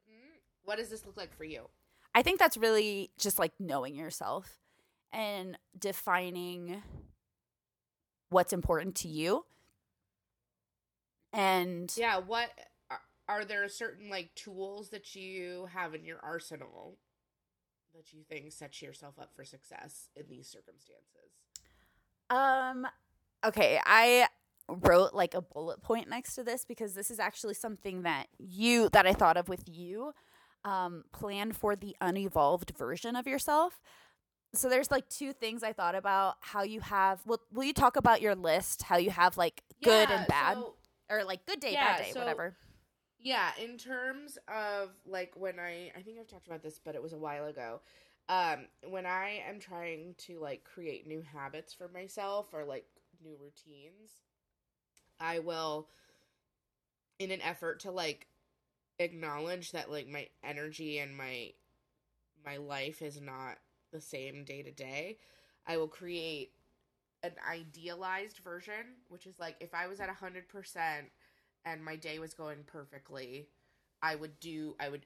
hmm 0.08 0.38
What 0.64 0.78
does 0.78 0.90
this 0.90 1.06
look 1.06 1.18
like 1.18 1.34
for 1.36 1.44
you? 1.44 1.70
I 2.14 2.22
think 2.24 2.40
that's 2.40 2.58
really 2.58 3.12
just 3.18 3.40
like 3.40 3.54
knowing 3.60 3.96
yourself 3.96 4.60
and 5.12 5.58
defining 5.78 6.82
what's 8.30 8.54
important 8.54 8.96
to 8.96 9.08
you. 9.08 9.46
And 11.34 11.92
Yeah. 11.96 12.20
What 12.20 12.50
are, 12.90 13.02
are 13.28 13.46
there 13.46 13.68
certain 13.70 14.10
like 14.10 14.34
tools 14.36 14.90
that 14.90 15.16
you 15.16 15.68
have 15.74 15.94
in 15.94 16.06
your 16.06 16.20
arsenal 16.24 16.98
that 17.96 18.14
you 18.14 18.24
think 18.28 18.52
sets 18.52 18.82
yourself 18.82 19.16
up 19.20 19.32
for 19.36 19.44
success 19.46 20.10
in 20.16 20.26
these 20.30 20.48
circumstances? 20.48 21.32
Um 22.30 22.88
okay, 23.46 23.80
I 23.86 24.28
wrote 24.68 25.14
like 25.14 25.34
a 25.34 25.42
bullet 25.42 25.82
point 25.82 26.08
next 26.08 26.36
to 26.36 26.44
this 26.44 26.64
because 26.64 26.94
this 26.94 27.10
is 27.10 27.20
actually 27.20 27.56
something 27.56 28.04
that 28.04 28.28
you 28.38 28.90
that 28.90 29.08
I 29.08 29.14
thought 29.14 29.38
of 29.38 29.50
with 29.50 29.64
you. 29.68 30.14
Um 30.64 31.04
plan 31.14 31.52
for 31.52 31.76
the 31.76 31.96
unevolved 32.02 32.74
version 32.78 33.16
of 33.16 33.28
yourself. 33.28 33.80
So 34.54 34.68
there's 34.70 34.90
like 34.90 35.08
two 35.10 35.32
things 35.34 35.62
I 35.64 35.74
thought 35.74 35.96
about 35.96 36.38
how 36.40 36.64
you 36.64 36.80
have 36.82 37.26
will 37.26 37.42
will 37.52 37.64
you 37.64 37.74
talk 37.74 37.96
about 37.98 38.22
your 38.22 38.36
list, 38.36 38.84
how 38.84 38.98
you 38.98 39.12
have 39.12 39.38
like 39.38 39.64
good 39.84 40.10
Yeah, 40.10 40.20
and 40.20 40.28
bad 40.28 40.58
so- 40.58 40.76
or 41.10 41.24
like 41.24 41.46
good 41.46 41.60
day, 41.60 41.74
Yeah, 41.74 41.98
bad 41.98 42.04
day, 42.06 42.12
so- 42.12 42.20
whatever. 42.20 42.56
Yeah, 43.22 43.52
in 43.62 43.78
terms 43.78 44.38
of 44.48 44.92
like 45.06 45.34
when 45.36 45.60
I 45.60 45.92
I 45.96 46.02
think 46.02 46.20
I've 46.20 46.28
talked 46.28 46.48
about 46.48 46.64
this, 46.64 46.80
but 46.84 46.96
it 46.96 47.04
was 47.04 47.14
a 47.14 47.18
while 47.18 47.46
ago. 47.46 47.82
Um, 48.30 48.68
when 48.88 49.06
I 49.06 49.42
am 49.48 49.60
trying 49.60 50.14
to 50.20 50.40
like 50.40 50.64
create 50.64 51.06
new 51.08 51.22
habits 51.22 51.74
for 51.74 51.88
myself 51.90 52.54
or 52.54 52.64
like 52.64 52.86
new 53.24 53.36
routines, 53.42 54.22
I 55.20 55.40
will 55.40 55.90
in 57.20 57.32
an 57.32 57.42
effort 57.42 57.82
to 57.82 57.92
like 57.92 58.28
acknowledge 59.00 59.72
that 59.72 59.92
like 59.92 60.08
my 60.08 60.28
energy 60.44 61.00
and 61.00 61.16
my 61.16 61.52
my 62.46 62.58
life 62.58 63.02
is 63.02 63.20
not 63.20 63.58
the 63.92 64.02
same 64.02 64.44
day 64.44 64.64
to 64.64 64.72
day. 64.72 65.18
I 65.68 65.78
will 65.78 65.88
create 65.88 66.52
an 67.24 67.32
idealized 67.50 68.38
version, 68.38 68.96
which 69.10 69.28
is 69.28 69.40
like 69.40 69.56
if 69.60 69.74
I 69.74 69.88
was 69.88 70.00
at 70.00 70.10
100% 70.10 70.76
and 71.66 71.84
my 71.84 71.96
day 71.96 72.20
was 72.20 72.34
going 72.34 72.60
perfectly, 72.66 73.50
I 74.02 74.16
would 74.16 74.40
do 74.40 74.76
I 74.80 74.90
would 74.90 75.06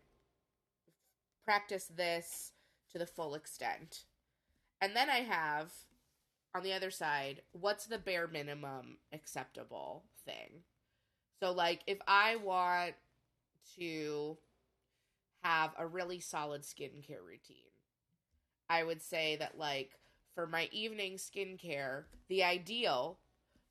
practice 1.44 1.86
this 1.86 2.52
to 2.92 2.98
the 3.00 3.06
full 3.06 3.36
extent. 3.36 4.04
And 4.82 4.96
then 4.96 5.10
I 5.10 5.20
have 5.20 5.72
on 6.56 6.64
the 6.64 6.74
other 6.74 6.92
side, 6.92 7.42
what's 7.52 7.86
the 7.88 7.98
bare 7.98 8.28
minimum 8.28 8.98
acceptable 9.12 10.04
thing? 10.26 10.64
So 11.40 11.52
like 11.52 11.82
if 11.88 11.98
I 12.08 12.36
want 12.38 12.94
to 13.78 14.38
have 15.42 15.72
a 15.78 15.88
really 15.88 16.20
solid 16.20 16.62
skincare 16.62 17.26
routine, 17.26 17.73
I 18.70 18.84
would 18.84 19.02
say 19.02 19.36
that 19.38 19.58
like 19.58 19.92
for 20.36 20.48
my 20.48 20.70
evening 20.72 21.16
skincare, 21.18 22.04
the 22.28 22.44
ideal 22.44 23.20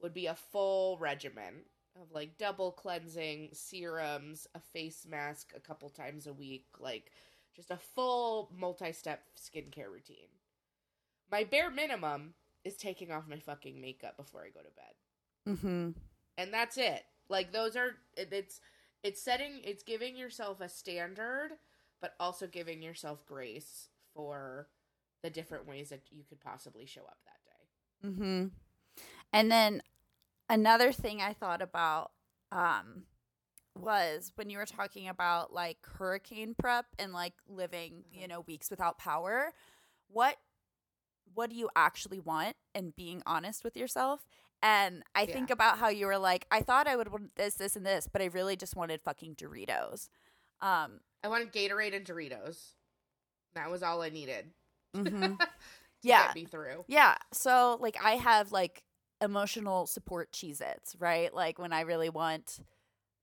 would 0.01 0.15
be 0.15 0.27
a 0.27 0.35
full 0.35 0.99
regimen 0.99 1.63
of 2.01 2.11
like 2.13 2.39
double 2.39 2.73
cleansing, 2.73 3.51
serums, 3.53 4.47
a 4.55 4.61
face 4.61 5.07
mask 5.09 5.53
a 5.57 5.61
couple 5.61 5.89
times 5.91 6.27
a 6.27 6.33
week, 6.33 6.67
like 6.79 7.13
just 7.55 7.71
a 7.71 7.77
full 7.77 8.51
multi 8.57 8.93
step 8.93 9.23
skincare 9.37 9.91
routine. 9.93 10.29
My 11.31 11.45
bare 11.45 11.71
minimum 11.71 12.35
is 12.65 12.77
taking 12.77 13.11
off 13.11 13.29
my 13.29 13.39
fucking 13.39 13.81
makeup 13.81 14.17
before 14.17 14.43
I 14.45 14.51
go 14.51 14.61
to 14.61 14.71
bed. 14.75 15.57
Mm-hmm. 15.59 15.91
And 16.39 16.53
that's 16.53 16.77
it. 16.77 17.05
Like 17.29 17.53
those 17.53 17.77
are 17.77 17.97
it- 18.17 18.33
it's 18.33 18.61
it's 19.03 19.21
setting 19.23 19.61
it's 19.65 19.83
giving 19.83 20.17
yourself 20.17 20.61
a 20.61 20.69
standard 20.69 21.51
but 22.01 22.15
also 22.21 22.47
giving 22.47 22.83
yourself 22.83 23.25
grace 23.27 23.89
for 24.15 24.69
the 25.23 25.31
different 25.31 25.67
ways 25.67 25.91
that 25.91 26.03
you 26.11 26.25
could 26.29 26.41
possibly 26.41 26.85
show 26.87 27.03
up 27.03 27.19
that 27.25 27.45
day. 27.45 28.09
Mm-hmm. 28.09 28.47
And 29.33 29.51
then 29.51 29.83
another 30.49 30.93
thing 30.93 31.21
I 31.23 31.33
thought 31.33 31.63
about 31.63 32.11
um, 32.51 33.05
was 33.79 34.33
when 34.35 34.51
you 34.51 34.59
were 34.59 34.67
talking 34.67 35.09
about 35.09 35.53
like 35.53 35.79
hurricane 35.99 36.55
prep 36.59 36.87
and 36.99 37.13
like 37.13 37.35
living, 37.49 38.05
you 38.13 38.27
Mhm. 38.27 38.29
know, 38.29 38.41
weeks 38.41 38.71
without 38.71 38.99
power. 38.99 39.53
What 40.09 40.37
what 41.35 41.49
do 41.49 41.57
you 41.57 41.71
actually 41.75 42.21
want? 42.21 42.57
And 42.75 42.95
being 42.95 43.23
honest 43.25 43.65
with 43.65 43.75
yourself. 43.75 44.27
And 44.63 45.03
I 45.15 45.25
think 45.25 45.49
about 45.51 45.79
how 45.79 45.89
you 45.89 46.05
were 46.07 46.19
like, 46.19 46.47
I 46.51 46.61
thought 46.61 46.87
I 46.87 46.95
would 46.95 47.11
want 47.11 47.35
this, 47.37 47.55
this, 47.55 47.75
and 47.75 47.87
this, 47.87 48.07
but 48.07 48.21
I 48.21 48.27
really 48.27 48.55
just 48.55 48.77
wanted 48.77 49.01
fucking 49.01 49.37
Doritos. 49.37 50.09
Um, 50.61 51.01
I 51.25 51.29
wanted 51.29 51.51
Gatorade 51.53 51.97
and 51.97 52.05
Doritos. 52.05 52.73
That 53.55 53.71
was 53.71 53.83
all 53.83 54.03
I 54.03 54.11
needed. 54.11 54.51
mhm. 54.97 55.41
Yeah. 56.03 56.27
Get 56.27 56.35
me 56.35 56.45
through. 56.45 56.85
Yeah. 56.89 57.15
So 57.33 57.79
like 57.81 57.97
I 58.03 58.13
have 58.17 58.51
like 58.53 58.83
emotional 59.21 59.87
support 59.87 60.33
Cheez 60.33 60.61
Its, 60.61 60.97
right? 60.99 61.33
Like 61.33 61.59
when 61.59 61.73
I 61.73 61.83
really 61.83 62.11
want 62.11 62.59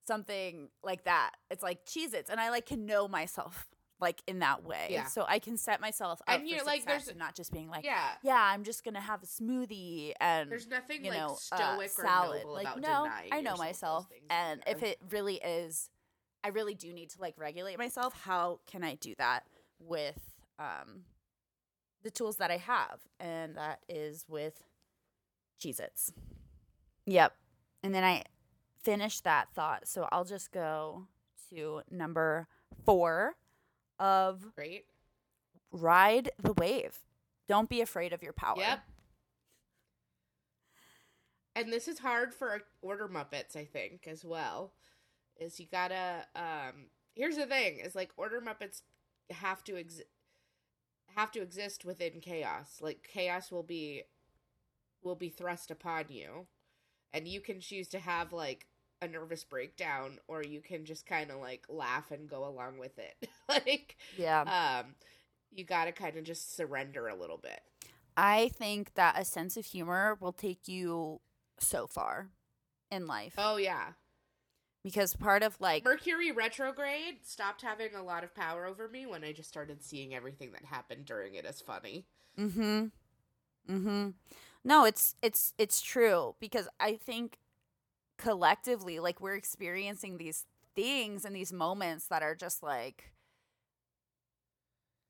something 0.07 0.69
like 0.83 1.03
that, 1.03 1.31
it's 1.51 1.61
like 1.63 1.85
Cheez 1.85 2.13
Its. 2.13 2.29
And 2.29 2.39
I 2.39 2.49
like 2.49 2.65
can 2.65 2.85
know 2.85 3.07
myself 3.07 3.67
like 3.99 4.21
in 4.27 4.39
that 4.39 4.63
way. 4.63 4.87
Yeah. 4.91 5.07
So 5.07 5.25
I 5.27 5.39
can 5.39 5.57
set 5.57 5.81
myself 5.81 6.21
up 6.25 6.35
And 6.35 6.43
for 6.43 6.55
you're, 6.55 6.63
like, 6.65 6.85
there's- 6.85 7.09
and 7.09 7.19
not 7.19 7.35
just 7.35 7.51
being 7.51 7.67
like, 7.69 7.83
yeah. 7.83 8.11
yeah, 8.23 8.41
I'm 8.41 8.63
just 8.63 8.85
gonna 8.85 9.01
have 9.01 9.21
a 9.23 9.25
smoothie 9.25 10.13
and 10.21 10.49
There's 10.49 10.67
nothing 10.69 11.03
you 11.03 11.11
like 11.11 11.19
know, 11.19 11.35
stoic 11.37 11.61
uh, 11.61 12.01
or 12.01 12.05
salad. 12.05 12.37
noble 12.43 12.53
like, 12.53 12.63
about 12.67 12.79
no, 12.79 13.03
denying 13.03 13.29
I 13.33 13.41
know 13.41 13.57
myself, 13.57 14.07
and 14.29 14.63
if 14.65 14.83
it 14.83 14.99
really 15.09 15.35
is, 15.35 15.89
I 16.45 16.47
really 16.47 16.75
do 16.75 16.93
need 16.93 17.09
to 17.09 17.19
like 17.19 17.33
regulate 17.37 17.77
myself. 17.77 18.13
How 18.23 18.61
can 18.67 18.85
I 18.85 18.95
do 18.95 19.15
that 19.17 19.41
with 19.79 20.17
um 20.59 21.03
the 22.03 22.11
tools 22.11 22.37
that 22.37 22.51
I 22.51 22.57
have, 22.57 23.01
and 23.19 23.55
that 23.55 23.79
is 23.89 24.25
with 24.27 24.63
Cheez-Its. 25.61 26.13
Yep, 27.05 27.33
and 27.83 27.93
then 27.93 28.03
I 28.03 28.23
finished 28.83 29.23
that 29.23 29.49
thought, 29.53 29.87
so 29.87 30.07
I'll 30.11 30.25
just 30.25 30.51
go 30.51 31.07
to 31.49 31.81
number 31.89 32.47
four 32.85 33.35
of 33.99 34.55
Great. 34.55 34.85
ride 35.71 36.31
the 36.41 36.53
wave. 36.53 36.99
Don't 37.47 37.69
be 37.69 37.81
afraid 37.81 38.13
of 38.13 38.21
your 38.23 38.33
power. 38.33 38.55
Yep. 38.57 38.79
And 41.55 41.73
this 41.73 41.87
is 41.87 41.99
hard 41.99 42.33
for 42.33 42.61
order 42.81 43.09
muppets, 43.09 43.55
I 43.55 43.65
think, 43.65 44.07
as 44.07 44.23
well. 44.23 44.71
Is 45.37 45.59
you 45.59 45.65
gotta 45.71 46.25
um 46.35 46.87
here's 47.15 47.35
the 47.35 47.45
thing, 47.45 47.79
is 47.79 47.95
like 47.95 48.11
order 48.17 48.39
muppets 48.39 48.81
have 49.31 49.63
to 49.65 49.75
exist 49.75 50.07
have 51.19 51.31
to 51.33 51.41
exist 51.41 51.85
within 51.85 52.21
chaos. 52.21 52.79
Like 52.81 53.07
chaos 53.11 53.51
will 53.51 53.63
be 53.63 54.03
will 55.03 55.15
be 55.15 55.29
thrust 55.29 55.71
upon 55.71 56.05
you. 56.09 56.47
And 57.13 57.27
you 57.27 57.41
can 57.41 57.59
choose 57.59 57.87
to 57.89 57.99
have 57.99 58.33
like 58.33 58.67
a 59.01 59.07
nervous 59.07 59.43
breakdown 59.43 60.19
or 60.27 60.43
you 60.43 60.61
can 60.61 60.85
just 60.85 61.05
kind 61.05 61.31
of 61.31 61.39
like 61.39 61.65
laugh 61.69 62.11
and 62.11 62.29
go 62.29 62.45
along 62.47 62.77
with 62.79 62.97
it. 62.99 63.29
like 63.49 63.97
Yeah. 64.17 64.45
um 64.45 64.95
you 65.51 65.63
got 65.65 65.85
to 65.85 65.91
kind 65.91 66.17
of 66.17 66.23
just 66.23 66.55
surrender 66.55 67.07
a 67.07 67.15
little 67.15 67.37
bit. 67.37 67.59
I 68.17 68.49
think 68.49 68.93
that 68.95 69.17
a 69.17 69.25
sense 69.25 69.57
of 69.57 69.65
humor 69.65 70.17
will 70.19 70.33
take 70.33 70.67
you 70.67 71.21
so 71.59 71.87
far 71.87 72.29
in 72.91 73.07
life 73.07 73.35
Oh 73.37 73.57
yeah. 73.57 73.93
Because 74.83 75.15
part 75.15 75.43
of 75.43 75.59
like 75.59 75.83
Mercury 75.83 76.31
retrograde 76.31 77.19
stopped 77.25 77.61
having 77.61 77.95
a 77.95 78.03
lot 78.03 78.23
of 78.23 78.33
power 78.33 78.65
over 78.65 78.87
me 78.87 79.05
when 79.05 79.23
I 79.23 79.31
just 79.33 79.49
started 79.49 79.83
seeing 79.83 80.13
everything 80.15 80.51
that 80.53 80.65
happened 80.65 81.05
during 81.05 81.35
it 81.35 81.45
as 81.45 81.61
funny. 81.61 82.05
mhm 82.37 82.91
mhm 83.69 84.13
no 84.63 84.85
it's 84.85 85.15
it's 85.21 85.53
it's 85.57 85.81
true 85.81 86.35
because 86.39 86.67
I 86.79 86.95
think 86.95 87.37
collectively 88.17 88.99
like 88.99 89.21
we're 89.21 89.35
experiencing 89.35 90.17
these 90.17 90.45
things 90.75 91.25
and 91.25 91.35
these 91.35 91.53
moments 91.53 92.07
that 92.07 92.21
are 92.23 92.35
just 92.35 92.61
like 92.63 93.11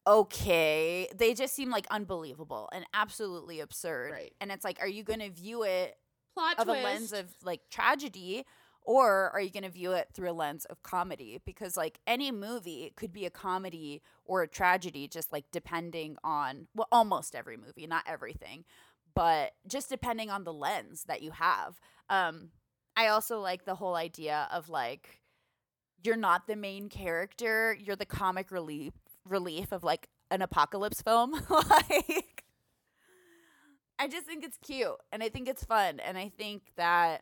okay 0.07 1.07
they 1.15 1.33
just 1.33 1.53
seem 1.53 1.69
like 1.69 1.85
unbelievable 1.91 2.69
and 2.73 2.85
absolutely 2.93 3.59
absurd 3.59 4.11
Right. 4.11 4.33
and 4.41 4.51
it's 4.51 4.63
like 4.63 4.79
are 4.81 4.87
you 4.87 5.03
going 5.03 5.19
to 5.19 5.29
view 5.29 5.63
it 5.63 5.97
Plot 6.33 6.57
of 6.59 6.65
twist. 6.65 6.79
a 6.79 6.83
lens 6.83 7.13
of 7.13 7.27
like 7.43 7.61
tragedy 7.69 8.45
Or 8.89 9.29
are 9.35 9.39
you 9.39 9.51
going 9.51 9.65
to 9.65 9.69
view 9.69 9.91
it 9.91 10.07
through 10.15 10.31
a 10.31 10.33
lens 10.33 10.65
of 10.65 10.81
comedy? 10.81 11.39
Because, 11.45 11.77
like, 11.77 11.99
any 12.07 12.31
movie 12.31 12.91
could 12.95 13.13
be 13.13 13.23
a 13.23 13.29
comedy 13.29 14.01
or 14.25 14.41
a 14.41 14.47
tragedy, 14.47 15.07
just 15.07 15.31
like 15.31 15.45
depending 15.51 16.17
on, 16.23 16.69
well, 16.73 16.87
almost 16.91 17.35
every 17.35 17.55
movie, 17.55 17.85
not 17.85 18.03
everything, 18.07 18.65
but 19.13 19.51
just 19.67 19.89
depending 19.89 20.31
on 20.31 20.43
the 20.43 20.51
lens 20.51 21.03
that 21.03 21.21
you 21.21 21.29
have. 21.29 21.79
Um, 22.09 22.49
I 22.97 23.09
also 23.09 23.39
like 23.39 23.63
the 23.63 23.75
whole 23.75 23.93
idea 23.93 24.47
of 24.51 24.69
like, 24.69 25.21
you're 26.03 26.15
not 26.15 26.47
the 26.47 26.55
main 26.55 26.89
character, 26.89 27.77
you're 27.79 27.95
the 27.95 28.07
comic 28.07 28.49
relief 28.49 28.93
relief 29.23 29.71
of 29.71 29.83
like 29.83 30.09
an 30.31 30.41
apocalypse 30.41 31.03
film. 31.03 31.33
like, 31.49 32.43
I 33.99 34.07
just 34.07 34.25
think 34.25 34.43
it's 34.43 34.57
cute 34.57 34.97
and 35.11 35.21
I 35.21 35.29
think 35.29 35.47
it's 35.47 35.63
fun. 35.63 35.99
And 35.99 36.17
I 36.17 36.29
think 36.35 36.63
that 36.75 37.21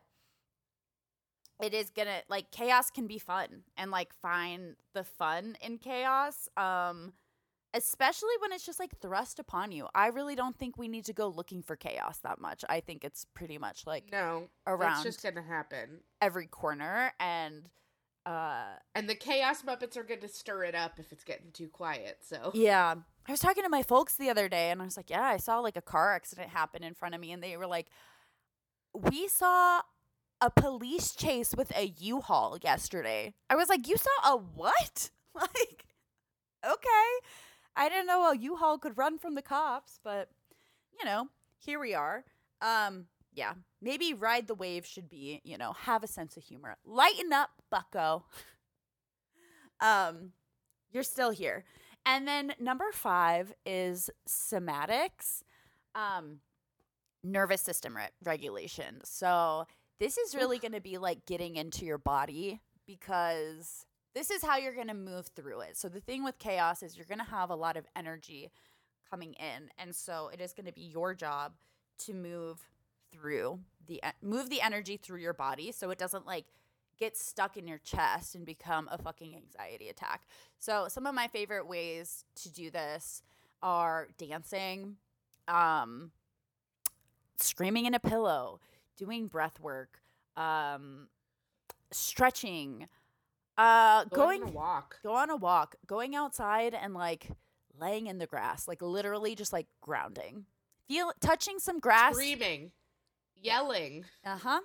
it 1.60 1.74
is 1.74 1.90
gonna 1.90 2.22
like 2.28 2.50
chaos 2.50 2.90
can 2.90 3.06
be 3.06 3.18
fun 3.18 3.62
and 3.76 3.90
like 3.90 4.12
find 4.14 4.76
the 4.94 5.04
fun 5.04 5.56
in 5.60 5.78
chaos. 5.78 6.48
Um 6.56 7.12
especially 7.74 8.32
when 8.40 8.50
it's 8.50 8.64
just 8.64 8.80
like 8.80 8.98
thrust 9.00 9.38
upon 9.38 9.72
you. 9.72 9.86
I 9.94 10.06
really 10.06 10.34
don't 10.34 10.58
think 10.58 10.78
we 10.78 10.88
need 10.88 11.04
to 11.04 11.12
go 11.12 11.28
looking 11.28 11.62
for 11.62 11.76
chaos 11.76 12.18
that 12.20 12.40
much. 12.40 12.64
I 12.68 12.80
think 12.80 13.04
it's 13.04 13.26
pretty 13.34 13.58
much 13.58 13.86
like 13.86 14.10
No, 14.10 14.48
around 14.66 14.94
it's 14.94 15.02
just 15.02 15.22
gonna 15.22 15.42
happen. 15.42 16.00
every 16.22 16.46
corner 16.46 17.12
and 17.20 17.68
uh 18.24 18.76
And 18.94 19.08
the 19.08 19.14
chaos 19.14 19.62
Muppets 19.62 19.96
are 19.96 20.04
to 20.04 20.28
stir 20.28 20.64
it 20.64 20.74
up 20.74 20.98
if 20.98 21.12
it's 21.12 21.24
getting 21.24 21.50
too 21.52 21.68
quiet. 21.68 22.18
So 22.22 22.50
Yeah. 22.54 22.94
I 23.26 23.30
was 23.30 23.40
talking 23.40 23.62
to 23.64 23.68
my 23.68 23.82
folks 23.82 24.16
the 24.16 24.30
other 24.30 24.48
day 24.48 24.70
and 24.70 24.80
I 24.80 24.84
was 24.86 24.96
like, 24.96 25.10
Yeah, 25.10 25.24
I 25.24 25.36
saw 25.36 25.58
like 25.60 25.76
a 25.76 25.82
car 25.82 26.14
accident 26.14 26.48
happen 26.50 26.82
in 26.82 26.94
front 26.94 27.14
of 27.14 27.20
me. 27.20 27.32
And 27.32 27.42
they 27.42 27.56
were 27.58 27.66
like, 27.66 27.88
We 28.94 29.28
saw 29.28 29.82
a 30.40 30.50
police 30.50 31.14
chase 31.14 31.54
with 31.56 31.76
a 31.76 31.92
U 31.98 32.20
Haul 32.20 32.58
yesterday. 32.62 33.34
I 33.50 33.56
was 33.56 33.68
like, 33.68 33.88
You 33.88 33.96
saw 33.96 34.34
a 34.34 34.36
what? 34.36 35.10
Like, 35.34 35.84
okay. 36.66 37.28
I 37.76 37.88
didn't 37.88 38.08
know 38.08 38.28
a 38.28 38.36
U 38.36 38.56
Haul 38.56 38.76
could 38.78 38.98
run 38.98 39.18
from 39.18 39.36
the 39.36 39.42
cops, 39.42 40.00
but 40.02 40.30
you 40.98 41.04
know, 41.04 41.28
here 41.58 41.78
we 41.78 41.94
are. 41.94 42.24
Um, 42.60 43.04
yeah, 43.32 43.52
maybe 43.80 44.14
ride 44.14 44.48
the 44.48 44.54
wave 44.54 44.84
should 44.84 45.08
be, 45.08 45.40
you 45.44 45.56
know, 45.56 45.72
have 45.72 46.02
a 46.02 46.08
sense 46.08 46.36
of 46.36 46.42
humor. 46.42 46.76
Lighten 46.84 47.32
up, 47.32 47.50
bucko. 47.70 48.24
um, 49.80 50.32
you're 50.90 51.04
still 51.04 51.30
here. 51.30 51.64
And 52.04 52.26
then 52.26 52.54
number 52.58 52.86
five 52.92 53.52
is 53.64 54.10
somatics, 54.28 55.42
um, 55.94 56.40
nervous 57.22 57.60
system 57.60 57.96
re- 57.96 58.08
regulation. 58.24 59.00
So 59.04 59.66
this 59.98 60.18
is 60.18 60.34
really 60.34 60.58
going 60.58 60.72
to 60.72 60.80
be 60.80 60.98
like 60.98 61.26
getting 61.26 61.56
into 61.56 61.84
your 61.84 61.98
body 61.98 62.60
because 62.86 63.84
this 64.14 64.30
is 64.30 64.42
how 64.42 64.56
you're 64.56 64.74
going 64.74 64.88
to 64.88 64.94
move 64.94 65.28
through 65.34 65.60
it. 65.60 65.76
So 65.76 65.88
the 65.88 66.00
thing 66.00 66.24
with 66.24 66.38
chaos 66.38 66.82
is 66.82 66.96
you're 66.96 67.06
going 67.06 67.18
to 67.18 67.30
have 67.30 67.50
a 67.50 67.56
lot 67.56 67.76
of 67.76 67.86
energy 67.94 68.50
coming 69.10 69.34
in, 69.34 69.70
and 69.78 69.94
so 69.94 70.30
it 70.32 70.40
is 70.40 70.52
going 70.52 70.66
to 70.66 70.72
be 70.72 70.82
your 70.82 71.14
job 71.14 71.52
to 71.98 72.14
move 72.14 72.68
through 73.12 73.58
the 73.86 74.02
move 74.22 74.50
the 74.50 74.60
energy 74.60 74.98
through 74.98 75.18
your 75.18 75.32
body 75.32 75.72
so 75.72 75.88
it 75.88 75.98
doesn't 75.98 76.26
like 76.26 76.44
get 76.98 77.16
stuck 77.16 77.56
in 77.56 77.66
your 77.66 77.78
chest 77.78 78.34
and 78.34 78.44
become 78.44 78.88
a 78.90 78.98
fucking 78.98 79.34
anxiety 79.34 79.88
attack. 79.88 80.26
So 80.58 80.86
some 80.88 81.06
of 81.06 81.14
my 81.14 81.28
favorite 81.28 81.66
ways 81.66 82.24
to 82.42 82.52
do 82.52 82.70
this 82.70 83.22
are 83.62 84.08
dancing, 84.18 84.96
um, 85.46 86.10
screaming 87.36 87.86
in 87.86 87.94
a 87.94 88.00
pillow, 88.00 88.58
doing 88.98 89.28
breath 89.28 89.58
work, 89.60 90.00
um, 90.36 91.08
stretching, 91.90 92.88
uh, 93.56 94.04
Go 94.04 94.16
going 94.16 94.42
on 94.42 94.48
a 94.48 94.52
walk. 94.52 94.98
go 95.02 95.14
on 95.14 95.30
a 95.30 95.36
walk, 95.36 95.76
going 95.86 96.14
outside 96.14 96.74
and 96.74 96.92
like 96.92 97.28
laying 97.80 98.06
in 98.08 98.18
the 98.18 98.26
grass, 98.26 98.68
like 98.68 98.82
literally 98.82 99.34
just 99.34 99.52
like 99.52 99.66
grounding. 99.80 100.44
Feel 100.86 101.12
touching 101.20 101.58
some 101.58 101.80
grass. 101.80 102.12
Screaming. 102.14 102.72
Yelling. 103.40 104.04
Uh-huh. 104.24 104.60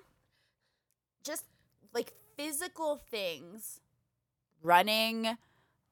Just 1.22 1.44
like 1.92 2.12
physical 2.36 2.96
things. 3.10 3.80
Running, 4.62 5.36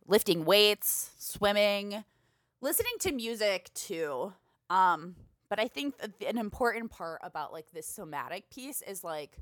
lifting 0.07 0.45
weights, 0.45 1.11
swimming, 1.19 2.05
listening 2.61 2.95
to 3.01 3.13
music 3.13 3.71
too. 3.75 4.33
Um, 4.71 5.15
but 5.53 5.61
I 5.61 5.69
think 5.69 5.97
an 6.27 6.39
important 6.39 6.91
part 6.91 7.21
about 7.23 7.53
like 7.53 7.71
this 7.73 7.87
somatic 7.87 8.49
piece 8.49 8.81
is 8.81 9.05
like 9.05 9.37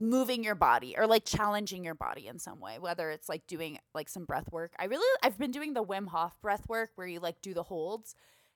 moving 0.00 0.42
your 0.42 0.54
body 0.54 0.94
or 0.96 1.06
like 1.06 1.26
challenging 1.26 1.84
your 1.84 1.94
body 1.94 2.26
in 2.26 2.38
some 2.38 2.58
way, 2.58 2.78
whether 2.78 3.10
it's 3.10 3.28
like 3.28 3.46
doing 3.46 3.78
like 3.94 4.08
some 4.08 4.24
breath 4.24 4.50
work. 4.50 4.72
I 4.78 4.86
really 4.86 5.04
I've 5.22 5.36
been 5.36 5.50
doing 5.50 5.74
the 5.74 5.84
Wim 5.84 6.08
Hof 6.08 6.40
breath 6.40 6.66
work 6.70 6.92
where 6.94 7.06
you 7.06 7.20
like 7.20 7.42
do 7.42 7.52
the 7.52 7.64
holds. 7.64 8.14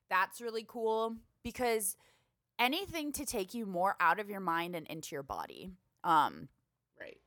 That's 0.09 0.41
really 0.41 0.65
cool 0.67 1.17
because 1.43 1.95
anything 2.57 3.11
to 3.11 3.23
take 3.23 3.53
you 3.53 3.67
more 3.67 3.95
out 3.99 4.19
of 4.19 4.27
your 4.27 4.39
mind 4.39 4.75
and 4.75 4.87
into 4.87 5.13
your 5.13 5.21
body. 5.21 5.69
Um 6.03 6.49
Right. 6.99 7.19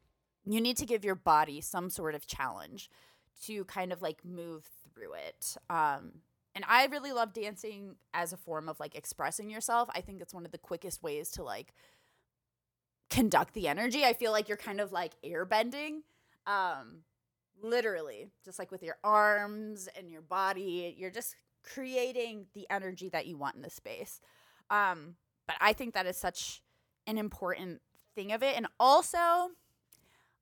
you 0.45 0.61
need 0.61 0.79
to 0.79 0.85
give 0.85 1.05
your 1.05 1.15
body 1.15 1.61
some 1.61 1.91
sort 1.91 2.17
of 2.17 2.27
challenge 2.27 2.91
to 3.45 3.65
kind 3.67 3.93
of 3.93 4.03
like 4.03 4.25
move 4.25 4.69
through 4.93 5.13
it. 5.13 5.57
Um, 5.71 6.23
and 6.55 6.65
I 6.69 6.87
really 6.87 7.13
love 7.13 7.33
dancing 7.33 7.97
as 8.13 8.33
a 8.33 8.37
form 8.37 8.69
of 8.69 8.79
like 8.79 8.95
expressing 8.95 9.51
yourself. 9.51 9.89
I 9.95 10.01
think 10.01 10.21
it's 10.21 10.35
one 10.35 10.45
of 10.45 10.53
the 10.53 10.59
quickest 10.59 11.03
ways 11.03 11.31
to 11.33 11.43
like 11.43 11.73
conduct 13.11 13.55
the 13.55 13.69
energy. 13.69 14.05
I 14.05 14.13
feel 14.13 14.33
like 14.33 14.49
you're 14.49 14.57
kind 14.57 14.81
of 14.81 14.93
like 14.93 15.13
airbending. 15.25 16.01
Um, 16.47 17.03
literally, 17.63 18.31
just 18.45 18.59
like 18.59 18.71
with 18.71 18.83
your 18.83 18.97
arms 19.03 19.89
and 19.97 20.11
your 20.11 20.23
body, 20.23 20.95
you're 20.99 21.11
just 21.11 21.37
creating 21.63 22.47
the 22.55 22.67
energy 22.71 23.09
that 23.11 23.27
you 23.27 23.39
want 23.39 23.57
in 23.57 23.63
the 23.63 23.71
space. 23.71 24.21
Um, 24.71 25.17
but 25.47 25.57
I 25.61 25.73
think 25.73 25.95
that 25.95 26.07
is 26.07 26.17
such 26.17 26.63
an 27.07 27.19
important 27.19 27.81
thing 28.15 28.33
of 28.33 28.43
it. 28.43 28.57
And 28.57 28.67
also, 28.79 29.19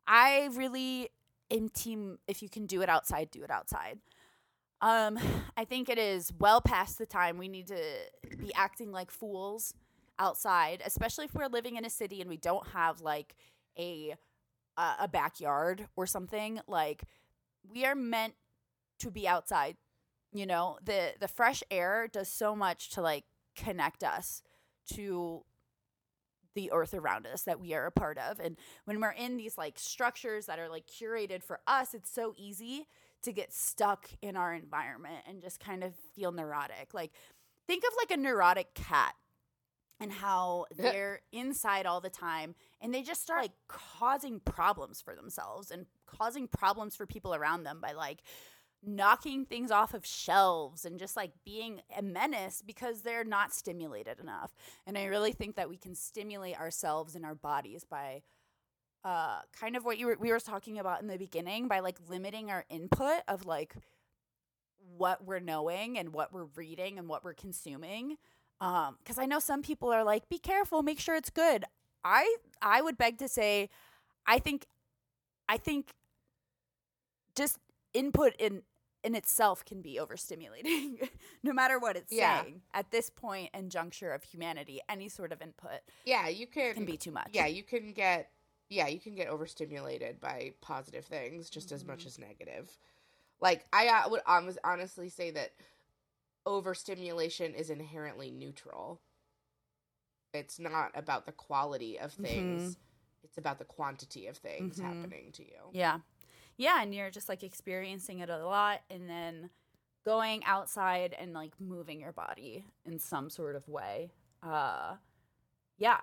I 0.06 0.48
really 0.52 1.10
am 1.50 1.68
team 1.68 2.18
if 2.26 2.42
you 2.42 2.48
can 2.48 2.66
do 2.66 2.82
it 2.82 2.88
outside, 2.88 3.30
do 3.30 3.42
it 3.42 3.50
outside. 3.50 3.98
Um, 4.80 5.18
I 5.56 5.64
think 5.64 5.88
it 5.88 5.98
is 5.98 6.32
well 6.38 6.60
past 6.60 6.98
the 6.98 7.06
time 7.06 7.38
we 7.38 7.48
need 7.48 7.68
to 7.68 7.82
be 8.38 8.52
acting 8.54 8.92
like 8.92 9.10
fools 9.10 9.74
outside, 10.18 10.82
especially 10.84 11.24
if 11.26 11.34
we're 11.34 11.48
living 11.48 11.76
in 11.76 11.84
a 11.84 11.90
city 11.90 12.20
and 12.20 12.28
we 12.28 12.36
don't 12.36 12.68
have 12.68 13.00
like 13.00 13.34
a 13.78 14.14
a, 14.76 14.94
a 15.00 15.08
backyard 15.08 15.88
or 15.96 16.06
something. 16.06 16.60
Like 16.66 17.02
we 17.68 17.84
are 17.84 17.94
meant 17.94 18.34
to 19.00 19.10
be 19.10 19.26
outside. 19.26 19.76
You 20.32 20.46
know, 20.46 20.78
the 20.84 21.14
the 21.18 21.28
fresh 21.28 21.62
air 21.70 22.08
does 22.10 22.28
so 22.28 22.54
much 22.54 22.90
to 22.90 23.02
like 23.02 23.24
connect 23.56 24.04
us 24.04 24.42
to 24.94 25.44
the 26.54 26.72
earth 26.72 26.94
around 26.94 27.26
us 27.26 27.42
that 27.42 27.60
we 27.60 27.74
are 27.74 27.86
a 27.86 27.92
part 27.92 28.18
of. 28.18 28.40
And 28.40 28.56
when 28.84 29.00
we're 29.00 29.10
in 29.10 29.36
these 29.36 29.56
like 29.56 29.78
structures 29.78 30.46
that 30.46 30.58
are 30.58 30.68
like 30.68 30.86
curated 30.86 31.42
for 31.42 31.60
us, 31.66 31.94
it's 31.94 32.10
so 32.10 32.34
easy 32.36 32.86
to 33.22 33.32
get 33.32 33.52
stuck 33.52 34.08
in 34.22 34.36
our 34.36 34.54
environment 34.54 35.24
and 35.28 35.42
just 35.42 35.60
kind 35.60 35.84
of 35.84 35.94
feel 36.14 36.32
neurotic. 36.32 36.94
Like 36.94 37.12
think 37.66 37.84
of 37.84 37.92
like 37.98 38.10
a 38.10 38.20
neurotic 38.20 38.74
cat 38.74 39.14
and 40.00 40.12
how 40.12 40.66
they're 40.76 41.20
inside 41.32 41.86
all 41.86 42.00
the 42.00 42.10
time 42.10 42.54
and 42.80 42.92
they 42.94 43.02
just 43.02 43.22
start 43.22 43.42
like 43.42 43.52
causing 43.68 44.40
problems 44.40 45.00
for 45.00 45.14
themselves 45.14 45.70
and 45.70 45.86
causing 46.06 46.48
problems 46.48 46.96
for 46.96 47.06
people 47.06 47.34
around 47.34 47.64
them 47.64 47.80
by 47.80 47.92
like 47.92 48.22
knocking 48.82 49.44
things 49.44 49.70
off 49.70 49.92
of 49.92 50.06
shelves 50.06 50.84
and 50.84 50.98
just 50.98 51.16
like 51.16 51.32
being 51.44 51.80
a 51.96 52.02
menace 52.02 52.62
because 52.66 53.02
they're 53.02 53.24
not 53.24 53.52
stimulated 53.52 54.18
enough. 54.18 54.54
And 54.86 54.96
I 54.96 55.04
really 55.04 55.32
think 55.32 55.56
that 55.56 55.68
we 55.68 55.76
can 55.76 55.94
stimulate 55.94 56.58
ourselves 56.58 57.14
and 57.14 57.24
our 57.24 57.34
bodies 57.34 57.84
by 57.84 58.22
uh 59.04 59.40
kind 59.58 59.76
of 59.76 59.84
what 59.84 59.98
you 59.98 60.06
were 60.06 60.16
we 60.20 60.30
were 60.30 60.40
talking 60.40 60.78
about 60.78 61.00
in 61.00 61.08
the 61.08 61.16
beginning 61.16 61.68
by 61.68 61.80
like 61.80 61.96
limiting 62.08 62.50
our 62.50 62.64
input 62.68 63.22
of 63.28 63.46
like 63.46 63.74
what 64.96 65.24
we're 65.24 65.38
knowing 65.40 65.98
and 65.98 66.12
what 66.12 66.32
we're 66.32 66.48
reading 66.56 66.98
and 66.98 67.08
what 67.08 67.24
we're 67.24 67.34
consuming. 67.34 68.16
Um 68.60 68.98
cuz 69.04 69.18
I 69.18 69.26
know 69.26 69.38
some 69.38 69.62
people 69.62 69.90
are 69.92 70.04
like 70.04 70.28
be 70.28 70.38
careful, 70.38 70.82
make 70.82 71.00
sure 71.00 71.16
it's 71.16 71.30
good. 71.30 71.64
I 72.04 72.36
I 72.60 72.82
would 72.82 72.98
beg 72.98 73.18
to 73.18 73.28
say 73.28 73.70
I 74.26 74.38
think 74.38 74.66
I 75.48 75.56
think 75.56 75.94
just 77.34 77.58
input 77.94 78.34
in 78.38 78.62
in 79.02 79.14
itself 79.14 79.64
can 79.64 79.80
be 79.80 79.98
overstimulating 79.98 81.08
no 81.42 81.52
matter 81.54 81.78
what 81.78 81.96
it's 81.96 82.12
Yeah. 82.14 82.42
saying 82.42 82.62
at 82.74 82.90
this 82.90 83.08
point 83.08 83.48
and 83.54 83.70
juncture 83.70 84.12
of 84.12 84.22
humanity 84.24 84.80
any 84.90 85.08
sort 85.08 85.32
of 85.32 85.40
input 85.40 85.80
Yeah, 86.04 86.28
you 86.28 86.46
can 86.46 86.74
can 86.74 86.84
be 86.84 86.98
too 86.98 87.10
much 87.10 87.30
Yeah, 87.32 87.46
you 87.46 87.62
can 87.62 87.92
get 87.92 88.30
yeah, 88.70 88.86
you 88.86 89.00
can 89.00 89.14
get 89.14 89.28
overstimulated 89.28 90.20
by 90.20 90.54
positive 90.62 91.04
things 91.04 91.50
just 91.50 91.72
as 91.72 91.82
Mm-hmm. 91.82 91.90
much 91.92 92.06
as 92.06 92.18
negative. 92.18 92.70
Like 93.40 93.66
I 93.72 93.88
uh, 93.88 94.08
would 94.08 94.22
hon- 94.24 94.56
honestly 94.64 95.08
say 95.10 95.30
that 95.32 95.52
overstimulation 96.46 97.54
is 97.54 97.68
inherently 97.70 98.30
neutral. 98.30 99.00
It's 100.32 100.58
not 100.58 100.92
about 100.94 101.26
the 101.26 101.32
quality 101.32 101.98
of 101.98 102.12
Mm-hmm. 102.12 102.22
things. 102.22 102.76
it's 103.22 103.36
about 103.36 103.58
the 103.58 103.64
quantity 103.66 104.26
of 104.28 104.38
things 104.38 104.78
Mhm. 104.78 104.82
happening 104.82 105.30
to 105.32 105.42
you. 105.44 105.60
Yeah. 105.72 106.00
Yeah, 106.56 106.80
and 106.82 106.94
you're 106.94 107.10
just 107.10 107.28
like 107.28 107.42
experiencing 107.42 108.20
it 108.20 108.30
a 108.30 108.44
lot 108.46 108.82
and 108.88 109.08
then 109.10 109.50
going 110.04 110.42
outside 110.44 111.12
and 111.12 111.34
like 111.34 111.52
moving 111.60 112.00
your 112.00 112.12
body 112.12 112.64
in 112.86 112.98
some 112.98 113.28
sort 113.28 113.56
of 113.56 113.68
way. 113.68 114.10
Uh 114.42 114.96
yeah, 115.76 116.00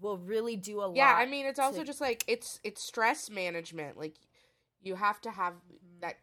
will 0.00 0.18
really 0.18 0.56
do 0.56 0.80
a 0.80 0.86
lot. 0.86 0.96
Yeah, 0.96 1.14
I 1.16 1.26
mean 1.26 1.46
it's 1.46 1.58
also 1.58 1.80
to- 1.80 1.84
just 1.84 2.00
like 2.00 2.24
it's 2.26 2.60
it's 2.64 2.82
stress 2.82 3.30
management. 3.30 3.96
Like 3.98 4.16
you 4.82 4.94
have 4.96 5.20
to 5.22 5.30
have 5.30 5.54
Mm-hmm. 5.54 6.00
that 6.00 6.16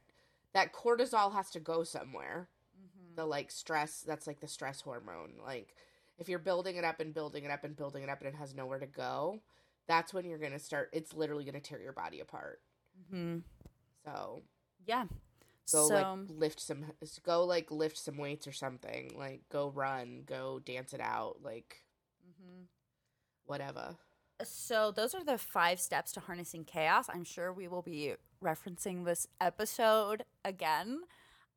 that 0.53 0.73
cortisol 0.73 1.33
has 1.33 1.49
to 1.51 1.59
go 1.59 1.83
somewhere. 1.83 2.47
Mhm. 2.79 3.15
The 3.15 3.25
like 3.25 3.51
stress 3.51 4.01
that's 4.01 4.27
like 4.27 4.39
the 4.39 4.47
stress 4.47 4.81
hormone. 4.81 5.33
Like 5.43 5.75
if 6.17 6.27
you're 6.29 6.39
building 6.39 6.75
it 6.77 6.83
up 6.83 6.99
and 6.99 7.13
building 7.13 7.43
it 7.45 7.51
up 7.51 7.63
and 7.63 7.75
building 7.75 8.03
it 8.03 8.09
up 8.09 8.19
and 8.21 8.27
it 8.29 8.35
has 8.35 8.55
nowhere 8.55 8.79
to 8.79 8.87
go, 8.87 9.41
that's 9.87 10.13
when 10.13 10.25
you're 10.25 10.39
going 10.39 10.51
to 10.53 10.59
start 10.59 10.89
it's 10.93 11.13
literally 11.13 11.43
going 11.43 11.53
to 11.53 11.59
tear 11.61 11.79
your 11.81 11.93
body 11.93 12.19
apart. 12.19 12.61
Mhm. 13.13 13.43
So, 14.05 14.41
Yeah. 14.85 15.05
go 15.71 15.87
so 15.87 15.93
like 15.93 16.29
lift 16.29 16.59
some 16.59 16.85
go 17.23 17.43
like 17.45 17.69
lift 17.69 17.97
some 17.97 18.17
weights 18.17 18.47
or 18.47 18.51
something. 18.53 19.13
Like 19.17 19.47
go 19.49 19.69
run, 19.69 20.23
go 20.25 20.59
dance 20.59 20.93
it 20.93 21.01
out, 21.01 21.43
like 21.43 21.83
Mhm. 22.27 22.65
Whatever. 23.47 23.95
So 24.43 24.91
those 24.91 25.15
are 25.15 25.23
the 25.23 25.37
five 25.37 25.79
steps 25.79 26.11
to 26.13 26.19
harnessing 26.19 26.65
chaos. 26.65 27.07
I'm 27.11 27.23
sure 27.23 27.51
we 27.51 27.67
will 27.67 27.81
be 27.81 28.13
referencing 28.43 29.03
this 29.05 29.27
episode 29.41 30.23
again. 30.45 31.01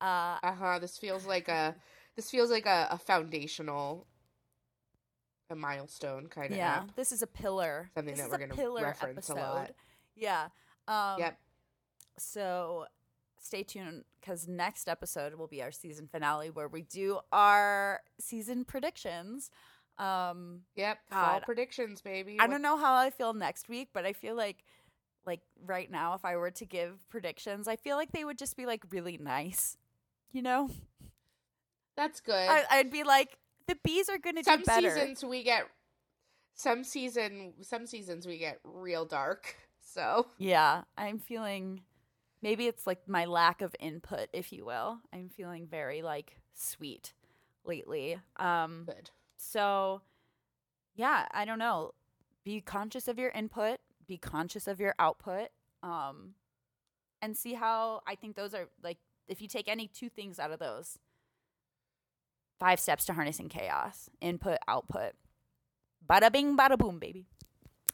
Uh, 0.01 0.39
Uh-huh, 0.43 0.79
this 0.79 0.97
feels 0.97 1.27
like 1.27 1.49
a 1.49 1.75
this 2.17 2.31
feels 2.31 2.51
like 2.51 2.67
a, 2.67 2.89
a 2.91 2.99
foundational 2.99 4.07
a 5.51 5.55
milestone 5.57 6.29
kind 6.29 6.53
of 6.53 6.57
yeah, 6.57 6.77
app. 6.77 6.95
this 6.97 7.13
is 7.13 7.23
a 7.23 7.27
pillar. 7.27 7.91
Something 7.95 8.15
this 8.15 8.23
that 8.23 8.31
we're 8.31 8.39
gonna 8.39 8.55
pillar 8.55 8.83
reference 8.83 9.29
a 9.29 9.35
lot. 9.35 9.73
Yeah. 10.15 10.49
Um, 10.89 11.19
Yep. 11.19 11.39
So 12.19 12.87
stay 13.41 13.63
tuned 13.63 14.05
because 14.21 14.47
next 14.47 14.89
episode 14.89 15.35
will 15.35 15.49
be 15.49 15.63
our 15.63 15.73
season 15.73 16.09
finale 16.11 16.51
where 16.51 16.69
we 16.69 16.83
do 16.83 17.19
our 17.33 18.01
season 18.19 18.65
predictions. 18.65 19.51
Um, 20.01 20.63
Yep. 20.77 20.99
Fall 21.11 21.41
predictions, 21.41 22.01
baby. 22.01 22.39
I 22.41 22.47
don't 22.47 22.63
know 22.63 22.79
how 22.79 22.95
I 22.95 23.11
feel 23.11 23.35
next 23.35 23.69
week, 23.69 23.91
but 23.93 24.07
I 24.07 24.13
feel 24.15 24.35
like 24.35 24.65
like 25.27 25.41
right 25.67 25.91
now 25.91 26.15
if 26.15 26.25
I 26.25 26.37
were 26.37 26.51
to 26.51 26.65
give 26.65 27.07
predictions, 27.11 27.69
I 27.69 27.77
feel 27.77 27.97
like 27.97 28.11
they 28.13 28.25
would 28.25 28.39
just 28.39 28.57
be 28.57 28.65
like 28.65 28.83
really 28.91 29.19
nice. 29.19 29.77
You 30.33 30.43
know? 30.43 30.71
That's 31.97 32.21
good. 32.21 32.49
I, 32.49 32.65
I'd 32.71 32.91
be 32.91 33.03
like 33.03 33.37
the 33.67 33.77
bees 33.85 34.09
are 34.09 34.17
going 34.17 34.37
to 34.37 34.43
do 34.43 34.51
some 34.51 34.63
better. 34.63 34.91
seasons 34.91 35.23
we 35.25 35.43
get 35.43 35.65
some 36.55 36.83
season 36.83 37.53
some 37.61 37.87
seasons 37.87 38.27
we 38.27 38.39
get 38.39 38.59
real 38.65 39.05
dark. 39.05 39.57
So, 39.83 40.27
Yeah, 40.39 40.83
I'm 40.97 41.19
feeling 41.19 41.81
maybe 42.43 42.69
it's 42.69 42.87
like 42.87 43.09
my 43.09 43.25
lack 43.25 43.61
of 43.61 43.75
input, 43.81 44.29
if 44.33 44.53
you 44.53 44.65
will. 44.65 45.01
I'm 45.13 45.29
feeling 45.31 45.67
very 45.67 46.01
like 46.01 46.37
sweet 46.55 47.13
lately. 47.65 48.21
Um 48.37 48.85
good. 48.87 49.11
So 49.41 50.03
yeah, 50.95 51.27
I 51.33 51.45
don't 51.45 51.59
know. 51.59 51.93
Be 52.45 52.61
conscious 52.61 53.09
of 53.09 53.19
your 53.19 53.31
input, 53.31 53.79
be 54.07 54.19
conscious 54.19 54.67
of 54.67 54.81
your 54.81 54.95
output. 54.99 55.49
Um 55.83 56.35
and 57.23 57.37
see 57.37 57.55
how 57.55 58.03
I 58.07 58.15
think 58.15 58.37
those 58.37 58.55
are 58.55 58.69
like 58.83 58.99
if 59.29 59.41
you 59.41 59.49
take 59.49 59.69
any 59.69 59.89
two 59.89 60.09
things 60.09 60.39
out 60.39 60.51
of 60.51 60.59
those. 60.59 60.99
Five 62.59 62.79
steps 62.79 63.07
to 63.07 63.15
harnessing 63.15 63.49
chaos. 63.49 64.11
Input, 64.21 64.59
output. 64.69 65.13
Bada 66.07 66.31
bing, 66.31 66.57
bada 66.57 66.77
boom, 66.77 66.99
baby. 66.99 67.27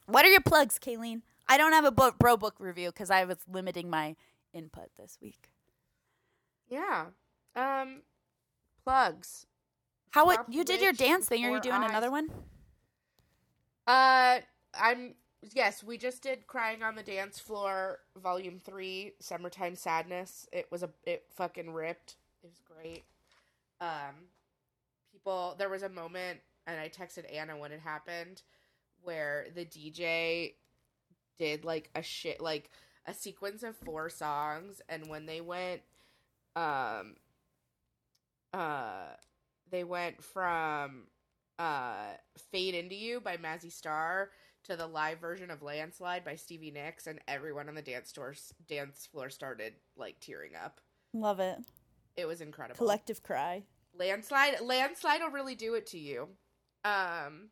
What 0.06 0.24
are 0.24 0.30
your 0.30 0.40
plugs, 0.40 0.78
Kaylene? 0.78 1.22
I 1.48 1.56
don't 1.56 1.72
have 1.72 1.84
a 1.84 1.92
book, 1.92 2.18
bro 2.18 2.36
book 2.36 2.56
review 2.58 2.88
because 2.88 3.10
I 3.10 3.24
was 3.24 3.38
limiting 3.48 3.88
my 3.88 4.16
input 4.52 4.88
this 4.96 5.18
week. 5.22 5.50
Yeah. 6.68 7.06
Um 7.54 8.02
plugs. 8.82 9.46
How 10.16 10.30
it, 10.30 10.40
you 10.48 10.64
did 10.64 10.80
your 10.80 10.94
dance 10.94 11.28
thing? 11.28 11.44
Are 11.44 11.50
you 11.50 11.60
doing 11.60 11.84
another 11.84 12.10
one? 12.10 12.30
Uh 13.86 14.38
I'm 14.72 15.14
yes, 15.52 15.84
we 15.84 15.98
just 15.98 16.22
did 16.22 16.46
Crying 16.46 16.82
on 16.82 16.94
the 16.94 17.02
Dance 17.02 17.38
Floor 17.38 17.98
Volume 18.16 18.58
3 18.58 19.12
Summertime 19.20 19.76
Sadness. 19.76 20.48
It 20.52 20.68
was 20.70 20.82
a 20.82 20.88
it 21.04 21.24
fucking 21.34 21.70
ripped. 21.70 22.16
It 22.42 22.46
was 22.46 22.62
great. 22.64 23.04
Um 23.82 24.14
people 25.12 25.54
there 25.58 25.68
was 25.68 25.82
a 25.82 25.90
moment 25.90 26.40
and 26.66 26.80
I 26.80 26.88
texted 26.88 27.30
Anna 27.30 27.58
when 27.58 27.72
it 27.72 27.80
happened 27.80 28.40
where 29.02 29.48
the 29.54 29.66
DJ 29.66 30.54
did 31.38 31.62
like 31.66 31.90
a 31.94 32.02
shit 32.02 32.40
like 32.40 32.70
a 33.04 33.12
sequence 33.12 33.62
of 33.62 33.76
four 33.76 34.08
songs 34.08 34.80
and 34.88 35.10
when 35.10 35.26
they 35.26 35.42
went 35.42 35.82
um 36.56 37.16
uh 38.54 39.08
they 39.70 39.84
went 39.84 40.22
from 40.22 41.04
uh 41.58 42.08
Fade 42.52 42.74
Into 42.74 42.94
You 42.94 43.20
by 43.20 43.36
Mazzy 43.36 43.72
Star 43.72 44.30
to 44.64 44.76
the 44.76 44.86
live 44.86 45.20
version 45.20 45.50
of 45.50 45.62
Landslide 45.62 46.24
by 46.24 46.34
Stevie 46.34 46.70
Nicks 46.72 47.06
and 47.06 47.20
everyone 47.28 47.68
on 47.68 47.74
the 47.74 47.82
dance 47.82 48.08
store 48.08 48.34
dance 48.68 49.06
floor 49.10 49.30
started 49.30 49.74
like 49.96 50.18
tearing 50.20 50.52
up. 50.62 50.80
Love 51.12 51.40
it. 51.40 51.58
It 52.16 52.26
was 52.26 52.40
incredible. 52.40 52.76
Collective 52.76 53.22
cry. 53.22 53.62
landslide 53.98 54.60
landslide 54.60 55.20
will 55.22 55.30
really 55.30 55.54
do 55.54 55.74
it 55.74 55.86
to 55.88 55.98
you. 55.98 56.28
Um 56.84 57.50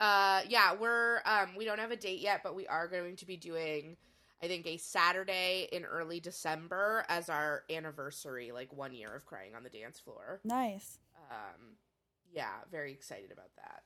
uh 0.00 0.42
yeah, 0.48 0.74
we're 0.78 1.20
um 1.24 1.54
we 1.56 1.64
don't 1.64 1.78
have 1.80 1.90
a 1.90 1.96
date 1.96 2.20
yet, 2.20 2.40
but 2.42 2.54
we 2.54 2.66
are 2.66 2.88
going 2.88 3.16
to 3.16 3.26
be 3.26 3.36
doing 3.36 3.96
I 4.42 4.48
think 4.48 4.66
a 4.66 4.76
Saturday 4.76 5.68
in 5.72 5.84
early 5.84 6.20
December 6.20 7.04
as 7.08 7.28
our 7.28 7.62
anniversary, 7.70 8.52
like 8.52 8.72
one 8.72 8.92
year 8.92 9.14
of 9.14 9.24
crying 9.24 9.54
on 9.54 9.62
the 9.62 9.70
dance 9.70 9.98
floor. 9.98 10.40
Nice. 10.44 10.98
Um, 11.30 11.76
yeah, 12.32 12.52
very 12.70 12.92
excited 12.92 13.32
about 13.32 13.50
that. 13.56 13.82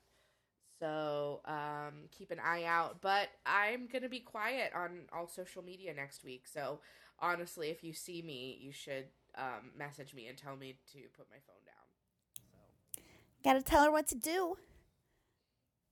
So 0.81 1.41
um, 1.45 2.09
keep 2.11 2.31
an 2.31 2.39
eye 2.45 2.65
out. 2.65 3.01
But 3.01 3.29
I'm 3.47 3.87
gonna 3.93 4.09
be 4.09 4.21
quiet 4.21 4.73
on 4.75 5.03
all 5.13 5.29
social 5.29 5.63
media 5.63 5.93
next 5.95 6.25
week. 6.25 6.47
So 6.47 6.81
honestly, 7.21 7.69
if 7.71 7.85
you 7.85 7.93
see 7.93 8.23
me, 8.23 8.59
you 8.61 8.73
should 8.73 9.07
um, 9.37 9.71
message 9.77 10.15
me 10.15 10.27
and 10.29 10.37
tell 10.39 10.57
me 10.57 10.77
to 10.93 10.99
put 11.17 11.27
my 11.31 11.37
phone 11.47 11.63
down. 11.67 11.75
So 12.95 13.03
Gotta 13.45 13.63
tell 13.63 13.85
her 13.85 13.93
what 13.93 14.09
to 14.09 14.15
do. 14.17 14.57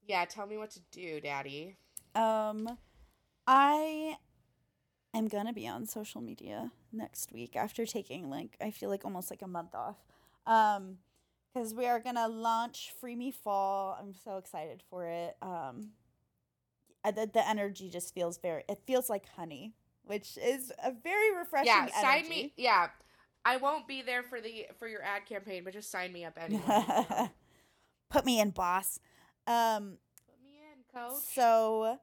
yeah, 0.07 0.25
tell 0.25 0.47
me 0.47 0.57
what 0.57 0.71
to 0.73 0.81
do, 0.91 1.21
Daddy. 1.21 1.77
Um, 2.15 2.79
I 3.47 4.17
am 5.17 5.29
gonna 5.29 5.53
be 5.53 5.67
on 5.67 5.87
social 5.87 6.21
media 6.21 6.71
next 6.93 7.33
week 7.33 7.57
after 7.57 7.87
taking 7.87 8.31
like 8.31 8.57
I 8.61 8.71
feel 8.71 8.89
like 8.89 9.05
almost 9.05 9.31
like 9.31 9.43
a 9.43 9.47
month 9.47 9.75
off. 9.75 9.97
Um, 10.47 10.99
because 11.53 11.73
we 11.73 11.87
are 11.87 12.01
gonna 12.01 12.29
launch 12.29 12.93
Free 13.01 13.17
Me 13.17 13.31
Fall. 13.31 13.97
I'm 13.99 14.15
so 14.15 14.37
excited 14.37 14.83
for 14.91 15.07
it. 15.07 15.37
Um, 15.41 15.91
uh, 17.03 17.13
the 17.13 17.31
the 17.33 17.49
energy 17.49 17.89
just 17.89 18.15
feels 18.15 18.39
very. 18.39 18.65
It 18.69 18.81
feels 18.87 19.09
like 19.09 19.27
honey, 19.37 19.73
which 20.05 20.37
is 20.37 20.73
a 20.85 20.93
very 20.93 21.35
refreshing. 21.35 21.67
yeah, 21.69 21.87
sign 21.87 22.19
energy. 22.27 22.31
me. 22.31 22.53
Yeah, 22.57 22.89
I 23.45 23.57
won't 23.57 23.89
be 23.89 24.03
there 24.03 24.23
for 24.23 24.41
the 24.41 24.67
for 24.79 24.87
your 24.87 25.03
ad 25.03 25.25
campaign, 25.25 25.63
but 25.65 25.73
just 25.73 25.91
sign 25.91 26.13
me 26.13 26.25
up 26.25 26.37
anyway. 26.39 27.31
Put 28.11 28.27
me 28.27 28.41
in, 28.41 28.51
boss. 28.51 29.01
Um, 29.47 29.99
Put 30.27 30.43
me 30.45 30.59
in, 30.73 30.85
coach. 30.93 31.23
So 31.33 31.99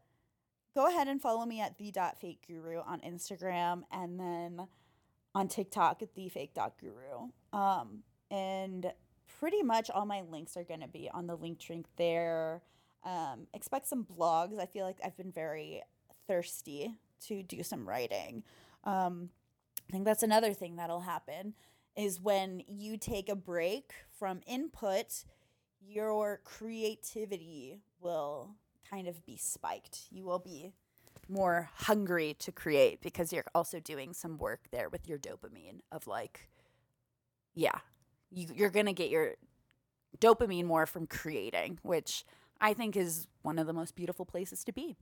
go 0.75 0.87
ahead 0.87 1.07
and 1.07 1.21
follow 1.21 1.45
me 1.45 1.61
at 1.61 1.77
the 1.77 1.91
dot 1.91 2.19
fake 2.19 2.43
guru 2.47 2.79
on 2.79 2.99
Instagram 3.01 3.83
and 3.91 4.19
then 4.19 4.67
on 5.35 5.47
TikTok 5.47 6.01
at 6.01 6.15
the 6.15 6.29
fake 6.29 6.53
dot 6.53 6.73
guru. 6.79 7.29
Um, 7.51 8.03
and 8.31 8.91
pretty 9.39 9.63
much 9.63 9.89
all 9.89 10.05
my 10.05 10.21
links 10.21 10.57
are 10.57 10.63
gonna 10.63 10.87
be 10.87 11.09
on 11.13 11.27
the 11.27 11.35
link 11.35 11.59
drink 11.59 11.85
there. 11.97 12.61
Um, 13.03 13.47
expect 13.53 13.87
some 13.87 14.05
blogs. 14.05 14.59
I 14.59 14.65
feel 14.65 14.85
like 14.85 14.99
I've 15.03 15.17
been 15.17 15.31
very 15.31 15.81
thirsty 16.27 16.93
to 17.27 17.43
do 17.43 17.63
some 17.63 17.87
writing. 17.87 18.43
Um, 18.83 19.29
I 19.89 19.91
think 19.91 20.05
that's 20.05 20.23
another 20.23 20.53
thing 20.53 20.77
that'll 20.77 21.01
happen 21.01 21.53
is 21.95 22.19
when 22.19 22.63
you 22.67 22.97
take 22.97 23.29
a 23.29 23.35
break 23.35 23.91
from 24.17 24.41
input, 24.47 25.25
your 25.85 26.41
creativity 26.43 27.81
will 27.99 28.55
kind 28.89 29.07
of 29.07 29.25
be 29.25 29.37
spiked. 29.37 30.01
You 30.11 30.23
will 30.25 30.39
be 30.39 30.73
more 31.29 31.69
hungry 31.75 32.35
to 32.39 32.51
create 32.51 33.01
because 33.01 33.31
you're 33.31 33.45
also 33.55 33.79
doing 33.79 34.13
some 34.13 34.37
work 34.37 34.61
there 34.71 34.89
with 34.89 35.07
your 35.07 35.17
dopamine 35.17 35.79
of 35.91 36.05
like, 36.07 36.49
yeah, 37.55 37.79
you, 38.29 38.47
you're 38.53 38.69
going 38.69 38.85
to 38.87 38.93
get 38.93 39.09
your 39.09 39.33
dopamine 40.19 40.65
more 40.65 40.85
from 40.85 41.07
creating, 41.07 41.79
which 41.81 42.25
I 42.59 42.73
think 42.73 42.95
is 42.95 43.27
one 43.41 43.57
of 43.59 43.67
the 43.67 43.73
most 43.73 43.95
beautiful 43.95 44.25
places 44.25 44.63
to 44.65 44.73
be. 44.73 44.95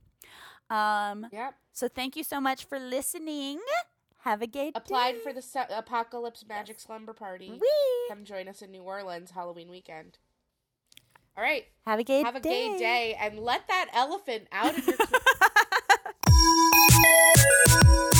Um, 0.70 1.26
Yep. 1.32 1.54
so 1.72 1.88
thank 1.88 2.16
you 2.16 2.24
so 2.24 2.40
much 2.40 2.64
for 2.64 2.78
listening. 2.78 3.58
Have 4.20 4.40
a 4.42 4.46
great 4.46 4.74
day. 4.74 4.78
Applied 4.78 5.12
day. 5.14 5.18
for 5.18 5.32
the 5.32 5.42
Su- 5.42 5.60
Apocalypse 5.68 6.44
Magic 6.48 6.78
Slumber 6.78 7.12
Party. 7.12 7.50
Whee! 7.50 8.08
Come 8.08 8.24
join 8.24 8.46
us 8.48 8.62
in 8.62 8.70
New 8.70 8.82
Orleans 8.82 9.32
Halloween 9.32 9.68
weekend. 9.68 10.18
All 11.36 11.42
right. 11.42 11.64
Have 11.86 11.98
a 11.98 12.04
gay 12.04 12.20
day. 12.20 12.24
Have 12.24 12.36
a 12.36 12.40
day. 12.40 12.72
gay 12.72 12.78
day 12.78 13.16
and 13.18 13.38
let 13.38 13.66
that 13.68 13.88
elephant 13.94 14.48
out 14.52 14.76
of 14.76 14.86
your. 14.86 14.96